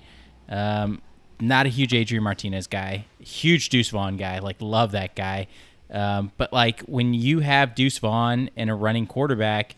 Um, 0.48 1.02
not 1.42 1.66
a 1.66 1.70
huge 1.70 1.94
Adrian 1.94 2.24
Martinez 2.24 2.68
guy. 2.68 3.08
Huge 3.20 3.68
Deuce 3.68 3.90
Vaughn 3.90 4.16
guy. 4.16 4.40
Like 4.40 4.62
love 4.62 4.94
that 4.94 5.16
guy. 5.16 5.48
Um, 5.90 6.32
but 6.38 6.54
like 6.54 6.80
when 6.84 7.14
you 7.14 7.40
have 7.40 7.76
Deuce 7.76 7.98
Vaughn 7.98 8.50
and 8.56 8.70
a 8.70 8.74
running 8.74 9.06
quarterback, 9.06 9.76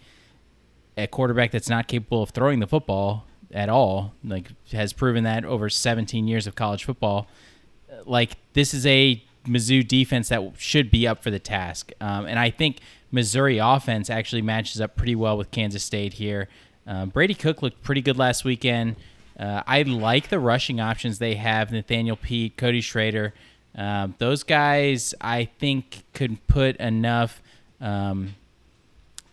a 0.95 1.07
quarterback 1.07 1.49
that's 1.49 1.69
not 1.69 1.87
capable 1.87 2.21
of 2.21 2.29
throwing 2.29 2.59
the 2.59 2.67
football 2.67 3.25
at 3.53 3.69
all, 3.69 4.13
like 4.23 4.47
has 4.71 4.93
proven 4.93 5.23
that 5.23 5.45
over 5.45 5.69
17 5.69 6.27
years 6.27 6.47
of 6.47 6.55
college 6.55 6.83
football. 6.83 7.27
Like 8.05 8.37
this 8.53 8.73
is 8.73 8.85
a 8.85 9.23
Mizzou 9.45 9.87
defense 9.87 10.29
that 10.29 10.53
should 10.57 10.89
be 10.89 11.07
up 11.07 11.23
for 11.23 11.29
the 11.29 11.39
task, 11.39 11.91
um, 12.01 12.25
and 12.25 12.39
I 12.39 12.49
think 12.49 12.79
Missouri 13.11 13.59
offense 13.59 14.09
actually 14.09 14.41
matches 14.41 14.81
up 14.81 14.95
pretty 14.95 15.15
well 15.15 15.37
with 15.37 15.51
Kansas 15.51 15.83
State 15.83 16.13
here. 16.13 16.49
Um, 16.87 17.09
Brady 17.09 17.35
Cook 17.35 17.61
looked 17.61 17.83
pretty 17.83 18.01
good 18.01 18.17
last 18.17 18.43
weekend. 18.43 18.95
Uh, 19.39 19.63
I 19.65 19.83
like 19.83 20.29
the 20.29 20.39
rushing 20.39 20.79
options 20.79 21.19
they 21.19 21.35
have: 21.35 21.71
Nathaniel 21.71 22.15
Peat, 22.15 22.57
Cody 22.57 22.81
Schrader. 22.81 23.33
Um, 23.75 24.15
those 24.17 24.43
guys, 24.43 25.13
I 25.21 25.45
think, 25.45 26.03
could 26.13 26.45
put 26.47 26.75
enough. 26.77 27.41
Um, 27.81 28.35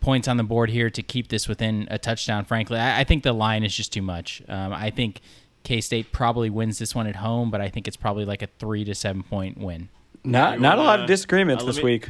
points 0.01 0.29
on 0.29 0.37
the 0.37 0.43
board 0.43 0.71
here 0.71 0.91
to 0.91 1.03
keep 1.03 1.29
this 1.29 1.49
within 1.49 1.87
a 1.91 1.99
touchdown. 1.99 2.45
Frankly, 2.45 2.79
I, 2.79 3.01
I 3.01 3.05
think 3.05 3.23
the 3.23 3.33
line 3.33 3.65
is 3.65 3.75
just 3.75 3.93
too 3.93 4.03
much. 4.03 4.43
Um, 4.49 4.73
I 4.73 4.91
think 4.91 5.21
K 5.65 5.81
State 5.81 6.13
probably 6.13 6.51
wins 6.51 6.79
this 6.79 6.95
one 6.95 7.07
at 7.07 7.17
home, 7.17 7.51
but 7.51 7.61
I 7.61 7.69
think 7.69 7.87
it's 7.87 7.97
probably 7.97 8.25
like 8.25 8.43
a 8.43 8.49
three 8.59 8.85
to 8.85 8.95
seven 8.95 9.23
point 9.23 9.59
win. 9.59 9.89
Not 10.25 10.55
You 10.55 10.61
not 10.61 10.79
a 10.79 10.83
lot 10.83 11.01
of 11.01 11.07
disagreements 11.07 11.63
uh, 11.63 11.67
this 11.67 11.79
me- 11.79 11.85
week. 11.85 12.09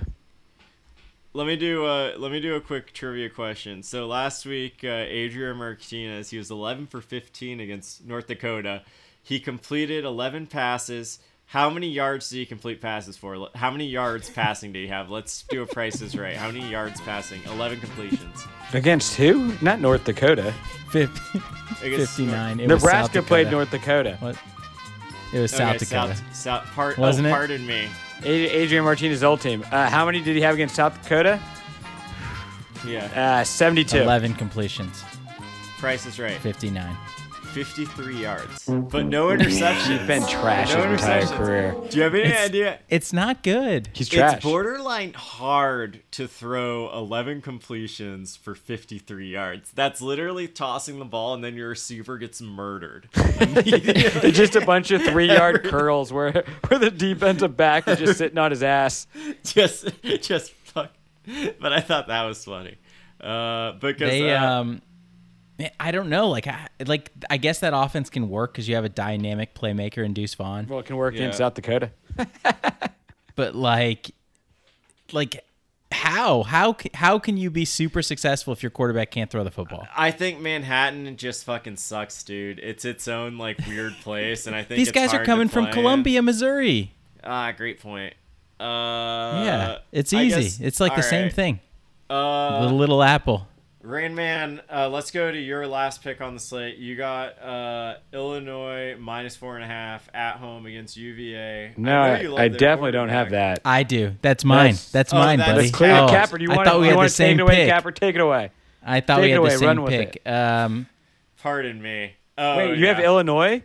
Let 1.32 1.46
me 1.46 1.54
do 1.54 1.86
uh 1.86 2.14
let 2.18 2.32
me 2.32 2.40
do 2.40 2.56
a 2.56 2.60
quick 2.60 2.92
trivia 2.92 3.30
question. 3.30 3.84
So 3.84 4.06
last 4.06 4.44
week, 4.46 4.80
uh, 4.82 4.88
Adrian 5.06 5.58
Martinez 5.58 6.30
he 6.30 6.38
was 6.38 6.50
11 6.50 6.88
for 6.88 7.00
15 7.00 7.60
against 7.60 8.04
North 8.04 8.26
Dakota. 8.26 8.82
He 9.22 9.38
completed 9.38 10.04
11 10.04 10.48
passes. 10.48 11.20
How 11.50 11.68
many 11.68 11.88
yards 11.88 12.30
did 12.30 12.36
he 12.36 12.46
complete 12.46 12.80
passes 12.80 13.16
for? 13.16 13.48
How 13.56 13.72
many 13.72 13.84
yards 13.84 14.30
passing 14.30 14.72
did 14.72 14.82
he 14.82 14.86
have? 14.86 15.10
Let's 15.10 15.42
do 15.48 15.62
a 15.62 15.66
prices 15.66 16.16
right. 16.16 16.36
How 16.36 16.46
many 16.46 16.70
yards 16.70 17.00
passing? 17.00 17.42
11 17.44 17.80
completions. 17.80 18.46
Against 18.72 19.16
who? 19.16 19.52
Not 19.60 19.80
North 19.80 20.04
Dakota. 20.04 20.54
Fifty, 20.90 21.40
Against 21.82 22.16
59. 22.18 22.60
It 22.60 22.68
was 22.70 22.82
South 22.82 22.82
Nebraska 22.84 23.22
played 23.22 23.50
North 23.50 23.72
Dakota. 23.72 24.16
What? 24.20 24.38
It 25.32 25.40
was 25.40 25.52
Okay, 25.52 25.64
South 25.64 25.78
Dakota. 25.80 26.14
South, 26.14 26.36
South 26.36 26.64
part, 26.66 26.98
Wasn't 26.98 27.26
oh, 27.26 27.30
it? 27.30 27.32
Pardon 27.32 27.66
me. 27.66 27.88
Adrian 28.22 28.84
Martinez' 28.84 29.24
old 29.24 29.40
team. 29.40 29.64
Uh, 29.72 29.90
how 29.90 30.06
many 30.06 30.20
did 30.20 30.36
he 30.36 30.42
have 30.42 30.54
against 30.54 30.76
South 30.76 31.02
Dakota? 31.02 31.40
Yeah. 32.86 33.40
Uh, 33.40 33.42
72. 33.42 33.98
11 33.98 34.34
completions, 34.34 35.02
Price 35.78 36.06
is 36.06 36.20
right. 36.20 36.38
59. 36.38 36.96
53 37.50 38.16
yards, 38.22 38.66
but 38.66 39.06
no 39.06 39.26
interceptions. 39.28 39.98
He's 39.98 40.06
been 40.06 40.26
trash 40.26 40.72
No 40.72 40.82
his 40.88 41.00
entire 41.00 41.22
interceptions. 41.22 41.36
career. 41.36 41.74
Do 41.90 41.96
you 41.96 42.02
have 42.04 42.14
any 42.14 42.24
It's- 42.24 42.44
idea? 42.48 42.78
It's 42.88 43.12
not 43.12 43.42
good. 43.42 43.88
He's 43.92 44.08
trash. 44.08 44.36
It's 44.36 44.44
borderline 44.44 45.12
hard 45.14 46.02
to 46.12 46.28
throw 46.28 46.90
11 46.96 47.42
completions 47.42 48.36
for 48.36 48.54
53 48.54 49.28
yards. 49.30 49.72
That's 49.72 50.00
literally 50.00 50.46
tossing 50.48 50.98
the 50.98 51.04
ball 51.04 51.34
and 51.34 51.42
then 51.42 51.54
your 51.56 51.68
receiver 51.70 52.18
gets 52.18 52.40
murdered. 52.40 53.08
It's 53.42 54.36
just 54.36 54.54
a 54.56 54.60
bunch 54.64 54.90
of 54.90 55.02
three 55.02 55.26
yard 55.28 55.64
curls 55.68 56.12
where, 56.12 56.44
where 56.68 56.78
the 56.78 56.90
defensive 56.90 57.56
back 57.56 57.88
is 57.88 57.98
just 57.98 58.18
sitting 58.18 58.38
on 58.38 58.50
his 58.50 58.62
ass. 58.62 59.06
just, 59.44 59.88
just 60.20 60.52
fuck. 60.52 60.92
But 61.60 61.72
I 61.72 61.80
thought 61.80 62.08
that 62.08 62.24
was 62.24 62.44
funny. 62.44 62.76
Uh, 63.20 63.72
because 63.72 64.10
They 64.10 64.32
uh, 64.34 64.50
um, 64.60 64.68
man, 64.68 64.82
I 65.78 65.90
don't 65.90 66.08
know. 66.08 66.28
Like 66.28 66.46
I 66.46 66.68
like 66.86 67.10
I 67.28 67.36
guess 67.36 67.58
that 67.60 67.72
offense 67.74 68.10
can 68.10 68.28
work 68.28 68.52
because 68.52 68.68
you 68.68 68.74
have 68.74 68.84
a 68.84 68.88
dynamic 68.88 69.54
playmaker 69.54 70.04
in 70.04 70.12
Deuce 70.12 70.34
Vaughn. 70.34 70.66
Well, 70.68 70.78
it 70.80 70.86
can 70.86 70.96
work 70.96 71.14
Yeah. 71.14 71.26
in 71.26 71.32
South 71.32 71.54
Dakota. 71.54 71.90
but 73.36 73.54
like 73.54 74.10
like 75.12 75.44
how 75.92 76.42
how 76.44 76.76
how 76.94 77.18
can 77.18 77.36
you 77.36 77.50
be 77.50 77.64
super 77.64 78.00
successful 78.02 78.52
if 78.52 78.62
your 78.62 78.70
quarterback 78.70 79.10
can't 79.10 79.30
throw 79.30 79.42
the 79.42 79.50
football 79.50 79.86
I 79.96 80.10
think 80.12 80.40
Manhattan 80.40 81.16
just 81.16 81.44
fucking 81.44 81.76
sucks, 81.76 82.22
dude. 82.22 82.58
It's 82.60 82.84
its 82.84 83.08
own 83.08 83.38
like 83.38 83.58
weird 83.66 83.94
place, 84.02 84.46
and 84.46 84.54
I 84.54 84.62
think 84.62 84.78
these 84.78 84.92
guys 84.92 85.08
are 85.12 85.16
hard 85.16 85.26
to 85.26 85.26
coming 85.26 85.48
from 85.48 85.64
play 85.64 85.70
in. 85.70 85.74
columbia 85.74 86.22
missouri 86.22 86.92
Ah, 87.24 87.52
great 87.52 87.80
point. 87.80 88.14
Uh, 88.58 89.42
yeah 89.44 89.78
it's 89.90 90.12
easy 90.12 90.42
guess- 90.42 90.60
it's 90.60 90.80
like 90.80 90.92
the 90.92 91.02
all 91.02 91.08
same 91.10 91.30
thing 91.30 91.60
Uh, 92.08 92.66
the 92.68 92.72
little 92.74 93.02
apple 93.02 93.46
Rain 93.82 94.14
Man, 94.14 94.60
uh, 94.70 94.90
let's 94.90 95.10
go 95.10 95.32
to 95.32 95.38
your 95.38 95.66
last 95.66 96.02
pick 96.02 96.20
on 96.20 96.34
the 96.34 96.40
slate. 96.40 96.76
You 96.76 96.96
got 96.96 97.40
uh, 97.42 97.94
Illinois 98.12 98.94
minus 98.98 99.36
four 99.36 99.54
and 99.56 99.64
a 99.64 99.66
half 99.66 100.06
at 100.12 100.36
home 100.36 100.66
against 100.66 100.98
UVA. 100.98 101.72
No, 101.78 101.90
know 101.90 102.00
I, 102.02 102.20
you 102.20 102.28
love 102.28 102.38
I 102.40 102.48
definitely 102.48 102.92
don't 102.92 103.08
have 103.08 103.30
that. 103.30 103.60
I 103.64 103.82
do. 103.84 104.16
That's 104.20 104.44
mine. 104.44 104.72
That's- 104.72 104.90
That's, 104.90 105.12
Oh, 105.14 105.18
mine, 105.18 105.38
that's 105.38 105.52
buddy. 105.52 105.70
clear. 105.70 105.94
Oh, 105.96 106.08
Capper, 106.08 106.36
do 106.36 106.44
you 106.44 106.52
I 106.52 106.56
want, 106.56 106.68
thought 106.68 106.80
we 106.80 106.88
you 106.88 106.92
had 106.92 106.98
the 106.98 107.02
to 107.04 107.08
take 107.08 107.16
same 107.16 107.40
it 107.40 107.42
away, 107.42 107.54
pick. 107.56 107.68
Capper? 107.70 107.90
Take 107.92 108.14
it 108.16 108.20
away. 108.20 108.50
I 108.84 109.00
thought 109.00 109.16
Take 109.16 109.22
we 109.24 109.30
had 109.30 109.38
away, 109.38 109.50
the 109.50 109.58
same 109.58 109.86
pick. 109.86 110.22
Um, 110.26 110.86
Pardon 111.42 111.80
me. 111.80 112.12
Oh, 112.36 112.56
Wait, 112.58 112.78
you 112.78 112.86
have. 112.86 113.00
Illinois? 113.00 113.62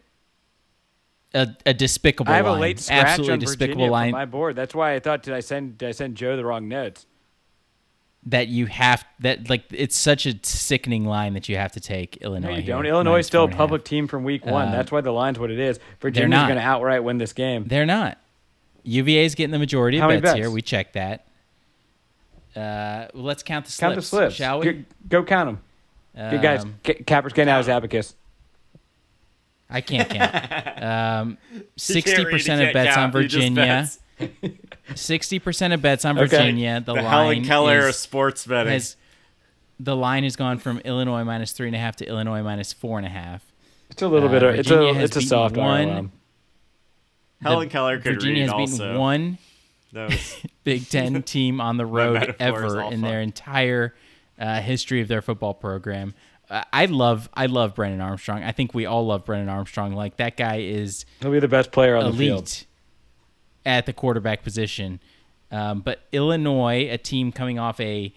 a, 1.34 1.50
a 1.66 1.74
despicable 1.74 2.32
I 2.32 2.38
have 2.38 2.46
a 2.46 2.54
late 2.54 2.80
scratch 2.80 3.06
Absolutely 3.06 3.34
on 3.34 3.40
despicable 3.40 3.68
Virginia 3.76 3.92
line 3.92 4.12
my 4.12 4.24
board. 4.26 4.56
That's 4.56 4.74
why 4.74 4.94
I 4.94 5.00
thought 5.00 5.22
did 5.24 5.34
I 5.34 5.42
send 5.42 5.78
did 5.78 5.90
I 5.90 5.92
send 5.92 6.16
Joe 6.16 6.38
the 6.38 6.46
wrong 6.46 6.70
notes? 6.70 7.06
That 8.28 8.48
you 8.48 8.66
have 8.66 9.06
that 9.20 9.50
like 9.50 9.64
it's 9.72 9.96
such 9.96 10.26
a 10.26 10.34
sickening 10.42 11.06
line 11.06 11.34
that 11.36 11.48
you 11.48 11.58
have 11.58 11.72
to 11.74 11.80
take 11.80 12.18
Illinois. 12.18 12.50
No, 12.52 12.56
you 12.58 12.64
don't. 12.64 12.86
Illinois 12.86 13.20
is 13.20 13.28
still 13.28 13.44
a 13.44 13.48
public 13.48 13.82
half. 13.82 13.86
team 13.90 14.08
from 14.08 14.24
week 14.24 14.46
one. 14.46 14.68
Um, 14.68 14.72
That's 14.72 14.92
why 14.92 15.02
the 15.02 15.12
line's 15.12 15.38
what 15.38 15.52
it 15.52 15.60
is. 15.60 15.80
Virginia's 16.00 16.32
not. 16.32 16.48
going 16.48 16.58
to 16.60 16.66
outright 16.66 17.04
win 17.04 17.18
this 17.20 17.34
game. 17.34 17.66
They're 17.68 17.86
not. 17.86 18.18
UVA 18.84 19.26
is 19.26 19.36
getting 19.36 19.52
the 19.52 19.60
majority 19.60 19.98
of 19.98 20.02
How 20.02 20.08
many 20.08 20.22
bets, 20.22 20.34
bets? 20.34 20.40
here. 20.40 20.50
We 20.52 20.62
checked 20.62 20.94
that. 20.94 21.26
Uh, 22.56 23.08
well, 23.14 23.24
let's 23.24 23.44
count 23.44 23.66
the 23.66 23.72
slips. 23.72 23.80
Count 23.82 23.96
the 23.96 24.02
slips. 24.02 24.36
shall 24.36 24.60
we? 24.60 24.72
Go, 24.74 24.84
go 25.10 25.24
count 25.24 25.48
them. 26.16 26.32
Good 26.32 26.42
guys. 26.42 26.64
Um, 26.64 26.76
Ca- 26.84 27.04
Capper's 27.06 27.34
getting 27.34 27.52
out 27.52 27.58
his 27.60 27.70
abacus. 27.70 28.16
I 29.70 29.82
can't 29.82 30.10
count. 30.10 30.32
Um, 30.86 31.38
You 31.52 31.60
can't 31.60 31.70
Sixty 31.78 32.24
read, 32.26 32.32
percent 32.32 32.62
of 32.62 32.66
can't 32.66 32.74
bets 32.74 32.98
on 32.98 33.12
count, 33.12 33.16
you 33.16 33.22
just 33.24 33.34
Virginia. 33.36 33.90
Bets. 34.20 35.02
Sixty 35.02 35.40
percent 35.40 35.74
of 35.74 35.82
bets 35.82 36.06
on 36.06 36.18
Okay. 36.18 36.28
Virginia. 36.28 36.80
The, 36.86 36.94
The 36.94 37.02
line 37.02 37.06
Helen 37.06 37.44
Keller 37.44 37.88
is, 37.90 37.98
sports 37.98 38.46
betting. 38.46 38.74
has 38.74 38.96
the 39.80 39.96
line 39.96 40.24
has 40.24 40.36
gone 40.36 40.58
from 40.58 40.80
Illinois 40.80 41.24
minus 41.24 41.52
three 41.52 41.68
and 41.68 41.76
a 41.76 41.80
half 41.80 41.96
to 41.98 42.08
Illinois 42.08 42.42
minus 42.42 42.72
four 42.74 42.98
and 42.98 43.06
a 43.06 43.10
half. 43.10 43.44
It's 43.90 44.02
a 44.02 44.08
little 44.08 44.30
Uh, 44.30 44.32
bit 44.32 44.44
of 44.44 44.56
it's 44.56 44.68
Virginia 44.70 44.92
a 44.92 44.94
has 44.96 45.04
it's 45.10 45.16
a 45.18 45.20
beaten 45.20 45.30
soft 45.30 45.58
one. 45.58 45.88
RLM. 45.88 46.10
Helen 47.42 47.60
The- 47.68 47.72
Keller 47.72 47.98
could 48.00 48.14
Virginia 48.16 48.44
read 48.46 48.60
has 48.60 48.72
beaten 48.72 48.88
also. 48.90 49.00
one 49.00 49.38
was- 49.94 50.36
Big 50.64 50.90
Ten 50.90 51.22
team 51.24 51.60
on 51.62 51.78
the 51.78 51.86
road 51.86 52.36
ever 52.40 52.82
in 52.84 52.92
fun. 52.92 53.02
their 53.02 53.22
entire 53.22 53.94
uh, 54.40 54.62
history 54.62 55.02
of 55.02 55.08
their 55.08 55.22
football 55.22 55.54
program. 55.54 56.14
Uh, 56.50 56.64
I 56.72 56.86
love 56.86 57.28
I 57.34 57.48
love 57.48 57.76
Brennan 57.76 58.02
Armstrong. 58.02 58.44
I 58.44 58.52
think 58.52 58.74
we 58.74 58.86
all 58.86 59.06
love 59.06 59.26
Brennan 59.26 59.50
Armstrong. 59.50 59.94
Like 59.94 60.18
that 60.18 60.38
guy 60.38 60.58
is 60.58 61.06
He'll 61.22 61.32
be 61.32 61.40
the 61.40 61.48
best 61.48 61.72
player 61.72 61.96
on 61.96 62.12
the 62.12 62.18
field. 62.18 62.64
At 63.66 63.86
the 63.86 63.94
quarterback 63.94 64.44
position. 64.44 65.00
Um, 65.52 65.82
but 65.82 66.02
Illinois, 66.12 66.90
a 66.92 66.98
team 66.98 67.32
coming 67.32 67.60
off 67.60 67.80
a 67.80 68.14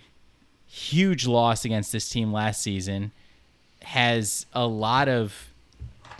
huge 0.67 1.27
loss 1.27 1.65
against 1.65 1.93
this 1.93 2.09
team 2.09 2.33
last 2.33 2.63
season, 2.63 3.13
has 3.83 4.47
a 4.53 4.67
lot 4.67 5.09
of 5.09 5.49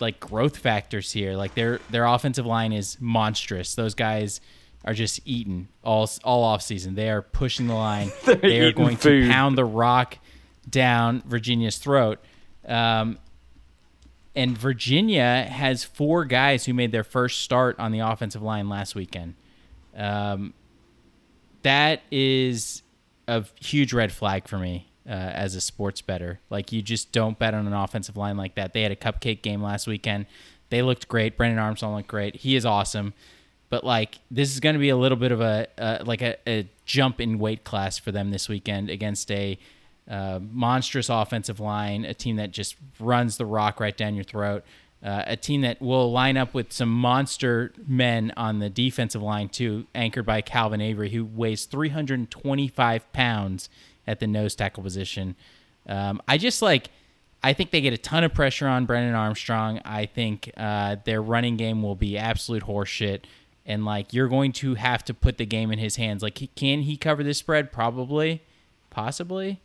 like 0.01 0.21
growth 0.21 0.57
factors 0.57 1.13
here. 1.13 1.35
Like 1.35 1.55
their 1.55 1.81
their 1.91 2.05
offensive 2.05 2.47
line 2.47 2.73
is 2.73 2.97
monstrous. 3.01 3.75
Those 3.75 3.95
guys 3.95 4.41
are 4.85 4.95
just 4.95 5.21
eating 5.25 5.69
all 5.83 6.09
all 6.25 6.45
off 6.45 6.63
season. 6.63 6.95
They 6.95 7.11
are 7.11 7.23
pushing 7.23 7.67
the 7.67 7.75
line. 7.75 8.11
They 8.25 8.61
are 8.61 8.73
going 8.73 8.97
food. 8.97 9.25
to 9.27 9.31
pound 9.31 9.59
the 9.59 9.65
rock 9.65 10.19
down 10.69 11.23
Virginia's 11.27 11.79
throat. 11.79 12.21
Um, 12.67 13.19
and 14.39 14.57
Virginia 14.57 15.49
has 15.51 15.83
four 15.83 16.25
guys 16.25 16.65
who 16.65 16.73
made 16.73 16.93
their 16.93 17.03
first 17.03 17.41
start 17.41 17.77
on 17.81 17.91
the 17.91 17.99
offensive 17.99 18.41
line 18.41 18.69
last 18.69 18.95
weekend. 18.95 19.35
Um, 19.97 20.55
that 21.63 22.03
is 22.13 22.83
a 23.27 23.45
huge 23.61 23.93
red 23.93 24.13
flag 24.13 24.47
for 24.47 24.57
me 24.57 24.93
uh, 25.09 25.11
as 25.11 25.57
a 25.57 25.61
sports 25.61 26.03
better. 26.03 26.39
Like 26.51 26.71
you 26.71 26.83
just 26.83 27.11
don't 27.11 27.37
bet 27.37 27.53
on 27.53 27.67
an 27.67 27.73
offensive 27.73 28.17
line 28.17 28.37
like 28.37 28.55
that. 28.55 28.75
They 28.75 28.83
had 28.83 28.93
a 28.93 28.97
cupcake 28.97 29.43
game 29.43 29.61
last 29.61 29.89
weekend. 29.89 30.27
They 30.71 30.83
looked 30.83 31.09
great. 31.09 31.37
Brennan 31.37 31.59
Armstrong 31.59 31.97
looked 31.97 32.07
great. 32.07 32.37
He 32.37 32.55
is 32.55 32.65
awesome. 32.65 33.15
But 33.71 33.83
like 33.83 34.21
this 34.31 34.53
is 34.53 34.61
going 34.61 34.75
to 34.75 34.79
be 34.79 34.91
a 34.91 34.97
little 34.97 35.19
bit 35.19 35.33
of 35.33 35.41
a 35.41 35.67
uh, 35.77 36.05
like 36.07 36.23
a, 36.23 36.37
a 36.49 36.71
jump 36.87 37.21
in 37.21 37.41
weight 37.41 37.65
class 37.65 37.99
for 37.99 38.13
them 38.13 38.31
this 38.31 38.49
weekend 38.49 38.89
against 38.89 39.33
a 39.33 39.59
uh, 40.09 40.41
monstrous 40.51 41.09
offensive 41.09 41.61
line, 41.61 42.05
a 42.05 42.15
team 42.15 42.37
that 42.37 42.51
just 42.51 42.77
runs 42.99 43.37
the 43.37 43.47
rock 43.47 43.79
right 43.79 43.97
down 43.97 44.15
your 44.15 44.25
throat, 44.25 44.65
uh, 45.03 45.23
a 45.27 45.37
team 45.37 45.61
that 45.61 45.81
will 45.81 46.11
line 46.11 46.37
up 46.37 46.55
with 46.55 46.73
some 46.73 46.89
monster 46.89 47.73
men 47.87 48.33
on 48.37 48.59
the 48.59 48.71
defensive 48.71 49.23
line 49.23 49.49
too, 49.49 49.87
anchored 49.95 50.27
by 50.27 50.41
Calvin 50.41 50.81
Avery, 50.81 51.11
who 51.11 51.25
weighs 51.25 51.67
325 51.67 53.13
pounds 53.13 53.69
at 54.07 54.19
the 54.19 54.27
nose 54.27 54.55
tackle 54.55 54.83
position. 54.83 55.37
Um, 55.87 56.21
I 56.27 56.39
just 56.39 56.63
like. 56.63 56.91
I 57.41 57.53
think 57.53 57.71
they 57.71 57.81
get 57.81 57.93
a 57.93 57.99
ton 57.99 58.25
of 58.25 58.35
pressure 58.35 58.67
on 58.67 58.85
Brennan 58.85 59.15
Armstrong. 59.15 59.81
I 59.85 60.07
think 60.07 60.51
uh, 60.57 60.97
their 61.05 61.23
running 61.23 61.57
game 61.57 61.85
will 61.85 61.95
be 61.95 62.19
absolute 62.19 62.65
horseshit. 62.65 63.27
And 63.65 63.85
like 63.85 64.13
you're 64.13 64.27
going 64.27 64.51
to 64.55 64.75
have 64.75 65.05
to 65.05 65.15
put 65.15 65.39
the 65.39 65.47
game 65.47 65.71
in 65.71 65.79
his 65.79 65.95
hands. 65.95 66.21
Like, 66.21 66.51
can 66.57 66.81
he 66.81 66.97
cover 66.97 67.23
this 67.23 67.39
spread? 67.39 67.71
Probably, 67.71 68.43
possibly. 68.91 69.61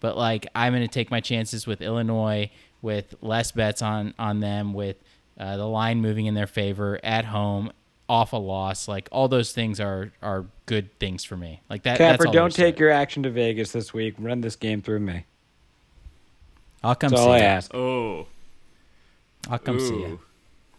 But 0.00 0.16
like, 0.16 0.46
I'm 0.54 0.72
going 0.72 0.82
to 0.82 0.92
take 0.92 1.10
my 1.10 1.20
chances 1.20 1.66
with 1.66 1.80
Illinois, 1.82 2.50
with 2.82 3.14
less 3.20 3.52
bets 3.52 3.82
on 3.82 4.14
on 4.18 4.40
them, 4.40 4.72
with 4.72 4.96
uh, 5.38 5.56
the 5.56 5.66
line 5.66 6.00
moving 6.00 6.26
in 6.26 6.34
their 6.34 6.46
favor 6.46 7.00
at 7.02 7.24
home, 7.26 7.72
off 8.08 8.32
a 8.32 8.36
loss. 8.36 8.88
Like 8.88 9.08
all 9.12 9.28
those 9.28 9.52
things 9.52 9.80
are 9.80 10.12
are 10.22 10.46
good 10.66 10.96
things 10.98 11.24
for 11.24 11.36
me. 11.36 11.60
Like 11.68 11.82
that. 11.82 11.98
Capper, 11.98 12.26
all 12.26 12.32
don't 12.32 12.54
take 12.54 12.76
it. 12.76 12.80
your 12.80 12.90
action 12.90 13.22
to 13.24 13.30
Vegas 13.30 13.72
this 13.72 13.92
week. 13.92 14.14
Run 14.18 14.40
this 14.40 14.56
game 14.56 14.82
through 14.82 15.00
me. 15.00 15.24
I'll 16.82 16.94
come 16.94 17.10
That's 17.10 17.22
see 17.22 17.26
all 17.28 17.34
I 17.34 17.38
you. 17.38 17.44
ask. 17.44 17.74
oh. 17.74 18.26
I'll 19.50 19.58
come 19.58 19.80
see 19.80 19.98
you. 19.98 20.20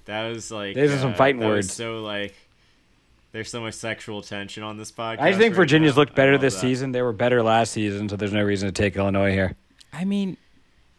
That 0.05 0.29
was 0.29 0.51
like 0.51 0.75
These 0.75 0.91
are 0.91 0.97
some 0.99 1.11
uh, 1.11 1.15
fighting 1.15 1.39
that 1.41 1.47
was 1.47 1.55
words. 1.67 1.73
So 1.73 2.01
like, 2.01 2.35
there's 3.31 3.49
so 3.49 3.61
much 3.61 3.75
sexual 3.75 4.21
tension 4.21 4.63
on 4.63 4.77
this 4.77 4.91
podcast. 4.91 5.19
I 5.19 5.31
think 5.33 5.53
right 5.53 5.57
Virginia's 5.57 5.95
now. 5.95 6.01
looked 6.01 6.15
better 6.15 6.37
this 6.37 6.55
that. 6.55 6.61
season. 6.61 6.91
They 6.91 7.01
were 7.01 7.13
better 7.13 7.43
last 7.43 7.71
season, 7.71 8.09
so 8.09 8.15
there's 8.15 8.33
no 8.33 8.43
reason 8.43 8.67
to 8.67 8.71
take 8.71 8.95
Illinois 8.95 9.31
here. 9.31 9.55
I 9.93 10.05
mean, 10.05 10.37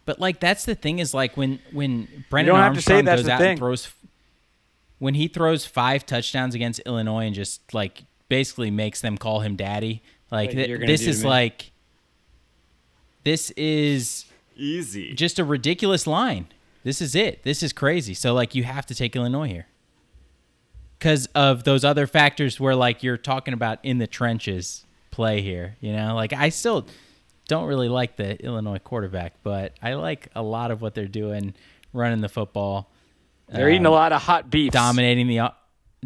but 0.05 0.19
like 0.19 0.39
that's 0.39 0.65
the 0.65 0.75
thing 0.75 0.99
is 0.99 1.13
like 1.13 1.35
when 1.37 1.59
when 1.71 2.25
Brennan 2.29 2.53
don't 2.53 2.59
have 2.59 2.73
to 2.75 2.81
say 2.81 2.95
Armstrong 2.95 3.05
that's 3.05 3.19
goes 3.21 3.25
the 3.25 3.31
out 3.33 3.39
thing. 3.39 3.49
and 3.51 3.59
throws 3.59 3.91
when 4.99 5.13
he 5.15 5.27
throws 5.27 5.65
five 5.65 6.05
touchdowns 6.05 6.55
against 6.55 6.79
Illinois 6.85 7.25
and 7.25 7.35
just 7.35 7.73
like 7.73 8.03
basically 8.29 8.71
makes 8.71 9.01
them 9.01 9.17
call 9.17 9.39
him 9.41 9.55
daddy. 9.55 10.01
Like 10.29 10.51
th- 10.51 10.79
this 10.85 11.01
is 11.05 11.25
like 11.25 11.71
this 13.23 13.51
is 13.51 14.25
Easy. 14.55 15.13
just 15.13 15.39
a 15.39 15.43
ridiculous 15.43 16.07
line. 16.07 16.47
This 16.83 17.01
is 17.01 17.13
it. 17.15 17.43
This 17.43 17.61
is 17.61 17.73
crazy. 17.73 18.13
So 18.13 18.33
like 18.33 18.55
you 18.55 18.63
have 18.63 18.85
to 18.87 18.95
take 18.95 19.15
Illinois 19.15 19.47
here. 19.47 19.67
Cuz 21.01 21.25
of 21.35 21.65
those 21.65 21.83
other 21.83 22.07
factors 22.07 22.59
where 22.59 22.75
like 22.75 23.03
you're 23.03 23.17
talking 23.17 23.53
about 23.53 23.79
in 23.83 23.97
the 23.97 24.07
trenches 24.07 24.85
play 25.09 25.41
here, 25.41 25.75
you 25.81 25.91
know? 25.91 26.15
Like 26.15 26.31
I 26.31 26.47
still 26.49 26.87
don't 27.47 27.65
really 27.65 27.89
like 27.89 28.15
the 28.15 28.41
Illinois 28.41 28.79
quarterback, 28.79 29.33
but 29.43 29.73
I 29.81 29.95
like 29.95 30.29
a 30.35 30.41
lot 30.41 30.71
of 30.71 30.81
what 30.81 30.95
they're 30.95 31.07
doing 31.07 31.53
running 31.91 32.21
the 32.21 32.29
football. 32.29 32.89
They're 33.49 33.69
eating 33.69 33.85
a 33.85 33.89
um, 33.89 33.95
lot 33.95 34.13
of 34.13 34.21
hot 34.21 34.49
beef. 34.49 34.71
dominating 34.71 35.27
the 35.27 35.51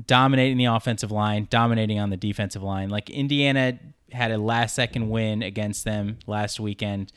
dominating 0.08 0.58
the 0.58 0.66
offensive 0.66 1.12
line, 1.12 1.48
dominating 1.50 2.00
on 2.00 2.10
the 2.10 2.18
defensive 2.18 2.64
line. 2.64 2.90
Like 2.90 3.10
Indiana 3.10 3.78
had 4.12 4.32
a 4.32 4.38
last 4.38 4.76
second 4.76 5.10
win 5.10 5.44
against 5.44 5.84
them 5.84 6.18
last 6.26 6.60
weekend. 6.60 7.12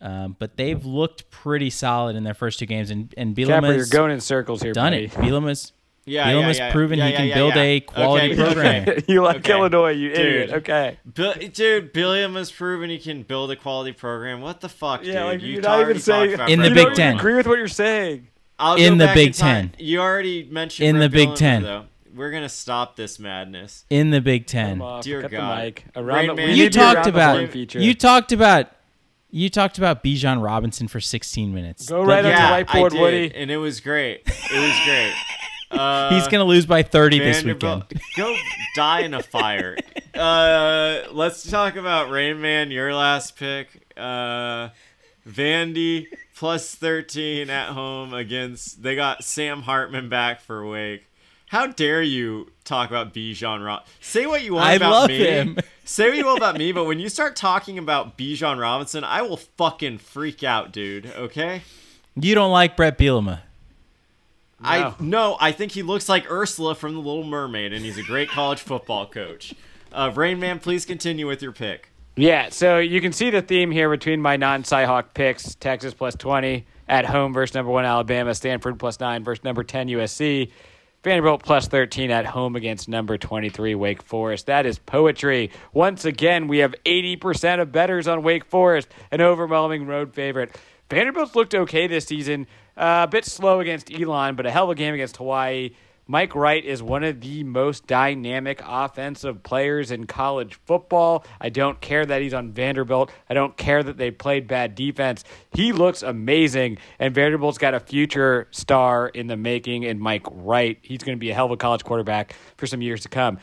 Um, 0.00 0.36
but 0.38 0.56
they've 0.56 0.84
looked 0.84 1.30
pretty 1.30 1.70
solid 1.70 2.14
in 2.14 2.24
their 2.24 2.34
first 2.34 2.58
two 2.58 2.66
games, 2.66 2.90
and 2.90 3.12
and 3.16 3.34
Capper, 3.34 3.72
you're 3.72 3.86
going 3.86 4.10
in 4.10 4.20
circles 4.20 4.60
here, 4.60 4.72
done 4.72 4.92
buddy. 4.92 5.04
it. 5.06 5.10
Bielema's 5.12 5.72
Yeah, 6.06 6.26
Bielema's 6.30 6.58
yeah, 6.58 6.66
yeah. 6.66 6.72
proven 6.72 6.98
Yeah, 6.98 7.06
he 7.06 7.10
yeah, 7.12 7.16
can 7.18 7.26
yeah, 7.28 7.34
build 7.34 7.54
yeah. 7.54 7.62
a 7.62 7.80
quality 7.80 8.26
Okay, 8.32 8.36
program. 8.44 8.88
okay. 8.88 9.04
you 9.08 9.22
like 9.22 9.36
Okay. 9.38 9.52
Illinois, 9.52 9.90
you 9.92 10.10
idiot. 10.10 10.48
Dude. 10.50 10.56
Okay. 10.58 10.98
Bill, 11.14 11.32
dude, 11.52 11.92
Billiam 11.94 12.34
has 12.34 12.50
proven 12.52 12.90
he 12.90 12.98
can 12.98 13.22
build 13.22 13.50
a 13.50 13.56
quality 13.56 13.92
program. 13.92 14.40
What 14.42 14.60
the 14.60 14.68
fuck, 14.68 15.02
Yeah, 15.02 15.12
dude? 15.14 15.22
like 15.24 15.40
you 15.42 15.48
you're 15.54 15.62
ta- 15.62 15.68
not 15.68 15.74
even 15.76 15.84
already 15.86 16.00
saying 16.00 16.34
about 16.34 16.50
In 16.50 16.58
the 16.60 16.68
Big 16.68 16.76
you 16.76 16.82
don't 16.82 16.86
even 16.92 16.96
Ten. 16.96 17.16
agree 17.18 17.34
with 17.34 17.46
what 17.46 17.56
you're 17.58 17.68
saying. 17.68 18.26
I'll 18.58 18.76
In 18.76 18.98
the 18.98 19.06
back 19.06 19.14
Big 19.14 19.34
time. 19.34 19.70
Ten. 19.70 19.76
You 19.86 20.00
already 20.00 20.44
mentioned 20.44 20.88
In 20.90 20.96
Bret 20.96 21.10
the 21.10 21.16
Big 21.16 21.28
Bielema, 21.30 21.36
Ten. 21.36 21.62
Though. 21.62 21.84
We're 22.14 22.30
gonna 22.30 22.48
stop 22.48 22.94
this 22.96 23.18
madness. 23.18 23.84
in 23.90 24.10
the 24.10 24.20
Big 24.20 24.46
Ten. 24.46 24.80
Off, 24.82 25.02
Dear 25.04 25.26
God. 25.28 25.80
Around 25.96 26.26
the, 26.28 26.34
Man- 26.34 26.56
You 26.56 26.70
talked 26.70 27.06
around 27.06 27.08
about 27.08 27.74
you 27.74 27.94
talked 27.94 28.30
about 28.30 28.70
you 29.30 29.48
talked 29.50 29.78
about 29.78 30.04
Bijan 30.04 30.40
Robinson 30.40 30.86
for 30.86 31.00
16 31.00 31.52
minutes. 31.52 31.88
Go 31.88 32.04
right 32.04 32.24
yeah, 32.24 32.52
on 32.52 32.58
the 32.60 32.64
whiteboard, 32.66 33.00
Woody. 33.00 33.34
and 33.34 33.50
it 33.50 33.56
was 33.56 33.80
great. 33.80 34.20
It 34.26 34.60
was 34.60 34.84
great. 34.84 35.12
Uh, 35.74 36.14
He's 36.14 36.28
gonna 36.28 36.44
lose 36.44 36.66
by 36.66 36.82
30 36.82 37.18
this 37.18 37.42
weekend. 37.44 37.84
go 38.16 38.36
die 38.76 39.00
in 39.00 39.14
a 39.14 39.22
fire. 39.22 39.76
uh, 40.14 41.02
let's 41.12 41.48
talk 41.50 41.76
about 41.76 42.10
Rain 42.10 42.40
Man. 42.40 42.70
Your 42.70 42.94
last 42.94 43.36
pick, 43.36 43.68
uh, 43.96 44.68
Vandy 45.28 46.06
plus 46.36 46.74
thirteen 46.74 47.50
at 47.50 47.70
home 47.70 48.14
against. 48.14 48.82
They 48.82 48.94
got 48.96 49.24
Sam 49.24 49.62
Hartman 49.62 50.08
back 50.08 50.40
for 50.40 50.66
Wake. 50.66 51.06
How 51.46 51.66
dare 51.68 52.02
you 52.02 52.50
talk 52.64 52.90
about 52.90 53.14
Bijan 53.14 53.64
Rob? 53.64 53.84
Say 54.00 54.26
what 54.26 54.42
you 54.42 54.54
want 54.54 54.66
I 54.66 54.72
about 54.74 54.90
love 54.90 55.08
me. 55.08 55.18
him. 55.18 55.58
Say 55.84 56.08
what 56.08 56.16
you 56.18 56.24
will 56.24 56.36
about 56.36 56.56
me, 56.56 56.72
but 56.72 56.84
when 56.84 56.98
you 56.98 57.08
start 57.08 57.36
talking 57.36 57.78
about 57.78 58.16
Bijan 58.18 58.58
Robinson, 58.60 59.04
I 59.04 59.22
will 59.22 59.36
fucking 59.36 59.98
freak 59.98 60.42
out, 60.42 60.72
dude. 60.72 61.06
Okay? 61.06 61.62
You 62.16 62.34
don't 62.34 62.50
like 62.50 62.76
Bret 62.76 62.98
Bielema. 62.98 63.40
I 64.64 64.94
no, 65.00 65.36
I 65.40 65.52
think 65.52 65.72
he 65.72 65.82
looks 65.82 66.08
like 66.08 66.30
Ursula 66.30 66.74
from 66.74 66.94
The 66.94 67.00
Little 67.00 67.24
Mermaid, 67.24 67.72
and 67.72 67.84
he's 67.84 67.98
a 67.98 68.02
great 68.02 68.28
college 68.28 68.60
football 68.60 69.06
coach. 69.06 69.54
Uh, 69.92 70.10
Rain 70.14 70.40
Man, 70.40 70.58
please 70.58 70.84
continue 70.84 71.26
with 71.26 71.42
your 71.42 71.52
pick. 71.52 71.90
Yeah, 72.16 72.48
so 72.50 72.78
you 72.78 73.00
can 73.00 73.12
see 73.12 73.30
the 73.30 73.42
theme 73.42 73.70
here 73.70 73.90
between 73.90 74.20
my 74.20 74.36
non 74.36 74.62
Cyhawk 74.62 75.14
picks 75.14 75.56
Texas 75.56 75.94
plus 75.94 76.14
20 76.14 76.64
at 76.88 77.06
home 77.06 77.32
versus 77.32 77.54
number 77.54 77.72
one 77.72 77.84
Alabama, 77.84 78.34
Stanford 78.34 78.78
plus 78.78 79.00
9 79.00 79.24
versus 79.24 79.42
number 79.42 79.64
10 79.64 79.88
USC, 79.88 80.50
Vanderbilt 81.02 81.42
plus 81.42 81.66
13 81.66 82.10
at 82.10 82.26
home 82.26 82.54
against 82.56 82.88
number 82.88 83.18
23 83.18 83.74
Wake 83.74 84.02
Forest. 84.02 84.46
That 84.46 84.64
is 84.64 84.78
poetry. 84.78 85.50
Once 85.72 86.04
again, 86.04 86.46
we 86.46 86.58
have 86.58 86.74
80% 86.86 87.60
of 87.60 87.72
betters 87.72 88.06
on 88.06 88.22
Wake 88.22 88.44
Forest, 88.44 88.88
an 89.10 89.20
overwhelming 89.20 89.86
road 89.86 90.14
favorite. 90.14 90.56
Vanderbilt's 90.88 91.34
looked 91.34 91.54
okay 91.54 91.86
this 91.86 92.04
season, 92.04 92.46
uh, 92.76 93.04
a 93.04 93.08
bit 93.08 93.24
slow 93.24 93.60
against 93.60 93.92
Elon, 93.92 94.34
but 94.34 94.46
a 94.46 94.50
hell 94.50 94.64
of 94.64 94.70
a 94.70 94.74
game 94.74 94.94
against 94.94 95.16
Hawaii. 95.16 95.70
Mike 96.06 96.34
Wright 96.34 96.62
is 96.62 96.82
one 96.82 97.02
of 97.02 97.22
the 97.22 97.44
most 97.44 97.86
dynamic 97.86 98.60
offensive 98.66 99.42
players 99.42 99.90
in 99.90 100.06
college 100.06 100.58
football. 100.66 101.24
I 101.40 101.48
don't 101.48 101.80
care 101.80 102.04
that 102.04 102.20
he's 102.20 102.34
on 102.34 102.52
Vanderbilt. 102.52 103.10
I 103.30 103.32
don't 103.32 103.56
care 103.56 103.82
that 103.82 103.96
they 103.96 104.10
played 104.10 104.46
bad 104.46 104.74
defense. 104.74 105.24
He 105.54 105.72
looks 105.72 106.02
amazing, 106.02 106.76
and 106.98 107.14
Vanderbilt's 107.14 107.56
got 107.56 107.72
a 107.72 107.80
future 107.80 108.48
star 108.50 109.08
in 109.08 109.28
the 109.28 109.36
making 109.38 109.84
in 109.84 109.98
Mike 109.98 110.26
Wright. 110.30 110.78
He's 110.82 111.02
going 111.02 111.16
to 111.16 111.20
be 111.20 111.30
a 111.30 111.34
hell 111.34 111.46
of 111.46 111.52
a 111.52 111.56
college 111.56 111.84
quarterback 111.84 112.34
for 112.58 112.66
some 112.66 112.82
years 112.82 113.00
to 113.02 113.08
come. 113.08 113.38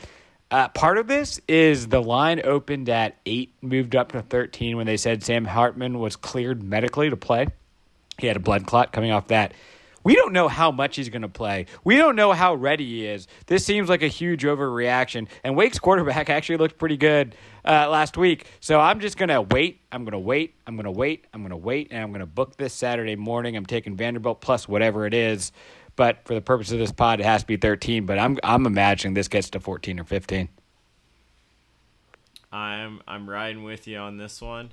Uh, 0.52 0.68
part 0.68 0.98
of 0.98 1.08
this 1.08 1.40
is 1.48 1.88
the 1.88 2.02
line 2.02 2.40
opened 2.44 2.88
at 2.88 3.16
eight, 3.26 3.54
moved 3.60 3.96
up 3.96 4.12
to 4.12 4.22
13 4.22 4.76
when 4.76 4.86
they 4.86 4.98
said 4.98 5.24
Sam 5.24 5.46
Hartman 5.46 5.98
was 5.98 6.14
cleared 6.14 6.62
medically 6.62 7.10
to 7.10 7.16
play. 7.16 7.48
He 8.18 8.26
had 8.26 8.36
a 8.36 8.40
blood 8.40 8.66
clot 8.66 8.92
coming 8.92 9.10
off 9.10 9.28
that. 9.28 9.54
We 10.04 10.16
don't 10.16 10.32
know 10.32 10.48
how 10.48 10.72
much 10.72 10.96
he's 10.96 11.08
going 11.08 11.22
to 11.22 11.28
play. 11.28 11.66
We 11.84 11.96
don't 11.96 12.16
know 12.16 12.32
how 12.32 12.54
ready 12.54 12.84
he 12.84 13.06
is. 13.06 13.28
This 13.46 13.64
seems 13.64 13.88
like 13.88 14.02
a 14.02 14.08
huge 14.08 14.42
overreaction. 14.42 15.28
And 15.44 15.56
Wake's 15.56 15.78
quarterback 15.78 16.28
actually 16.30 16.56
looked 16.56 16.76
pretty 16.76 16.96
good 16.96 17.36
uh, 17.64 17.88
last 17.88 18.16
week. 18.16 18.46
So 18.60 18.80
I'm 18.80 18.98
just 18.98 19.16
going 19.16 19.28
to 19.28 19.42
wait. 19.42 19.80
I'm 19.92 20.04
going 20.04 20.12
to 20.12 20.18
wait. 20.18 20.56
I'm 20.66 20.74
going 20.74 20.84
to 20.84 20.90
wait. 20.90 21.26
I'm 21.32 21.42
going 21.42 21.50
to 21.50 21.56
wait. 21.56 21.88
And 21.92 22.02
I'm 22.02 22.10
going 22.10 22.20
to 22.20 22.26
book 22.26 22.56
this 22.56 22.74
Saturday 22.74 23.14
morning. 23.14 23.56
I'm 23.56 23.66
taking 23.66 23.96
Vanderbilt 23.96 24.40
plus 24.40 24.66
whatever 24.66 25.06
it 25.06 25.14
is. 25.14 25.52
But 25.94 26.24
for 26.24 26.34
the 26.34 26.40
purpose 26.40 26.72
of 26.72 26.78
this 26.78 26.90
pod, 26.90 27.20
it 27.20 27.24
has 27.24 27.42
to 27.42 27.46
be 27.46 27.56
13. 27.56 28.04
But 28.04 28.18
I'm, 28.18 28.38
I'm 28.42 28.66
imagining 28.66 29.14
this 29.14 29.28
gets 29.28 29.50
to 29.50 29.60
14 29.60 30.00
or 30.00 30.04
15. 30.04 30.48
I'm 32.52 33.00
I'm 33.08 33.28
riding 33.28 33.64
with 33.64 33.88
you 33.88 33.96
on 33.96 34.18
this 34.18 34.42
one. 34.42 34.72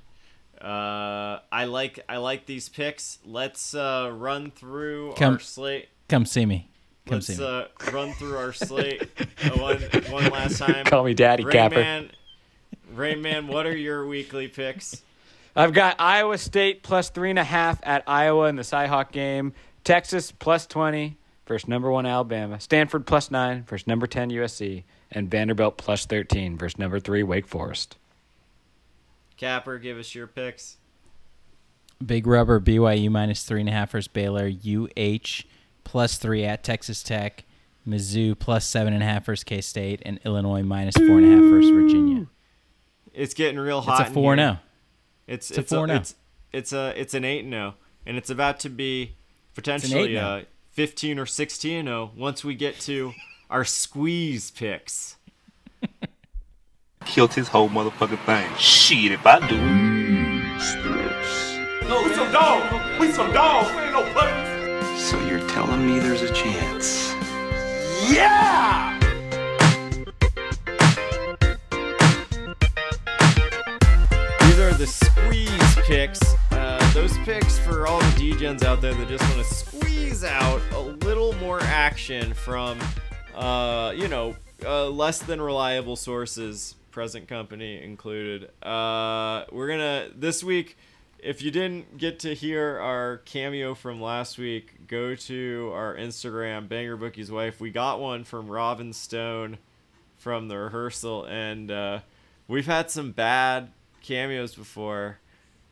Uh, 0.60 1.40
I 1.50 1.64
like 1.64 2.00
I 2.08 2.18
like 2.18 2.46
these 2.46 2.68
picks. 2.68 3.18
Let's 3.24 3.74
uh, 3.74 4.10
run 4.14 4.50
through 4.50 5.14
Come- 5.14 5.34
our 5.34 5.38
slate. 5.40 5.88
Come 6.08 6.26
see 6.26 6.44
me. 6.46 6.68
Come 7.06 7.20
see 7.22 7.34
Let's 7.36 7.78
me. 7.80 7.90
uh, 7.90 7.92
run 7.92 8.12
through 8.14 8.36
our 8.36 8.52
slate 8.52 9.08
uh, 9.44 9.50
one 9.58 9.80
one 10.10 10.30
last 10.30 10.58
time. 10.64 10.84
Call 10.84 11.04
me 11.04 11.14
Daddy 11.14 11.44
Rain 11.44 11.52
Capper. 11.52 11.76
Man, 11.80 12.10
Rain 12.92 13.22
Man, 13.22 13.46
what 13.48 13.66
are 13.66 13.76
your 13.76 14.06
weekly 14.06 14.48
picks? 14.48 15.02
I've 15.56 15.72
got 15.72 15.96
Iowa 15.98 16.38
State 16.38 16.82
plus 16.82 17.10
three 17.10 17.30
and 17.30 17.38
a 17.38 17.44
half 17.44 17.80
at 17.82 18.04
Iowa 18.06 18.46
in 18.48 18.56
the 18.56 18.62
Cyhawk 18.62 19.10
game. 19.12 19.52
Texas 19.82 20.30
plus 20.30 20.66
20 20.66 21.16
versus 21.46 21.66
number 21.68 21.90
one 21.90 22.06
Alabama. 22.06 22.60
Stanford 22.60 23.06
plus 23.06 23.30
nine 23.30 23.64
versus 23.64 23.86
number 23.86 24.06
10 24.06 24.30
USC. 24.30 24.84
And 25.10 25.28
Vanderbilt 25.28 25.76
plus 25.76 26.06
13 26.06 26.56
versus 26.56 26.78
number 26.78 27.00
three 27.00 27.24
Wake 27.24 27.48
Forest. 27.48 27.96
Capper, 29.40 29.78
give 29.78 29.96
us 29.96 30.14
your 30.14 30.26
picks. 30.26 30.76
Big 32.04 32.26
rubber 32.26 32.60
BYU 32.60 33.10
minus 33.10 33.42
three 33.44 33.60
and 33.60 33.70
a 33.70 33.72
half 33.72 33.92
versus 33.92 34.06
Baylor. 34.06 34.50
UH 34.50 35.44
plus 35.82 36.18
three 36.18 36.44
at 36.44 36.62
Texas 36.62 37.02
Tech. 37.02 37.44
Mizzou 37.88 38.38
plus 38.38 38.66
seven 38.66 38.92
and 38.92 39.02
a 39.02 39.06
half 39.06 39.24
versus 39.24 39.42
K 39.42 39.62
State. 39.62 40.02
And 40.04 40.20
Illinois 40.26 40.62
minus 40.62 40.94
four 40.94 41.18
and 41.18 41.24
a 41.24 41.36
half 41.36 41.50
versus 41.50 41.70
Virginia. 41.70 42.26
It's 43.14 43.32
getting 43.32 43.58
real 43.58 43.80
hot. 43.80 44.00
It's 44.00 44.08
a 44.08 44.10
in 44.10 44.14
four 44.14 44.36
here. 44.36 44.44
now. 44.44 44.60
It's 45.26 45.50
It's 45.50 45.58
a 45.58 45.60
it's 45.62 45.72
a, 45.72 45.76
4-0. 45.76 45.96
it's 45.96 46.14
it's 46.52 46.72
a 46.74 47.00
it's 47.00 47.14
an 47.14 47.24
eight 47.24 47.48
zero, 47.48 47.74
and 48.04 48.18
it's 48.18 48.28
about 48.28 48.60
to 48.60 48.68
be 48.68 49.16
potentially 49.54 50.10
8-0. 50.10 50.22
uh, 50.42 50.44
fifteen 50.70 51.18
or 51.18 51.24
sixteen 51.24 51.86
zero 51.86 52.10
once 52.14 52.44
we 52.44 52.54
get 52.54 52.78
to 52.80 53.14
our 53.48 53.64
squeeze 53.64 54.50
picks. 54.50 55.16
killed 57.04 57.34
his 57.34 57.48
whole 57.48 57.68
motherfucking 57.68 58.24
thing. 58.24 58.50
Shit, 58.56 59.12
if 59.12 59.26
I 59.26 59.40
do 59.48 59.56
No, 61.88 62.02
we 62.04 62.14
some 62.14 62.30
dogs. 62.30 63.00
We 63.00 63.12
some 63.12 63.32
dogs. 63.32 63.70
We 63.74 63.82
ain't 63.82 63.92
no 63.92 64.12
puppies. 64.12 65.02
So 65.02 65.18
you're 65.26 65.46
telling 65.48 65.86
me 65.86 65.98
there's 65.98 66.22
a 66.22 66.32
chance? 66.32 67.14
Yeah! 68.08 68.98
These 74.40 74.58
are 74.60 74.72
the 74.74 74.86
squeeze 74.86 75.74
picks. 75.86 76.20
Uh, 76.52 76.90
those 76.92 77.16
picks 77.18 77.58
for 77.58 77.86
all 77.86 77.98
the 77.98 78.32
DGens 78.32 78.62
out 78.62 78.80
there 78.80 78.94
that 78.94 79.08
just 79.08 79.24
want 79.24 79.46
to 79.46 79.54
squeeze 79.54 80.22
out 80.22 80.60
a 80.72 80.80
little 80.80 81.32
more 81.36 81.60
action 81.62 82.34
from, 82.34 82.78
uh, 83.34 83.92
you 83.96 84.06
know, 84.06 84.36
uh, 84.64 84.88
less 84.88 85.18
than 85.20 85.40
reliable 85.40 85.96
sources, 85.96 86.74
present 86.90 87.28
company 87.28 87.82
included. 87.82 88.50
Uh, 88.62 89.44
we're 89.50 89.68
gonna 89.68 90.08
this 90.14 90.42
week. 90.44 90.76
If 91.18 91.42
you 91.42 91.50
didn't 91.50 91.98
get 91.98 92.20
to 92.20 92.34
hear 92.34 92.78
our 92.78 93.18
cameo 93.18 93.74
from 93.74 94.00
last 94.00 94.38
week, 94.38 94.86
go 94.88 95.14
to 95.14 95.70
our 95.74 95.94
Instagram, 95.94 96.66
Banger 96.66 96.96
Bookie's 96.96 97.30
wife. 97.30 97.60
We 97.60 97.70
got 97.70 98.00
one 98.00 98.24
from 98.24 98.48
Robin 98.48 98.94
Stone 98.94 99.58
from 100.16 100.48
the 100.48 100.56
rehearsal, 100.56 101.24
and 101.24 101.70
uh, 101.70 102.00
we've 102.48 102.66
had 102.66 102.90
some 102.90 103.12
bad 103.12 103.70
cameos 104.02 104.54
before. 104.54 105.18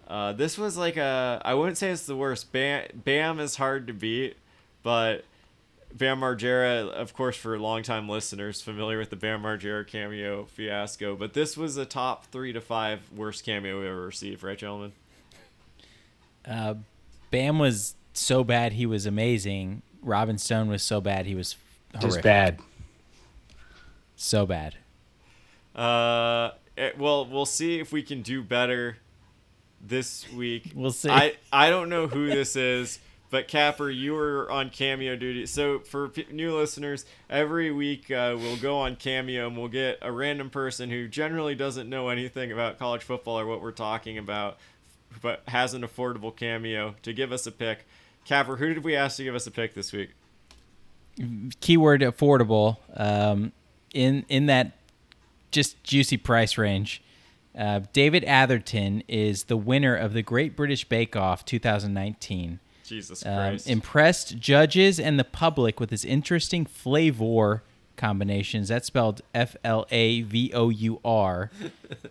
Uh, 0.06 0.32
this 0.32 0.56
was 0.56 0.76
like 0.76 0.96
a 0.96 1.40
I 1.44 1.54
wouldn't 1.54 1.78
say 1.78 1.90
it's 1.90 2.06
the 2.06 2.16
worst. 2.16 2.52
Bam, 2.52 2.86
Bam 2.94 3.40
is 3.40 3.56
hard 3.56 3.86
to 3.86 3.92
beat, 3.92 4.36
but 4.82 5.24
Bam 5.98 6.20
Margera, 6.20 6.88
of 6.88 7.12
course, 7.12 7.36
for 7.36 7.58
longtime 7.58 8.08
listeners 8.08 8.62
familiar 8.62 8.98
with 8.98 9.10
the 9.10 9.16
Bam 9.16 9.42
Margera 9.42 9.86
cameo 9.86 10.44
fiasco, 10.44 11.16
but 11.16 11.34
this 11.34 11.56
was 11.56 11.76
a 11.76 11.84
top 11.84 12.26
three 12.26 12.52
to 12.52 12.60
five 12.60 13.00
worst 13.14 13.44
cameo 13.44 13.80
we 13.80 13.88
ever 13.88 14.06
received, 14.06 14.42
right, 14.42 14.56
gentlemen? 14.56 14.92
Uh, 16.46 16.74
Bam 17.30 17.58
was 17.58 17.94
so 18.12 18.44
bad 18.44 18.74
he 18.74 18.86
was 18.86 19.06
amazing. 19.06 19.82
Robin 20.02 20.38
Stone 20.38 20.68
was 20.68 20.82
so 20.82 21.00
bad 21.00 21.26
he 21.26 21.34
was 21.34 21.56
Just 22.00 22.22
bad. 22.22 22.60
So 24.16 24.46
bad. 24.46 24.76
Uh, 25.74 26.50
eh, 26.76 26.92
well, 26.96 27.26
we'll 27.26 27.46
see 27.46 27.80
if 27.80 27.92
we 27.92 28.02
can 28.02 28.22
do 28.22 28.42
better 28.42 28.98
this 29.80 30.30
week. 30.32 30.72
We'll 30.74 30.90
see. 30.90 31.10
I 31.10 31.34
I 31.52 31.70
don't 31.70 31.88
know 31.88 32.06
who 32.06 32.26
this 32.26 32.56
is, 32.56 32.98
but 33.30 33.48
Capper, 33.48 33.90
you 33.90 34.14
were 34.14 34.50
on 34.50 34.70
cameo 34.70 35.16
duty. 35.16 35.46
So 35.46 35.80
for 35.80 36.08
p- 36.08 36.26
new 36.30 36.56
listeners, 36.56 37.04
every 37.28 37.70
week 37.70 38.10
uh, 38.10 38.36
we'll 38.38 38.56
go 38.56 38.78
on 38.78 38.96
cameo 38.96 39.46
and 39.46 39.56
we'll 39.56 39.68
get 39.68 39.98
a 40.00 40.10
random 40.10 40.50
person 40.50 40.90
who 40.90 41.08
generally 41.08 41.54
doesn't 41.54 41.88
know 41.88 42.08
anything 42.08 42.50
about 42.52 42.78
college 42.78 43.02
football 43.02 43.38
or 43.38 43.46
what 43.46 43.60
we're 43.60 43.72
talking 43.72 44.16
about, 44.16 44.58
but 45.20 45.42
has 45.48 45.74
an 45.74 45.82
affordable 45.82 46.34
cameo 46.34 46.94
to 47.02 47.12
give 47.12 47.32
us 47.32 47.46
a 47.46 47.52
pick. 47.52 47.86
Capper, 48.24 48.56
who 48.56 48.74
did 48.74 48.84
we 48.84 48.96
ask 48.96 49.16
to 49.18 49.24
give 49.24 49.34
us 49.34 49.46
a 49.46 49.50
pick 49.50 49.74
this 49.74 49.92
week? 49.92 50.10
Keyword 51.60 52.00
affordable. 52.02 52.78
Um, 52.94 53.52
in 53.92 54.24
in 54.28 54.46
that 54.46 54.72
just 55.50 55.82
juicy 55.82 56.16
price 56.16 56.58
range. 56.58 57.02
Uh, 57.56 57.80
David 57.92 58.22
Atherton 58.24 59.02
is 59.08 59.44
the 59.44 59.56
winner 59.56 59.96
of 59.96 60.12
the 60.12 60.22
Great 60.22 60.54
British 60.54 60.84
Bake 60.84 61.16
Off 61.16 61.44
2019. 61.44 62.60
Jesus 62.88 63.24
Um, 63.24 63.58
impressed 63.66 64.38
judges 64.38 64.98
and 64.98 65.18
the 65.18 65.24
public 65.24 65.78
with 65.78 65.90
his 65.90 66.04
interesting 66.04 66.64
flavor 66.64 67.62
combinations. 67.96 68.68
That's 68.68 68.86
spelled 68.86 69.22
F 69.34 69.56
L 69.64 69.86
A 69.90 70.22
V 70.22 70.52
O 70.54 70.70
U 70.70 71.00
R. 71.04 71.50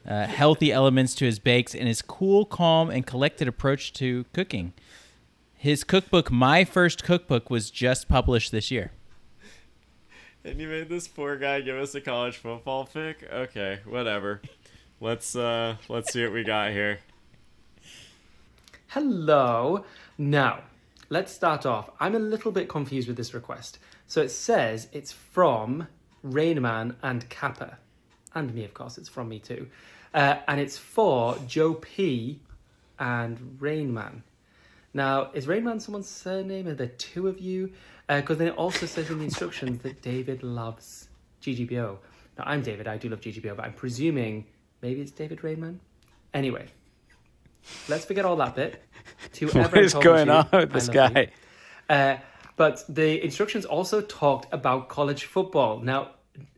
Uh, 0.05 0.25
healthy 0.25 0.71
elements 0.71 1.15
to 1.15 1.25
his 1.25 1.39
bakes 1.39 1.73
and 1.73 1.87
his 1.87 2.01
cool, 2.01 2.45
calm, 2.45 2.89
and 2.89 3.05
collected 3.05 3.47
approach 3.47 3.93
to 3.93 4.25
cooking. 4.33 4.73
His 5.55 5.83
cookbook, 5.83 6.29
My 6.29 6.65
First 6.65 7.03
Cookbook, 7.03 7.49
was 7.49 7.71
just 7.71 8.07
published 8.07 8.51
this 8.51 8.69
year. 8.69 8.91
And 10.45 10.59
you 10.61 10.67
made 10.67 10.87
this 10.87 11.07
poor 11.07 11.35
guy 11.35 11.61
give 11.61 11.77
us 11.77 11.95
a 11.95 12.01
college 12.01 12.37
football 12.37 12.85
pick? 12.85 13.27
Okay, 13.31 13.79
whatever. 13.85 14.41
Let's 15.01 15.35
uh 15.35 15.77
let's 15.89 16.13
see 16.13 16.23
what 16.23 16.33
we 16.33 16.43
got 16.43 16.71
here. 16.71 16.99
Hello. 18.89 19.83
Now, 20.17 20.61
let's 21.09 21.31
start 21.31 21.65
off. 21.65 21.91
I'm 21.99 22.15
a 22.15 22.19
little 22.19 22.51
bit 22.51 22.67
confused 22.67 23.07
with 23.07 23.17
this 23.17 23.33
request 23.33 23.77
So 24.07 24.21
it 24.21 24.29
says 24.29 24.87
it's 24.91 25.11
from 25.11 25.87
Rainman 26.25 26.95
and 27.03 27.29
Capper, 27.29 27.77
and 28.33 28.53
me, 28.53 28.63
of 28.63 28.73
course. 28.73 28.97
It's 28.97 29.09
from 29.09 29.29
me 29.29 29.39
too, 29.39 29.67
uh, 30.13 30.37
and 30.47 30.59
it's 30.59 30.77
for 30.77 31.37
Joe 31.47 31.75
P 31.75 32.39
and 32.99 33.57
Rainman. 33.59 34.23
Now, 34.93 35.29
is 35.33 35.45
Rainman 35.45 35.79
someone's 35.79 36.09
surname? 36.09 36.67
Are 36.67 36.73
there 36.73 36.87
two 36.87 37.27
of 37.27 37.39
you? 37.39 37.71
Because 38.07 38.39
then 38.39 38.47
it 38.47 38.55
also 38.55 38.85
says 38.85 39.09
in 39.09 39.19
the 39.19 39.25
instructions 39.25 39.81
that 39.83 40.01
David 40.01 40.41
loves 40.41 41.09
GBBO. 41.43 41.97
Now, 42.37 42.43
I'm 42.45 42.61
David. 42.61 42.87
I 42.87 42.97
do 42.97 43.09
love 43.09 43.21
GBBO, 43.21 43.55
but 43.55 43.65
I'm 43.65 43.73
presuming 43.73 44.45
maybe 44.81 45.01
it's 45.01 45.11
David 45.11 45.39
Rainman. 45.43 45.77
Anyway, 46.33 46.67
let's 47.87 48.05
forget 48.05 48.25
all 48.25 48.35
that 48.37 48.55
bit. 48.55 48.83
To 49.33 49.47
What 49.51 49.77
is 49.77 49.93
going 49.93 50.27
you, 50.27 50.33
on 50.33 50.47
with 50.51 50.71
this 50.71 50.89
guy? 50.89 51.31
Uh, 51.89 52.17
but 52.55 52.83
the 52.89 53.23
instructions 53.23 53.65
also 53.65 54.01
talked 54.01 54.51
about 54.53 54.89
college 54.89 55.25
football. 55.25 55.79
Now, 55.79 56.11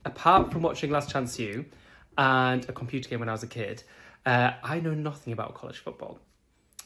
apart 0.05 0.51
from 0.51 0.61
watching 0.61 0.91
Last 0.91 1.11
Chance 1.11 1.37
U 1.39 1.65
and 2.17 2.67
a 2.69 2.73
computer 2.73 3.09
game 3.09 3.19
when 3.19 3.29
I 3.29 3.33
was 3.33 3.43
a 3.43 3.47
kid, 3.47 3.83
uh, 4.25 4.51
I 4.63 4.79
know 4.79 4.93
nothing 4.93 5.33
about 5.33 5.53
college 5.55 5.77
football. 5.77 6.19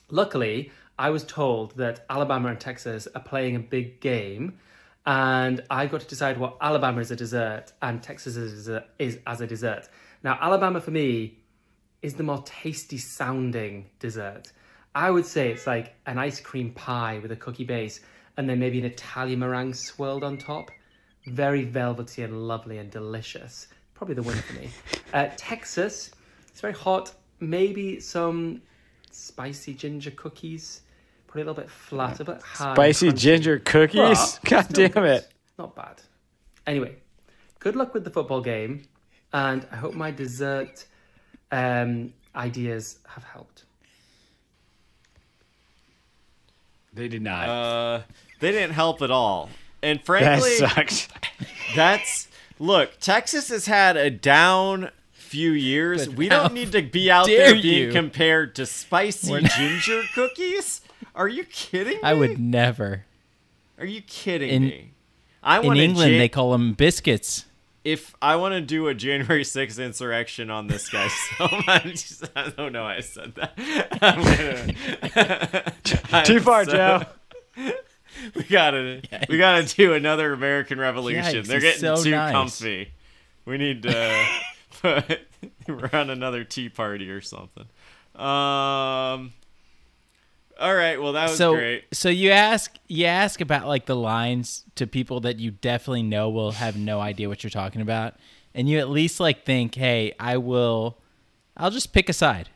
Luckily, 0.09 0.71
I 0.97 1.09
was 1.09 1.23
told 1.23 1.75
that 1.77 2.05
Alabama 2.09 2.49
and 2.49 2.59
Texas 2.59 3.07
are 3.15 3.21
playing 3.21 3.55
a 3.55 3.59
big 3.59 3.99
game, 3.99 4.59
and 5.05 5.63
I 5.69 5.87
got 5.87 6.01
to 6.01 6.07
decide 6.07 6.37
what 6.37 6.57
Alabama 6.61 7.01
is 7.01 7.11
a 7.11 7.15
dessert 7.15 7.71
and 7.81 8.01
Texas 8.01 8.35
is, 8.35 8.67
a, 8.69 8.85
is 8.99 9.19
as 9.27 9.41
a 9.41 9.47
dessert. 9.47 9.89
Now, 10.23 10.37
Alabama 10.39 10.79
for 10.79 10.91
me 10.91 11.42
is 12.03 12.13
the 12.13 12.23
more 12.23 12.43
tasty 12.45 12.97
sounding 12.97 13.89
dessert. 13.97 14.51
I 14.93 15.09
would 15.09 15.25
say 15.25 15.49
it's 15.51 15.65
like 15.65 15.95
an 16.05 16.19
ice 16.19 16.39
cream 16.39 16.71
pie 16.71 17.17
with 17.19 17.31
a 17.31 17.35
cookie 17.35 17.63
base 17.63 18.01
and 18.37 18.47
then 18.47 18.59
maybe 18.59 18.77
an 18.77 18.85
Italian 18.85 19.39
meringue 19.39 19.73
swirled 19.73 20.23
on 20.23 20.37
top. 20.37 20.69
Very 21.25 21.63
velvety 21.63 22.21
and 22.21 22.47
lovely 22.47 22.77
and 22.77 22.91
delicious. 22.91 23.69
Probably 23.95 24.13
the 24.15 24.21
winner 24.21 24.41
for 24.41 24.53
me. 24.53 24.69
Uh, 25.13 25.29
Texas, 25.37 26.09
it's 26.49 26.59
very 26.59 26.73
hot. 26.73 27.13
Maybe 27.39 27.99
some 27.99 28.63
spicy 29.11 29.75
ginger 29.75 30.09
cookies. 30.09 30.81
Probably 31.27 31.43
a 31.43 31.45
little 31.45 31.61
bit 31.61 31.69
flat, 31.69 32.19
a 32.19 32.25
bit 32.25 32.41
hard. 32.41 32.75
Spicy 32.75 33.11
ginger 33.11 33.59
cookies? 33.59 34.39
But 34.39 34.49
God 34.49 34.67
damn 34.69 34.89
good. 34.89 35.03
it. 35.05 35.27
Not 35.59 35.75
bad. 35.75 36.01
Anyway, 36.65 36.95
good 37.59 37.75
luck 37.75 37.93
with 37.93 38.05
the 38.05 38.09
football 38.09 38.41
game, 38.41 38.85
and 39.33 39.67
I 39.71 39.75
hope 39.75 39.93
my 39.93 40.09
dessert 40.09 40.85
um, 41.53 42.13
ideas 42.35 42.99
have 43.07 43.23
helped. 43.23 43.63
They 46.93 47.07
did 47.07 47.21
not. 47.21 47.49
Uh, 47.49 48.01
they 48.39 48.51
didn't 48.51 48.73
help 48.73 49.01
at 49.01 49.11
all. 49.11 49.49
And 49.81 50.01
frankly, 50.01 50.57
that 50.59 50.71
frankly, 50.71 50.95
sucks. 50.95 51.07
that's 51.75 52.27
look. 52.59 52.99
Texas 52.99 53.49
has 53.49 53.65
had 53.65 53.97
a 53.97 54.09
down 54.09 54.89
few 55.11 55.51
years. 55.51 56.07
But 56.07 56.15
we 56.15 56.29
don't 56.29 56.53
need 56.53 56.71
to 56.73 56.81
be 56.81 57.09
out 57.09 57.25
there 57.25 57.53
being 57.53 57.87
you. 57.87 57.91
compared 57.91 58.55
to 58.55 58.65
spicy 58.65 59.41
not- 59.41 59.51
ginger 59.51 60.03
cookies. 60.13 60.81
Are 61.15 61.27
you 61.27 61.43
kidding 61.43 61.95
me? 61.97 62.03
I 62.03 62.13
would 62.13 62.39
never. 62.39 63.05
Are 63.77 63.85
you 63.85 64.01
kidding 64.01 64.49
In- 64.49 64.63
me? 64.63 64.89
I 65.45 65.59
In 65.59 65.75
England, 65.75 66.11
Jan- 66.11 66.19
they 66.19 66.29
call 66.29 66.51
them 66.53 66.73
biscuits. 66.73 67.45
If 67.83 68.15
I 68.21 68.35
want 68.37 68.53
to 68.53 68.61
do 68.61 68.87
a 68.87 68.93
January 68.93 69.43
6th 69.43 69.83
insurrection 69.83 70.49
on 70.49 70.67
this 70.67 70.89
guy 70.89 71.07
so 71.37 71.47
much, 71.67 72.13
I 72.35 72.49
don't 72.49 72.71
know 72.73 72.83
why 72.83 72.97
I 72.97 72.99
said 73.01 73.35
that. 73.35 73.53
I'm 76.13 76.25
Too 76.25 76.39
far, 76.39 76.65
so- 76.65 76.71
Joe. 76.71 77.03
We 78.35 78.43
gotta, 78.43 79.01
we 79.27 79.37
gotta 79.37 79.63
do 79.75 79.93
another 79.93 80.33
American 80.33 80.79
Revolution. 80.79 81.23
Yikes, 81.43 81.47
They're 81.47 81.59
getting 81.59 81.81
so 81.81 82.01
too 82.01 82.11
nice. 82.11 82.31
comfy. 82.31 82.91
We 83.45 83.57
need 83.57 83.83
to 83.83 84.25
put, 84.81 85.21
run 85.67 86.09
another 86.09 86.43
tea 86.43 86.69
party 86.69 87.09
or 87.09 87.21
something. 87.21 87.65
Um. 88.15 89.33
All 90.59 90.75
right. 90.75 91.01
Well, 91.01 91.13
that 91.13 91.29
was 91.29 91.37
so, 91.37 91.55
great. 91.55 91.85
so 91.91 92.09
you 92.09 92.31
ask 92.31 92.75
you 92.87 93.05
ask 93.05 93.41
about 93.41 93.67
like 93.67 93.85
the 93.85 93.95
lines 93.95 94.63
to 94.75 94.85
people 94.85 95.19
that 95.21 95.39
you 95.39 95.51
definitely 95.51 96.03
know 96.03 96.29
will 96.29 96.51
have 96.51 96.77
no 96.77 96.99
idea 96.99 97.27
what 97.27 97.43
you're 97.43 97.49
talking 97.49 97.81
about, 97.81 98.15
and 98.53 98.69
you 98.69 98.79
at 98.79 98.89
least 98.89 99.19
like 99.19 99.45
think, 99.45 99.75
hey, 99.75 100.13
I 100.19 100.37
will, 100.37 100.97
I'll 101.57 101.71
just 101.71 101.91
pick 101.91 102.07
a 102.07 102.13
side. 102.13 102.49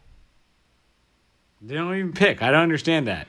They 1.62 1.74
don't 1.74 1.95
even 1.95 2.14
pick. 2.14 2.43
I 2.43 2.52
don't 2.52 2.62
understand 2.62 3.08
that. 3.08 3.28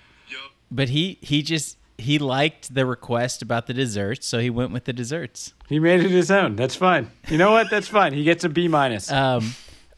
But 0.71 0.91
he 0.91 1.19
he 1.23 1.43
just 1.43 1.79
he 1.97 2.19
liked 2.19 2.75
the 2.75 2.87
request 2.87 3.43
about 3.43 3.67
the 3.67 3.75
desserts, 3.75 4.27
so 4.27 4.39
he 4.39 4.51
went 4.51 4.71
with 4.71 4.85
the 4.85 4.93
desserts. 4.93 5.55
He 5.69 5.79
made 5.79 6.01
it 6.01 6.11
his 6.11 6.31
own. 6.31 6.57
That's 6.57 6.77
fine. 6.77 7.11
You 7.29 7.39
know 7.39 7.51
what? 7.51 7.71
That's 7.71 7.89
fine. 7.89 8.13
He 8.13 8.23
gets 8.23 8.45
a 8.45 8.49
B 8.49 8.69
minus. 8.69 9.11
Um, 9.11 9.55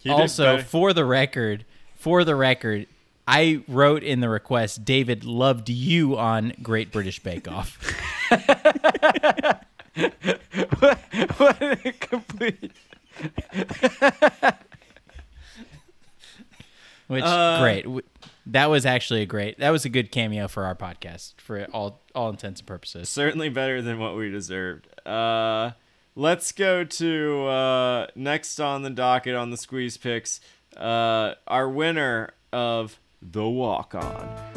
also, 0.08 0.58
for 0.58 0.92
the 0.92 1.04
record, 1.04 1.64
for 1.96 2.24
the 2.24 2.34
record, 2.34 2.86
I 3.32 3.62
wrote 3.68 4.02
in 4.02 4.18
the 4.18 4.28
request, 4.28 4.84
David 4.84 5.24
loved 5.24 5.68
you 5.68 6.18
on 6.18 6.52
Great 6.64 6.90
British 6.90 7.20
Bake 7.20 7.46
Off. 7.48 7.78
what, 10.80 10.98
what 11.36 11.62
a 11.62 11.92
complete. 12.00 12.72
Which 17.06 17.22
Uh, 17.22 17.60
great. 17.60 17.86
That 18.46 18.68
was 18.68 18.84
actually 18.84 19.22
a 19.22 19.26
great. 19.26 19.60
That 19.60 19.70
was 19.70 19.84
a 19.84 19.88
good 19.88 20.10
cameo 20.10 20.48
for 20.48 20.64
our 20.64 20.74
podcast 20.74 21.34
for 21.40 21.66
all 21.72 22.00
all 22.16 22.30
intents 22.30 22.60
and 22.60 22.66
purposes. 22.66 23.08
Certainly 23.08 23.50
better 23.50 23.80
than 23.80 24.00
what 24.00 24.16
we 24.16 24.28
deserved. 24.28 24.88
Uh, 25.06 25.70
let's 26.16 26.50
go 26.50 26.82
to 26.82 27.46
uh, 27.46 28.06
next 28.16 28.58
on 28.58 28.82
the 28.82 28.90
docket 28.90 29.36
on 29.36 29.50
the 29.50 29.56
squeeze 29.56 29.96
picks. 29.96 30.40
Uh, 30.76 31.34
our 31.46 31.68
winner 31.68 32.30
of 32.52 32.98
the 33.22 33.48
walk 33.48 33.94
on. 33.94 34.50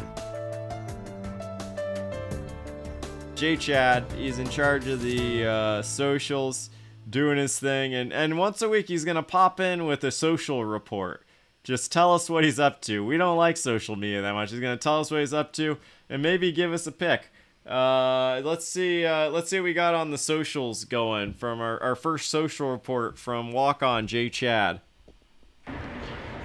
J 3.34 3.56
Chad, 3.56 4.04
is 4.16 4.38
in 4.38 4.48
charge 4.48 4.86
of 4.86 5.02
the 5.02 5.44
uh, 5.44 5.82
socials, 5.82 6.70
doing 7.08 7.36
his 7.36 7.58
thing, 7.58 7.92
and, 7.92 8.12
and 8.12 8.38
once 8.38 8.62
a 8.62 8.68
week 8.68 8.88
he's 8.88 9.04
gonna 9.04 9.22
pop 9.22 9.60
in 9.60 9.86
with 9.86 10.04
a 10.04 10.10
social 10.10 10.64
report. 10.64 11.26
Just 11.64 11.90
tell 11.90 12.14
us 12.14 12.30
what 12.30 12.44
he's 12.44 12.60
up 12.60 12.80
to. 12.82 13.04
We 13.04 13.16
don't 13.16 13.36
like 13.36 13.56
social 13.56 13.96
media 13.96 14.22
that 14.22 14.34
much. 14.34 14.50
He's 14.50 14.60
gonna 14.60 14.76
tell 14.76 15.00
us 15.00 15.10
what 15.10 15.20
he's 15.20 15.34
up 15.34 15.52
to 15.54 15.78
and 16.08 16.22
maybe 16.22 16.52
give 16.52 16.72
us 16.72 16.86
a 16.86 16.92
pick. 16.92 17.30
Uh, 17.66 18.42
let's 18.44 18.68
see. 18.68 19.06
Uh, 19.06 19.30
let's 19.30 19.48
see 19.48 19.58
what 19.58 19.64
we 19.64 19.72
got 19.72 19.94
on 19.94 20.10
the 20.10 20.18
socials 20.18 20.84
going 20.84 21.32
from 21.32 21.60
our, 21.60 21.82
our 21.82 21.96
first 21.96 22.30
social 22.30 22.70
report 22.70 23.18
from 23.18 23.52
Walk 23.52 23.82
On 23.82 24.06
J 24.06 24.28
Chad. 24.28 24.82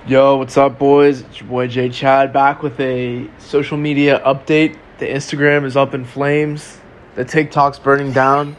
Yo, 0.09 0.37
what's 0.37 0.57
up, 0.57 0.79
boys? 0.79 1.21
It's 1.21 1.39
your 1.39 1.47
boy 1.49 1.67
Jay 1.67 1.87
Chad 1.87 2.33
back 2.33 2.63
with 2.63 2.79
a 2.79 3.29
social 3.37 3.77
media 3.77 4.19
update. 4.25 4.75
The 4.97 5.05
Instagram 5.05 5.65
is 5.65 5.77
up 5.77 5.93
in 5.93 6.03
flames, 6.03 6.79
the 7.13 7.23
TikTok's 7.23 7.77
burning 7.77 8.11
down, 8.11 8.55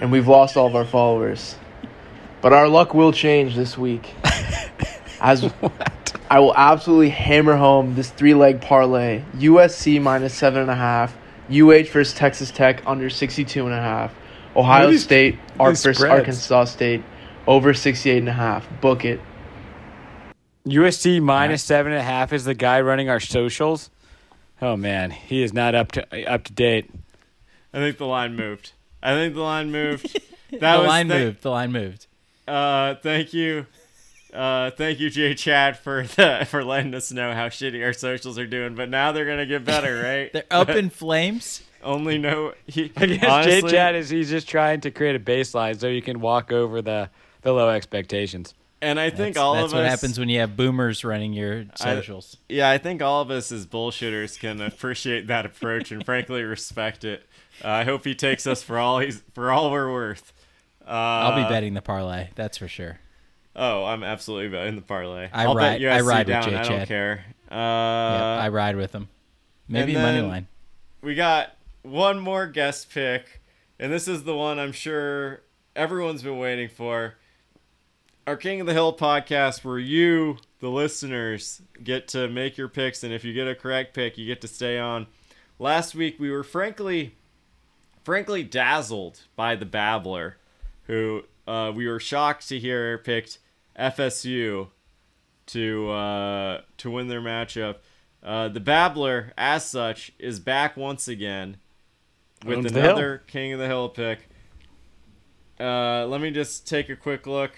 and 0.00 0.12
we've 0.12 0.28
lost 0.28 0.56
all 0.56 0.68
of 0.68 0.76
our 0.76 0.84
followers. 0.84 1.56
But 2.40 2.52
our 2.52 2.68
luck 2.68 2.94
will 2.94 3.10
change 3.10 3.56
this 3.56 3.76
week. 3.76 4.14
As 5.20 5.52
I 6.30 6.38
will 6.38 6.54
absolutely 6.54 7.10
hammer 7.10 7.56
home 7.56 7.96
this 7.96 8.10
three 8.10 8.34
leg 8.34 8.60
parlay 8.60 9.24
USC 9.34 10.00
minus 10.00 10.32
seven 10.32 10.62
and 10.62 10.70
a 10.70 10.76
half, 10.76 11.16
UH 11.50 11.90
versus 11.90 12.14
Texas 12.14 12.52
Tech 12.52 12.84
under 12.86 13.10
62 13.10 13.64
and 13.66 13.74
a 13.74 13.80
half, 13.80 14.14
Ohio 14.54 14.92
these- 14.92 15.02
State 15.02 15.40
Ar- 15.58 15.70
these 15.70 15.82
versus? 15.82 16.04
Arkansas 16.04 16.66
State 16.66 17.02
over 17.48 17.74
68 17.74 18.18
and 18.18 18.28
a 18.28 18.32
half. 18.32 18.68
Book 18.80 19.04
it. 19.04 19.18
USC 20.66 21.20
minus 21.22 21.62
seven 21.62 21.92
and 21.92 22.00
a 22.00 22.04
half 22.04 22.32
is 22.32 22.44
the 22.44 22.54
guy 22.54 22.80
running 22.80 23.08
our 23.08 23.20
socials. 23.20 23.90
Oh 24.62 24.76
man, 24.76 25.10
he 25.10 25.42
is 25.42 25.52
not 25.52 25.74
up 25.74 25.92
to 25.92 26.30
up 26.30 26.44
to 26.44 26.52
date. 26.52 26.90
I 27.72 27.78
think 27.78 27.98
the 27.98 28.06
line 28.06 28.36
moved. 28.36 28.72
I 29.02 29.12
think 29.14 29.34
the 29.34 29.42
line 29.42 29.70
moved. 29.70 30.18
That 30.60 30.74
the 30.76 30.82
was 30.82 30.88
line 30.88 31.08
th- 31.08 31.20
moved. 31.20 31.42
The 31.42 31.50
line 31.50 31.72
moved. 31.72 32.06
Uh, 32.46 32.94
thank 33.02 33.34
you. 33.34 33.66
Uh, 34.32 34.70
thank 34.70 35.00
you, 35.00 35.10
Jay 35.10 35.34
Chad, 35.34 35.76
for 35.76 36.04
the, 36.04 36.46
for 36.50 36.62
letting 36.62 36.94
us 36.94 37.10
know 37.10 37.32
how 37.32 37.48
shitty 37.48 37.84
our 37.84 37.92
socials 37.92 38.38
are 38.38 38.46
doing. 38.46 38.76
But 38.76 38.88
now 38.88 39.10
they're 39.10 39.24
gonna 39.24 39.46
get 39.46 39.64
better, 39.64 40.00
right? 40.04 40.32
They're 40.32 40.44
up 40.52 40.68
in 40.68 40.90
flames. 40.90 41.62
Only 41.82 42.18
no. 42.18 42.52
He, 42.68 42.92
I 42.96 43.06
guess 43.06 43.44
Jay 43.44 43.62
Chad 43.62 43.96
is 43.96 44.10
he's 44.10 44.30
just 44.30 44.48
trying 44.48 44.80
to 44.82 44.92
create 44.92 45.16
a 45.16 45.20
baseline 45.20 45.80
so 45.80 45.88
you 45.88 46.02
can 46.02 46.20
walk 46.20 46.52
over 46.52 46.80
the 46.80 47.10
the 47.42 47.52
low 47.52 47.70
expectations. 47.70 48.54
And 48.84 49.00
I 49.00 49.10
think 49.10 49.34
That's, 49.34 49.38
all 49.38 49.54
that's 49.54 49.64
of 49.64 49.66
us. 49.66 49.72
That's 49.72 49.82
what 49.82 49.90
happens 49.90 50.18
when 50.18 50.28
you 50.28 50.40
have 50.40 50.56
boomers 50.56 51.04
running 51.04 51.32
your 51.32 51.64
I- 51.80 52.02
Yeah, 52.48 52.70
I 52.70 52.78
think 52.78 53.02
all 53.02 53.20
of 53.22 53.30
us 53.30 53.50
as 53.50 53.66
bullshitters 53.66 54.38
can 54.38 54.60
appreciate 54.60 55.26
that 55.28 55.46
approach 55.46 55.90
and 55.92 56.04
frankly 56.04 56.42
respect 56.56 57.04
it. 57.04 57.24
Uh, 57.64 57.68
I 57.68 57.84
hope 57.84 58.04
he 58.04 58.14
takes 58.14 58.46
us 58.46 58.62
for 58.62 58.78
all 58.78 58.98
he's 59.00 59.22
for 59.34 59.50
all 59.50 59.70
we're 59.70 59.92
worth. 59.92 60.32
Uh, 60.86 60.90
I'll 60.90 61.42
be 61.42 61.48
betting 61.48 61.74
the 61.74 61.82
parlay. 61.82 62.28
That's 62.34 62.58
for 62.58 62.68
sure. 62.68 62.98
Oh, 63.56 63.84
I'm 63.84 64.02
absolutely 64.02 64.48
betting 64.48 64.76
the 64.76 64.82
parlay. 64.82 65.28
I 65.32 65.46
will 65.46 65.54
ride- 65.54 65.80
bet 65.80 65.92
I 65.92 66.00
ride 66.00 66.26
with 66.26 66.34
down. 66.34 66.42
Jay 66.42 66.56
I 66.56 66.62
don't 66.62 66.78
Chad. 66.78 66.88
care. 66.88 67.24
Uh, 67.50 67.54
yep, 67.54 68.42
I 68.44 68.48
ride 68.48 68.76
with 68.76 68.92
them. 68.92 69.08
Maybe 69.68 69.94
money 69.94 70.20
line. 70.20 70.46
We 71.00 71.14
got 71.14 71.56
one 71.82 72.18
more 72.18 72.46
guest 72.46 72.90
pick. 72.90 73.40
and 73.78 73.92
this 73.92 74.08
is 74.08 74.24
the 74.24 74.34
one 74.36 74.58
I'm 74.58 74.72
sure 74.72 75.42
everyone's 75.76 76.22
been 76.22 76.38
waiting 76.38 76.68
for. 76.68 77.14
Our 78.26 78.38
King 78.38 78.62
of 78.62 78.66
the 78.66 78.72
Hill 78.72 78.96
podcast, 78.96 79.64
where 79.64 79.78
you, 79.78 80.38
the 80.60 80.70
listeners, 80.70 81.60
get 81.82 82.08
to 82.08 82.26
make 82.26 82.56
your 82.56 82.68
picks, 82.68 83.04
and 83.04 83.12
if 83.12 83.22
you 83.22 83.34
get 83.34 83.46
a 83.46 83.54
correct 83.54 83.92
pick, 83.92 84.16
you 84.16 84.26
get 84.26 84.40
to 84.40 84.48
stay 84.48 84.78
on. 84.78 85.08
Last 85.58 85.94
week, 85.94 86.18
we 86.18 86.30
were 86.30 86.42
frankly, 86.42 87.16
frankly 88.02 88.42
dazzled 88.42 89.20
by 89.36 89.56
the 89.56 89.66
Babbler, 89.66 90.38
who 90.86 91.24
uh, 91.46 91.70
we 91.74 91.86
were 91.86 92.00
shocked 92.00 92.48
to 92.48 92.58
hear 92.58 92.96
picked 92.96 93.40
FSU 93.78 94.68
to 95.46 95.90
uh, 95.90 96.60
to 96.78 96.90
win 96.90 97.08
their 97.08 97.20
matchup. 97.20 97.76
Uh, 98.22 98.48
the 98.48 98.60
Babbler, 98.60 99.34
as 99.36 99.66
such, 99.66 100.12
is 100.18 100.40
back 100.40 100.78
once 100.78 101.08
again 101.08 101.58
with 102.42 102.56
Owns 102.56 102.72
another 102.72 103.22
King 103.26 103.52
of 103.52 103.58
the 103.58 103.66
Hill 103.66 103.90
pick. 103.90 104.30
Uh, 105.60 106.06
let 106.06 106.22
me 106.22 106.30
just 106.30 106.66
take 106.66 106.88
a 106.88 106.96
quick 106.96 107.26
look. 107.26 107.52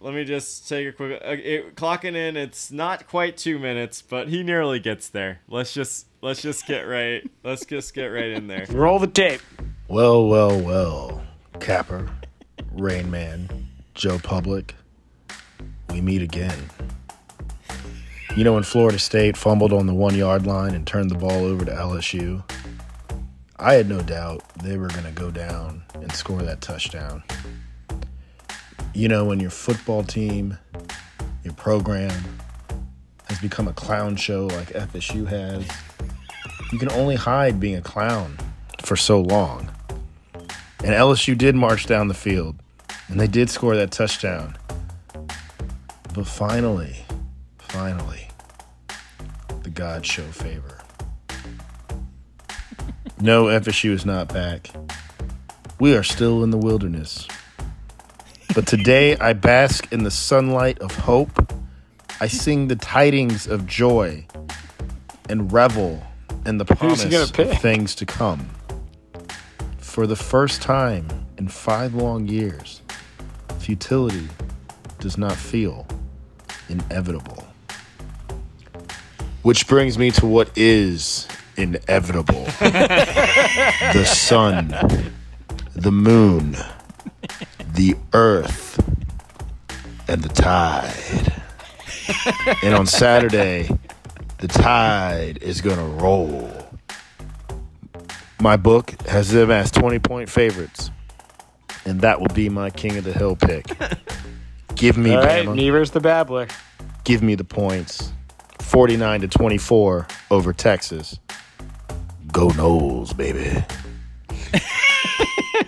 Let 0.00 0.14
me 0.14 0.24
just 0.24 0.68
take 0.68 0.86
a 0.86 0.92
quick. 0.92 1.20
Uh, 1.24 1.30
it, 1.30 1.74
clocking 1.74 2.14
in, 2.14 2.36
it's 2.36 2.70
not 2.70 3.08
quite 3.08 3.36
two 3.36 3.58
minutes, 3.58 4.00
but 4.00 4.28
he 4.28 4.44
nearly 4.44 4.78
gets 4.78 5.08
there. 5.08 5.40
Let's 5.48 5.74
just 5.74 6.06
let's 6.22 6.40
just 6.40 6.66
get 6.66 6.82
right. 6.82 7.28
Let's 7.42 7.64
just 7.64 7.94
get 7.94 8.06
right 8.06 8.30
in 8.30 8.46
there. 8.46 8.66
Roll 8.70 9.00
the 9.00 9.08
tape. 9.08 9.40
Well, 9.88 10.28
well, 10.28 10.56
well, 10.60 11.22
Capper, 11.58 12.08
Rain 12.72 13.10
Man, 13.10 13.68
Joe 13.94 14.20
Public, 14.20 14.76
we 15.90 16.00
meet 16.00 16.22
again. 16.22 16.70
You 18.36 18.44
know, 18.44 18.52
when 18.52 18.62
Florida 18.62 19.00
State 19.00 19.36
fumbled 19.36 19.72
on 19.72 19.86
the 19.86 19.94
one 19.94 20.14
yard 20.14 20.46
line 20.46 20.76
and 20.76 20.86
turned 20.86 21.10
the 21.10 21.16
ball 21.16 21.44
over 21.44 21.64
to 21.64 21.72
LSU, 21.72 22.44
I 23.56 23.74
had 23.74 23.88
no 23.88 24.00
doubt 24.00 24.44
they 24.62 24.76
were 24.76 24.88
going 24.88 25.06
to 25.06 25.10
go 25.10 25.32
down 25.32 25.82
and 25.94 26.12
score 26.12 26.42
that 26.42 26.60
touchdown. 26.60 27.24
You 28.98 29.06
know, 29.06 29.26
when 29.26 29.38
your 29.38 29.50
football 29.50 30.02
team, 30.02 30.58
your 31.44 31.54
program, 31.54 32.10
has 33.28 33.38
become 33.38 33.68
a 33.68 33.72
clown 33.72 34.16
show 34.16 34.46
like 34.46 34.70
FSU 34.70 35.24
has, 35.28 35.64
you 36.72 36.80
can 36.80 36.90
only 36.90 37.14
hide 37.14 37.60
being 37.60 37.76
a 37.76 37.80
clown 37.80 38.36
for 38.82 38.96
so 38.96 39.20
long. 39.20 39.70
And 40.82 40.96
LSU 40.96 41.38
did 41.38 41.54
march 41.54 41.86
down 41.86 42.08
the 42.08 42.14
field, 42.14 42.56
and 43.06 43.20
they 43.20 43.28
did 43.28 43.50
score 43.50 43.76
that 43.76 43.92
touchdown. 43.92 44.58
But 46.12 46.26
finally, 46.26 46.96
finally, 47.56 48.28
the 49.62 49.70
gods 49.70 50.08
show 50.08 50.24
favor. 50.24 50.76
No, 53.20 53.44
FSU 53.44 53.92
is 53.92 54.04
not 54.04 54.26
back. 54.34 54.72
We 55.78 55.94
are 55.94 56.02
still 56.02 56.42
in 56.42 56.50
the 56.50 56.58
wilderness. 56.58 57.28
But 58.58 58.66
today 58.66 59.16
I 59.18 59.34
bask 59.34 59.86
in 59.92 60.02
the 60.02 60.10
sunlight 60.10 60.80
of 60.80 60.90
hope. 60.92 61.52
I 62.20 62.26
sing 62.26 62.66
the 62.66 62.74
tidings 62.74 63.46
of 63.46 63.68
joy 63.68 64.26
and 65.28 65.52
revel 65.52 66.02
in 66.44 66.58
the 66.58 66.64
promise 66.64 67.04
of 67.04 67.30
things 67.60 67.94
to 67.94 68.04
come. 68.04 68.50
For 69.78 70.08
the 70.08 70.16
first 70.16 70.60
time 70.60 71.06
in 71.36 71.46
five 71.46 71.94
long 71.94 72.26
years, 72.26 72.82
futility 73.60 74.26
does 74.98 75.16
not 75.16 75.36
feel 75.36 75.86
inevitable. 76.68 77.44
Which 79.42 79.68
brings 79.68 79.98
me 79.98 80.10
to 80.10 80.26
what 80.26 80.50
is 80.56 81.28
inevitable 81.56 82.42
the 82.58 84.04
sun, 84.04 84.74
the 85.76 85.92
moon, 85.92 86.56
the 87.78 87.94
earth, 88.12 88.76
and 90.08 90.20
the 90.20 90.28
tide. 90.30 91.32
and 92.64 92.74
on 92.74 92.86
Saturday, 92.86 93.70
the 94.38 94.48
tide 94.48 95.38
is 95.40 95.60
going 95.60 95.76
to 95.76 96.02
roll. 96.02 96.50
My 98.40 98.56
book 98.56 99.00
has 99.02 99.30
them 99.30 99.52
as 99.52 99.70
20 99.70 100.00
point 100.00 100.28
favorites, 100.28 100.90
and 101.84 102.00
that 102.00 102.20
will 102.20 102.34
be 102.34 102.48
my 102.48 102.70
King 102.70 102.96
of 102.96 103.04
the 103.04 103.12
Hill 103.12 103.36
pick. 103.36 103.66
Give 104.74 104.98
me 104.98 105.14
All 105.14 105.22
right, 105.22 105.46
Bama. 105.46 105.54
Nevers 105.54 105.92
the 105.92 106.00
Babbler. 106.00 106.48
Give 107.04 107.22
me 107.22 107.36
the 107.36 107.44
points. 107.44 108.12
49 108.58 109.20
to 109.20 109.28
24 109.28 110.08
over 110.32 110.52
Texas. 110.52 111.20
Go 112.32 112.48
Noles, 112.48 113.16
baby. 113.16 113.64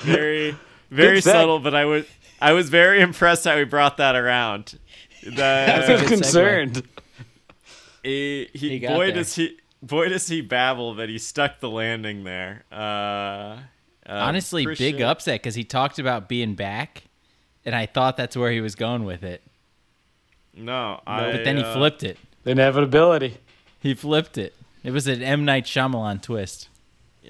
Very, 0.00 0.56
very 0.90 1.20
subtle, 1.20 1.58
but 1.60 1.74
I 1.74 1.84
was 1.84 2.04
I 2.40 2.52
was 2.52 2.68
very 2.70 3.00
impressed 3.00 3.44
how 3.44 3.56
he 3.58 3.64
brought 3.64 3.98
that 3.98 4.16
around. 4.16 4.78
The, 5.22 5.44
I 5.86 5.92
was 5.92 6.02
concerned. 6.08 6.82
he, 8.02 8.48
he, 8.52 8.78
He 8.78 8.86
boy 8.86 9.06
there. 9.06 9.16
does 9.16 9.34
he 9.34 9.58
boy 9.82 10.08
does 10.08 10.26
he 10.28 10.40
babble 10.40 10.94
that 10.94 11.08
he 11.08 11.18
stuck 11.18 11.60
the 11.60 11.68
landing 11.70 12.24
there 12.24 12.64
uh, 12.72 12.74
uh 12.74 13.58
Honestly, 14.06 14.64
big 14.64 14.74
appreciate- 14.76 15.02
upset 15.02 15.40
because 15.42 15.54
he 15.54 15.64
talked 15.64 15.98
about 15.98 16.28
being 16.28 16.54
back, 16.54 17.04
and 17.64 17.74
I 17.74 17.86
thought 17.86 18.16
that's 18.16 18.36
where 18.36 18.50
he 18.50 18.60
was 18.60 18.74
going 18.74 19.04
with 19.04 19.22
it. 19.22 19.42
no 20.54 21.00
I, 21.06 21.32
But 21.32 21.44
then 21.44 21.56
he 21.58 21.62
uh, 21.62 21.74
flipped 21.74 22.02
it. 22.02 22.16
The 22.44 22.52
inevitability. 22.52 23.36
He 23.80 23.92
flipped 23.94 24.38
it. 24.38 24.54
It 24.82 24.92
was 24.92 25.06
an 25.06 25.22
M 25.22 25.44
Night 25.44 25.66
Shyamalan 25.66 26.22
twist. 26.22 26.69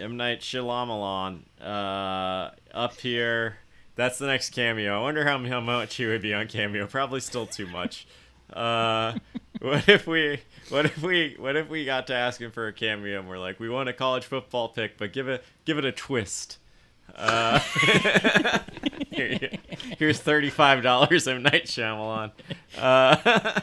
M. 0.01 0.17
Night 0.17 0.41
Shyamalan 0.41 1.43
uh 1.61 2.51
up 2.73 2.97
here. 3.01 3.57
That's 3.97 4.19
the 4.19 4.27
next 4.27 4.51
cameo. 4.51 4.99
I 4.99 5.03
wonder 5.03 5.25
how, 5.25 5.39
how 5.45 5.61
much 5.61 5.97
he 5.97 6.07
would 6.07 6.23
be 6.23 6.33
on 6.33 6.47
cameo. 6.47 6.87
Probably 6.87 7.21
still 7.21 7.47
too 7.47 7.67
much. 7.67 8.07
Uh 8.53 9.15
what 9.61 9.89
if 9.89 10.07
we 10.07 10.41
what 10.71 10.87
if 10.87 11.03
we 11.03 11.37
what 11.39 11.57
if 11.57 11.69
we 11.69 11.85
got 11.85 12.07
to 12.09 12.15
ask 12.15 12.41
him 12.41 12.51
for 12.51 12.67
a 12.69 12.73
cameo 12.73 13.21
and 13.21 13.29
we're 13.29 13.39
like 13.39 13.61
we 13.61 13.69
want 13.69 13.89
a 13.89 13.93
college 13.93 14.25
football 14.25 14.69
pick 14.69 14.97
but 14.97 15.13
give 15.13 15.29
it 15.29 15.45
give 15.65 15.79
it 15.79 15.85
a 15.85 15.93
twist. 15.93 16.59
Uh, 17.15 17.61
here 19.29 19.39
you- 19.53 19.59
here's 19.99 20.19
thirty-five 20.19 20.83
dollars 20.83 21.27
of 21.27 21.41
Night 21.43 21.65
Shyamalan. 21.67 22.33
Uh, 22.79 23.17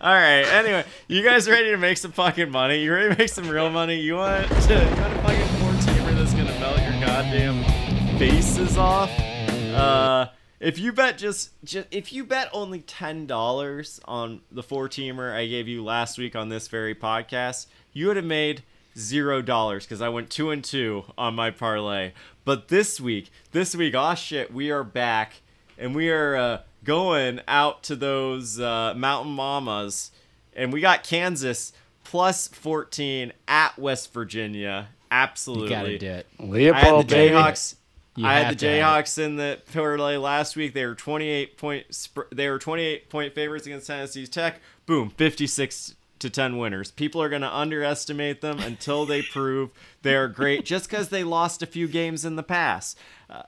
all 0.00 0.12
right. 0.14 0.42
Anyway, 0.52 0.84
you 1.08 1.22
guys 1.22 1.48
ready 1.48 1.70
to 1.70 1.76
make 1.76 1.98
some 1.98 2.12
fucking 2.12 2.50
money? 2.50 2.82
You 2.82 2.92
ready 2.92 3.10
to 3.14 3.18
make 3.18 3.28
some 3.28 3.48
real 3.48 3.70
money? 3.70 3.96
You 4.00 4.16
want 4.16 4.46
to, 4.48 4.54
you 4.54 5.00
want 5.00 5.12
a 5.12 5.22
fucking 5.22 5.46
four 5.58 5.72
teamer 5.72 6.14
that's 6.16 6.32
gonna 6.32 6.58
melt 6.60 6.78
your 6.80 7.00
goddamn 7.06 8.18
faces 8.18 8.76
off? 8.76 9.10
Uh, 9.18 10.28
if 10.58 10.78
you 10.78 10.90
bet 10.92 11.18
just, 11.18 11.50
just 11.64 11.86
if 11.90 12.12
you 12.12 12.24
bet 12.24 12.48
only 12.52 12.80
ten 12.80 13.26
dollars 13.26 14.00
on 14.06 14.40
the 14.50 14.62
four 14.62 14.88
teamer 14.88 15.32
I 15.34 15.46
gave 15.46 15.68
you 15.68 15.84
last 15.84 16.16
week 16.18 16.34
on 16.34 16.48
this 16.48 16.68
very 16.68 16.94
podcast, 16.94 17.66
you 17.92 18.06
would 18.06 18.16
have 18.16 18.24
made 18.24 18.62
zero 18.96 19.42
dollars 19.42 19.84
because 19.84 20.00
I 20.00 20.08
went 20.08 20.30
two 20.30 20.50
and 20.50 20.62
two 20.62 21.04
on 21.16 21.34
my 21.34 21.50
parlay. 21.50 22.12
But 22.44 22.68
this 22.68 23.00
week, 23.00 23.30
this 23.52 23.74
week, 23.74 23.94
oh 23.96 24.14
shit, 24.14 24.52
we 24.52 24.70
are 24.70 24.84
back 24.84 25.34
and 25.78 25.94
we 25.94 26.10
are 26.10 26.36
uh, 26.36 26.60
going 26.84 27.40
out 27.46 27.82
to 27.84 27.96
those 27.96 28.58
uh, 28.60 28.94
mountain 28.96 29.32
mamas, 29.32 30.10
and 30.54 30.72
we 30.72 30.80
got 30.80 31.02
Kansas 31.02 31.72
plus 32.04 32.48
fourteen 32.48 33.32
at 33.46 33.78
West 33.78 34.12
Virginia. 34.12 34.88
Absolutely, 35.10 35.64
You 35.64 35.70
gotta 35.70 35.98
do 35.98 36.06
it. 36.06 36.26
I 36.40 36.42
had 36.44 36.50
Leipold, 36.50 37.08
the. 37.08 37.14
Jayhawks. 37.14 37.74
You 38.16 38.26
I 38.26 38.38
had 38.38 38.58
the 38.58 38.66
Jayhawks 38.66 39.18
in 39.18 39.36
the 39.36 39.60
parlay 39.74 40.16
last 40.16 40.56
week. 40.56 40.72
They 40.72 40.86
were 40.86 40.94
28 40.94 41.58
point. 41.58 42.08
They 42.32 42.48
were 42.48 42.58
28 42.58 43.10
point 43.10 43.34
favorites 43.34 43.66
against 43.66 43.88
Tennessee 43.88 44.26
Tech. 44.26 44.60
Boom, 44.86 45.10
56 45.10 45.95
to 46.18 46.30
10 46.30 46.58
winners. 46.58 46.90
People 46.90 47.22
are 47.22 47.28
going 47.28 47.42
to 47.42 47.54
underestimate 47.54 48.40
them 48.40 48.58
until 48.58 49.06
they 49.06 49.22
prove 49.22 49.70
they 50.02 50.14
are 50.14 50.28
great, 50.28 50.64
just 50.64 50.88
because 50.88 51.08
they 51.08 51.24
lost 51.24 51.62
a 51.62 51.66
few 51.66 51.88
games 51.88 52.24
in 52.24 52.36
the 52.36 52.42
past. 52.42 52.98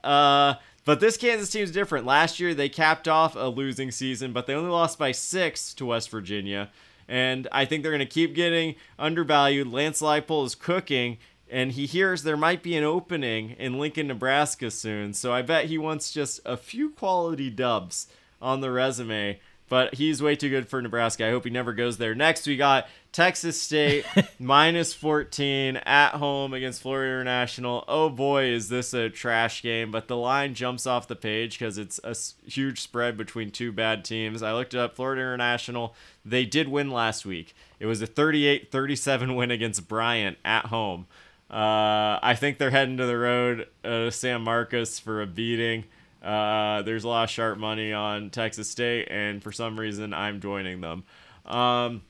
Uh, 0.04 0.54
but 0.84 1.00
this 1.00 1.16
Kansas 1.16 1.50
team 1.50 1.64
is 1.64 1.70
different. 1.70 2.06
Last 2.06 2.40
year 2.40 2.54
they 2.54 2.68
capped 2.68 3.08
off 3.08 3.36
a 3.36 3.48
losing 3.48 3.90
season, 3.90 4.32
but 4.32 4.46
they 4.46 4.54
only 4.54 4.70
lost 4.70 4.98
by 4.98 5.12
six 5.12 5.74
to 5.74 5.86
West 5.86 6.10
Virginia. 6.10 6.70
And 7.06 7.48
I 7.52 7.64
think 7.64 7.82
they're 7.82 7.92
going 7.92 8.00
to 8.00 8.06
keep 8.06 8.34
getting 8.34 8.74
undervalued. 8.98 9.66
Lance 9.66 10.00
Leipold 10.00 10.46
is 10.46 10.54
cooking, 10.54 11.18
and 11.50 11.72
he 11.72 11.86
hears 11.86 12.22
there 12.22 12.36
might 12.36 12.62
be 12.62 12.76
an 12.76 12.84
opening 12.84 13.50
in 13.58 13.78
Lincoln, 13.78 14.08
Nebraska 14.08 14.70
soon. 14.70 15.14
So 15.14 15.32
I 15.32 15.42
bet 15.42 15.66
he 15.66 15.78
wants 15.78 16.10
just 16.10 16.40
a 16.44 16.56
few 16.56 16.90
quality 16.90 17.50
dubs 17.50 18.08
on 18.40 18.60
the 18.60 18.70
resume. 18.70 19.40
But 19.68 19.94
he's 19.94 20.22
way 20.22 20.34
too 20.34 20.48
good 20.48 20.68
for 20.68 20.80
Nebraska. 20.80 21.26
I 21.26 21.30
hope 21.30 21.44
he 21.44 21.50
never 21.50 21.72
goes 21.72 21.98
there. 21.98 22.14
Next, 22.14 22.46
we 22.46 22.56
got 22.56 22.88
Texas 23.12 23.60
State 23.60 24.06
minus 24.38 24.94
14 24.94 25.76
at 25.76 26.14
home 26.14 26.54
against 26.54 26.82
Florida 26.82 27.12
International. 27.12 27.84
Oh 27.86 28.08
boy, 28.08 28.44
is 28.44 28.68
this 28.68 28.94
a 28.94 29.10
trash 29.10 29.62
game! 29.62 29.90
But 29.90 30.08
the 30.08 30.16
line 30.16 30.54
jumps 30.54 30.86
off 30.86 31.08
the 31.08 31.16
page 31.16 31.58
because 31.58 31.76
it's 31.76 32.00
a 32.02 32.16
huge 32.48 32.80
spread 32.80 33.16
between 33.16 33.50
two 33.50 33.72
bad 33.72 34.04
teams. 34.04 34.42
I 34.42 34.52
looked 34.52 34.74
it 34.74 34.80
up. 34.80 34.96
Florida 34.96 35.20
International, 35.20 35.94
they 36.24 36.44
did 36.44 36.68
win 36.68 36.90
last 36.90 37.26
week. 37.26 37.54
It 37.78 37.86
was 37.86 38.00
a 38.00 38.06
38 38.06 38.70
37 38.70 39.34
win 39.34 39.50
against 39.50 39.86
Bryant 39.86 40.38
at 40.44 40.66
home. 40.66 41.06
Uh, 41.50 42.20
I 42.22 42.36
think 42.38 42.58
they're 42.58 42.70
heading 42.70 42.98
to 42.98 43.06
the 43.06 43.16
road 43.16 43.68
uh, 43.82 44.10
San 44.10 44.42
Marcos 44.42 44.98
for 44.98 45.22
a 45.22 45.26
beating. 45.26 45.84
Uh, 46.28 46.82
there's 46.82 47.04
a 47.04 47.08
lot 47.08 47.24
of 47.24 47.30
sharp 47.30 47.56
money 47.58 47.92
on 47.92 48.28
Texas 48.28 48.68
State, 48.68 49.08
and 49.10 49.42
for 49.42 49.50
some 49.50 49.80
reason, 49.80 50.12
I'm 50.12 50.40
joining 50.40 50.82
them. 50.82 51.04
Um, 51.46 52.02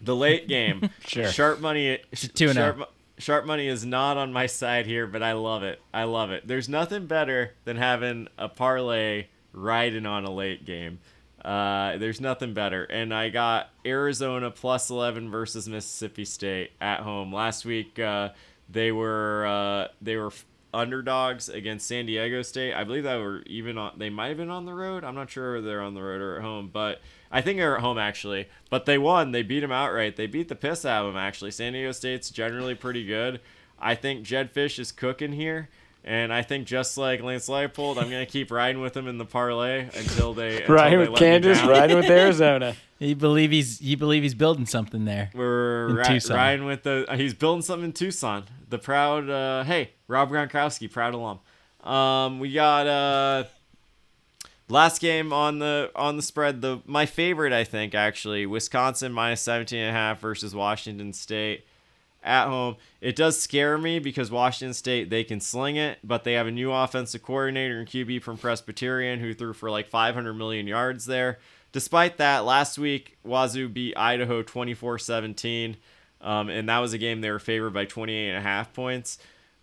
the 0.00 0.16
late 0.16 0.48
game, 0.48 0.90
Sure. 1.06 1.28
sharp 1.28 1.60
money. 1.60 2.00
Two 2.34 2.46
and 2.48 2.56
sharp, 2.56 2.78
oh. 2.80 2.88
sharp 3.18 3.46
money 3.46 3.68
is 3.68 3.86
not 3.86 4.16
on 4.16 4.32
my 4.32 4.46
side 4.46 4.86
here, 4.86 5.06
but 5.06 5.22
I 5.22 5.34
love 5.34 5.62
it. 5.62 5.80
I 5.92 6.02
love 6.04 6.32
it. 6.32 6.46
There's 6.48 6.68
nothing 6.68 7.06
better 7.06 7.52
than 7.64 7.76
having 7.76 8.26
a 8.36 8.48
parlay 8.48 9.26
riding 9.52 10.04
on 10.04 10.24
a 10.24 10.30
late 10.32 10.64
game. 10.64 10.98
Uh, 11.44 11.96
there's 11.98 12.20
nothing 12.20 12.54
better. 12.54 12.84
And 12.84 13.14
I 13.14 13.28
got 13.28 13.70
Arizona 13.86 14.50
plus 14.50 14.90
11 14.90 15.30
versus 15.30 15.68
Mississippi 15.68 16.24
State 16.24 16.72
at 16.80 17.00
home. 17.00 17.32
Last 17.32 17.64
week, 17.64 17.98
uh, 18.00 18.30
they 18.68 18.90
were 18.90 19.46
uh, 19.46 19.88
they 20.02 20.16
were 20.16 20.32
underdogs 20.74 21.48
against 21.48 21.86
San 21.86 22.06
Diego 22.06 22.42
State. 22.42 22.74
I 22.74 22.84
believe 22.84 23.04
that 23.04 23.16
were 23.16 23.42
even 23.46 23.78
on. 23.78 23.92
They 23.98 24.10
might 24.10 24.28
have 24.28 24.36
been 24.36 24.50
on 24.50 24.66
the 24.66 24.74
road. 24.74 25.04
I'm 25.04 25.14
not 25.14 25.30
sure 25.30 25.56
if 25.56 25.64
they're 25.64 25.80
on 25.80 25.94
the 25.94 26.02
road 26.02 26.20
or 26.20 26.36
at 26.36 26.42
home, 26.42 26.70
but 26.72 27.00
I 27.30 27.40
think 27.40 27.58
they're 27.58 27.76
at 27.76 27.80
home 27.82 27.98
actually. 27.98 28.48
But 28.70 28.84
they 28.86 28.98
won. 28.98 29.32
They 29.32 29.42
beat 29.42 29.60
them 29.60 29.72
outright. 29.72 30.16
They 30.16 30.26
beat 30.26 30.48
the 30.48 30.54
piss 30.56 30.84
out 30.84 31.06
of 31.06 31.12
them 31.14 31.20
actually. 31.20 31.52
San 31.52 31.72
Diego 31.72 31.92
State's 31.92 32.30
generally 32.30 32.74
pretty 32.74 33.06
good. 33.06 33.40
I 33.80 33.94
think 33.94 34.24
Jedd 34.24 34.52
Fisch 34.52 34.78
is 34.78 34.92
cooking 34.92 35.32
here. 35.32 35.68
And 36.06 36.34
I 36.34 36.42
think 36.42 36.66
just 36.66 36.98
like 36.98 37.22
Lance 37.22 37.48
Leipold, 37.48 37.96
I'm 37.96 38.10
gonna 38.10 38.26
keep 38.26 38.50
riding 38.50 38.82
with 38.82 38.94
him 38.94 39.08
in 39.08 39.16
the 39.16 39.24
parlay 39.24 39.84
until 39.96 40.34
they 40.34 40.58
until 40.60 40.74
Riding 40.74 41.00
they 41.00 41.08
with 41.08 41.18
Kansas, 41.18 41.62
riding 41.62 41.96
with 41.96 42.04
Arizona. 42.10 42.76
You 42.98 43.16
believe 43.16 43.50
he's 43.50 43.80
you 43.80 43.96
believe 43.96 44.22
he's 44.22 44.34
building 44.34 44.66
something 44.66 45.06
there. 45.06 45.30
We're 45.34 45.88
in 45.88 45.94
ri- 45.96 46.04
Tucson. 46.04 46.36
riding 46.36 46.66
with 46.66 46.82
the. 46.82 47.06
he's 47.16 47.32
building 47.32 47.62
something 47.62 47.86
in 47.86 47.92
Tucson. 47.94 48.44
The 48.68 48.78
proud. 48.78 49.28
Uh, 49.28 49.64
hey, 49.64 49.90
Rob 50.08 50.30
Gronkowski, 50.30 50.90
proud 50.90 51.14
alum. 51.14 51.40
Um, 51.82 52.40
we 52.40 52.52
got 52.52 52.86
uh, 52.86 53.44
last 54.68 55.00
game 55.00 55.32
on 55.32 55.58
the 55.58 55.90
on 55.94 56.16
the 56.16 56.22
spread. 56.22 56.62
The 56.62 56.80
my 56.86 57.06
favorite, 57.06 57.52
I 57.52 57.64
think, 57.64 57.94
actually, 57.94 58.46
Wisconsin 58.46 59.12
minus 59.12 59.42
17 59.42 59.78
and 59.78 59.90
a 59.90 59.92
half 59.92 60.20
versus 60.20 60.54
Washington 60.54 61.12
State 61.12 61.64
at 62.22 62.48
home. 62.48 62.76
It 63.00 63.16
does 63.16 63.40
scare 63.40 63.76
me 63.76 63.98
because 63.98 64.30
Washington 64.30 64.74
State 64.74 65.10
they 65.10 65.24
can 65.24 65.40
sling 65.40 65.76
it, 65.76 65.98
but 66.02 66.24
they 66.24 66.32
have 66.32 66.46
a 66.46 66.50
new 66.50 66.72
offensive 66.72 67.22
coordinator 67.22 67.78
and 67.78 67.88
QB 67.88 68.22
from 68.22 68.38
Presbyterian 68.38 69.20
who 69.20 69.34
threw 69.34 69.52
for 69.52 69.70
like 69.70 69.88
500 69.88 70.32
million 70.34 70.66
yards 70.66 71.04
there. 71.04 71.38
Despite 71.72 72.18
that, 72.18 72.44
last 72.44 72.78
week 72.78 73.18
Wazoo 73.24 73.68
beat 73.68 73.96
Idaho 73.96 74.42
24-17, 74.42 75.76
um, 76.24 76.48
and 76.48 76.68
that 76.68 76.78
was 76.78 76.92
a 76.92 76.98
game 76.98 77.20
they 77.20 77.30
were 77.30 77.38
favored 77.38 77.72
by 77.72 77.84
28 77.84 78.30
and 78.30 78.38
a 78.38 78.40
half 78.40 78.72
points. 78.72 79.18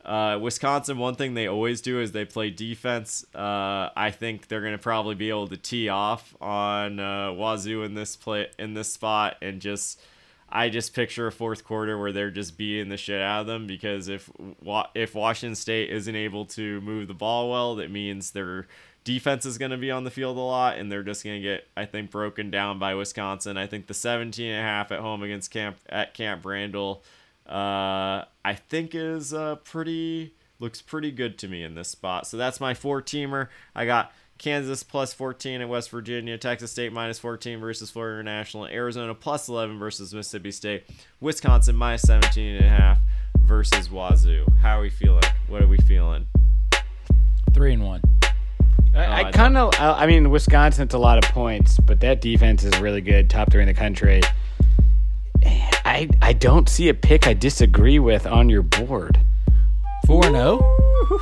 Uh, 0.05 0.39
Wisconsin, 0.41 0.97
one 0.97 1.15
thing 1.15 1.33
they 1.33 1.47
always 1.47 1.81
do 1.81 1.99
is 1.99 2.11
they 2.11 2.25
play 2.25 2.49
defense. 2.49 3.25
Uh, 3.35 3.89
I 3.95 4.11
think 4.11 4.47
they're 4.47 4.61
going 4.61 4.71
to 4.71 4.79
probably 4.79 5.15
be 5.15 5.29
able 5.29 5.47
to 5.49 5.57
tee 5.57 5.89
off 5.89 6.35
on 6.41 6.99
uh, 6.99 7.33
Wazoo 7.33 7.83
in 7.83 7.93
this 7.93 8.15
play 8.15 8.47
in 8.57 8.73
this 8.73 8.91
spot 8.91 9.37
and 9.41 9.61
just 9.61 10.01
I 10.49 10.69
just 10.69 10.93
picture 10.93 11.27
a 11.27 11.31
fourth 11.31 11.63
quarter 11.63 11.97
where 11.97 12.11
they're 12.11 12.31
just 12.31 12.57
beating 12.57 12.89
the 12.89 12.97
shit 12.97 13.21
out 13.21 13.41
of 13.41 13.47
them 13.47 13.67
because 13.67 14.09
if 14.09 14.29
if 14.95 15.15
Washington 15.15 15.55
State 15.55 15.91
isn't 15.91 16.15
able 16.15 16.45
to 16.47 16.81
move 16.81 17.07
the 17.07 17.13
ball 17.13 17.51
well, 17.51 17.75
that 17.75 17.91
means 17.91 18.31
their 18.31 18.67
defense 19.03 19.45
is 19.45 19.57
going 19.57 19.71
to 19.71 19.77
be 19.77 19.91
on 19.91 20.03
the 20.03 20.11
field 20.11 20.37
a 20.37 20.41
lot 20.41 20.77
and 20.77 20.91
they're 20.91 21.03
just 21.03 21.23
going 21.23 21.37
to 21.37 21.41
get 21.41 21.67
I 21.75 21.85
think 21.85 22.11
broken 22.11 22.51
down 22.51 22.79
by 22.79 22.95
Wisconsin. 22.95 23.57
I 23.57 23.67
think 23.67 23.87
the 23.87 23.93
17 23.93 24.45
and 24.45 24.59
a 24.59 24.63
half 24.63 24.91
at 24.91 24.99
home 24.99 25.23
against 25.23 25.51
Camp 25.51 25.77
at 25.89 26.13
Camp 26.13 26.45
Randall 26.45 27.03
uh, 27.47 28.25
I 28.45 28.53
think 28.53 28.95
is 28.95 29.33
a 29.33 29.59
pretty 29.63 30.33
looks 30.59 30.81
pretty 30.81 31.11
good 31.11 31.37
to 31.39 31.47
me 31.47 31.63
in 31.63 31.75
this 31.75 31.89
spot. 31.89 32.27
So 32.27 32.37
that's 32.37 32.59
my 32.59 32.73
four 32.73 33.01
teamer. 33.01 33.47
I 33.75 33.85
got 33.85 34.13
Kansas 34.37 34.83
plus 34.83 35.13
14 35.13 35.61
at 35.61 35.69
West 35.69 35.89
Virginia, 35.89 36.37
Texas 36.37 36.71
State 36.71 36.93
minus 36.93 37.19
14 37.19 37.59
versus 37.59 37.91
Florida 37.91 38.21
International, 38.21 38.65
Arizona 38.67 39.13
plus 39.13 39.49
11 39.49 39.79
versus 39.79 40.13
Mississippi 40.13 40.51
State, 40.51 40.85
Wisconsin 41.19 41.75
minus 41.75 42.03
17 42.03 42.55
and 42.55 42.65
a 42.65 42.69
half 42.69 42.99
versus 43.39 43.89
Wazoo. 43.89 44.45
How 44.61 44.79
are 44.79 44.81
we 44.81 44.89
feeling? 44.89 45.23
What 45.47 45.61
are 45.61 45.67
we 45.67 45.77
feeling? 45.77 46.27
3 47.53 47.73
and 47.73 47.85
1. 47.85 48.20
I, 48.93 49.23
I 49.23 49.31
kind 49.31 49.57
of, 49.57 49.73
I 49.79 50.03
I 50.03 50.05
mean, 50.07 50.29
Wisconsin's 50.29 50.93
a 50.93 50.97
lot 50.97 51.17
of 51.17 51.31
points, 51.31 51.77
but 51.79 51.99
that 52.01 52.21
defense 52.21 52.63
is 52.63 52.77
really 52.79 53.01
good, 53.01 53.29
top 53.29 53.51
three 53.51 53.61
in 53.61 53.67
the 53.67 53.73
country. 53.73 54.21
I 55.43 56.09
I 56.21 56.33
don't 56.33 56.69
see 56.69 56.89
a 56.89 56.93
pick 56.93 57.27
I 57.27 57.33
disagree 57.33 57.99
with 57.99 58.27
on 58.27 58.49
your 58.49 58.61
board. 58.61 59.19
Four 60.05 60.25
and 60.25 60.35
oh? 60.35 60.59
zero. 61.07 61.19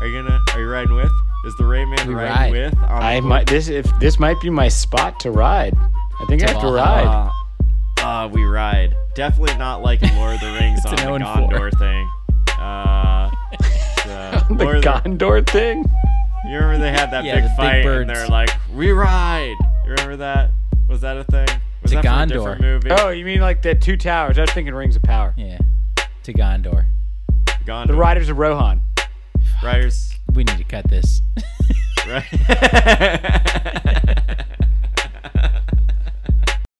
Are 0.00 0.06
you 0.06 0.22
gonna? 0.22 0.40
Are 0.52 0.60
you 0.60 0.68
riding 0.68 0.94
with? 0.96 1.10
Is 1.46 1.54
the 1.56 1.64
Rain 1.66 1.88
Man 1.90 2.08
We 2.08 2.14
riding 2.14 2.34
ride. 2.34 2.52
with? 2.52 2.78
on 2.78 3.02
I 3.02 3.20
board? 3.20 3.28
might 3.28 3.46
this 3.46 3.68
if 3.68 3.86
this 4.00 4.18
might 4.18 4.40
be 4.40 4.50
my 4.50 4.68
spot 4.68 5.20
to 5.20 5.30
ride. 5.30 5.76
I 6.20 6.24
think 6.26 6.42
I 6.42 6.50
have 6.50 6.60
to 6.62 6.68
ride. 6.68 7.06
Uh, 7.06 8.02
uh, 8.02 8.28
we 8.28 8.44
ride. 8.44 8.96
Definitely 9.14 9.56
not 9.58 9.82
like 9.82 10.02
Lord 10.14 10.34
of 10.34 10.40
the 10.40 10.52
Rings 10.60 10.84
on 10.86 10.96
the 10.96 11.02
0 11.02 11.14
and 11.16 11.24
4. 11.24 11.34
Gondor 11.34 11.78
thing. 11.78 12.10
Uh, 12.58 13.30
Uh, 14.08 14.44
the 14.48 14.54
the 14.54 14.64
Lord 14.64 14.76
of 14.76 14.82
the- 14.82 14.88
Gondor 14.88 15.46
thing. 15.48 15.84
You 16.48 16.54
remember 16.54 16.78
they 16.78 16.92
had 16.92 17.10
that 17.10 17.24
Yeah, 17.24 17.34
big 17.36 17.44
the 17.44 17.48
big 17.50 17.56
fight 17.56 17.84
and 17.86 18.08
they're 18.08 18.28
like, 18.28 18.50
"We 18.72 18.92
ride." 18.92 19.56
You 19.84 19.90
remember 19.90 20.16
that? 20.18 20.50
Was 20.88 21.00
that 21.00 21.16
a 21.16 21.24
thing? 21.24 21.48
Was 21.82 21.90
To 21.90 21.96
that 21.96 22.04
from 22.04 22.12
a 22.12 22.16
Gondor. 22.26 22.28
different 22.28 22.60
movie? 22.60 22.90
Oh, 22.92 23.08
you 23.10 23.24
mean 23.24 23.40
like 23.40 23.62
the 23.62 23.74
two 23.74 23.96
towers? 23.96 24.38
I 24.38 24.42
was 24.42 24.50
thinking 24.52 24.72
Rings 24.74 24.94
of 24.96 25.02
Power. 25.02 25.34
Yeah. 25.36 25.58
To 26.24 26.32
Gondor. 26.32 26.84
Gondor. 27.64 27.86
The 27.88 27.94
Riders 27.94 28.28
of 28.28 28.38
Rohan. 28.38 28.80
Riders. 29.62 30.12
We 30.34 30.44
need 30.44 30.58
to 30.58 30.64
cut 30.64 30.88
this. 30.88 31.22
Right. 32.06 32.22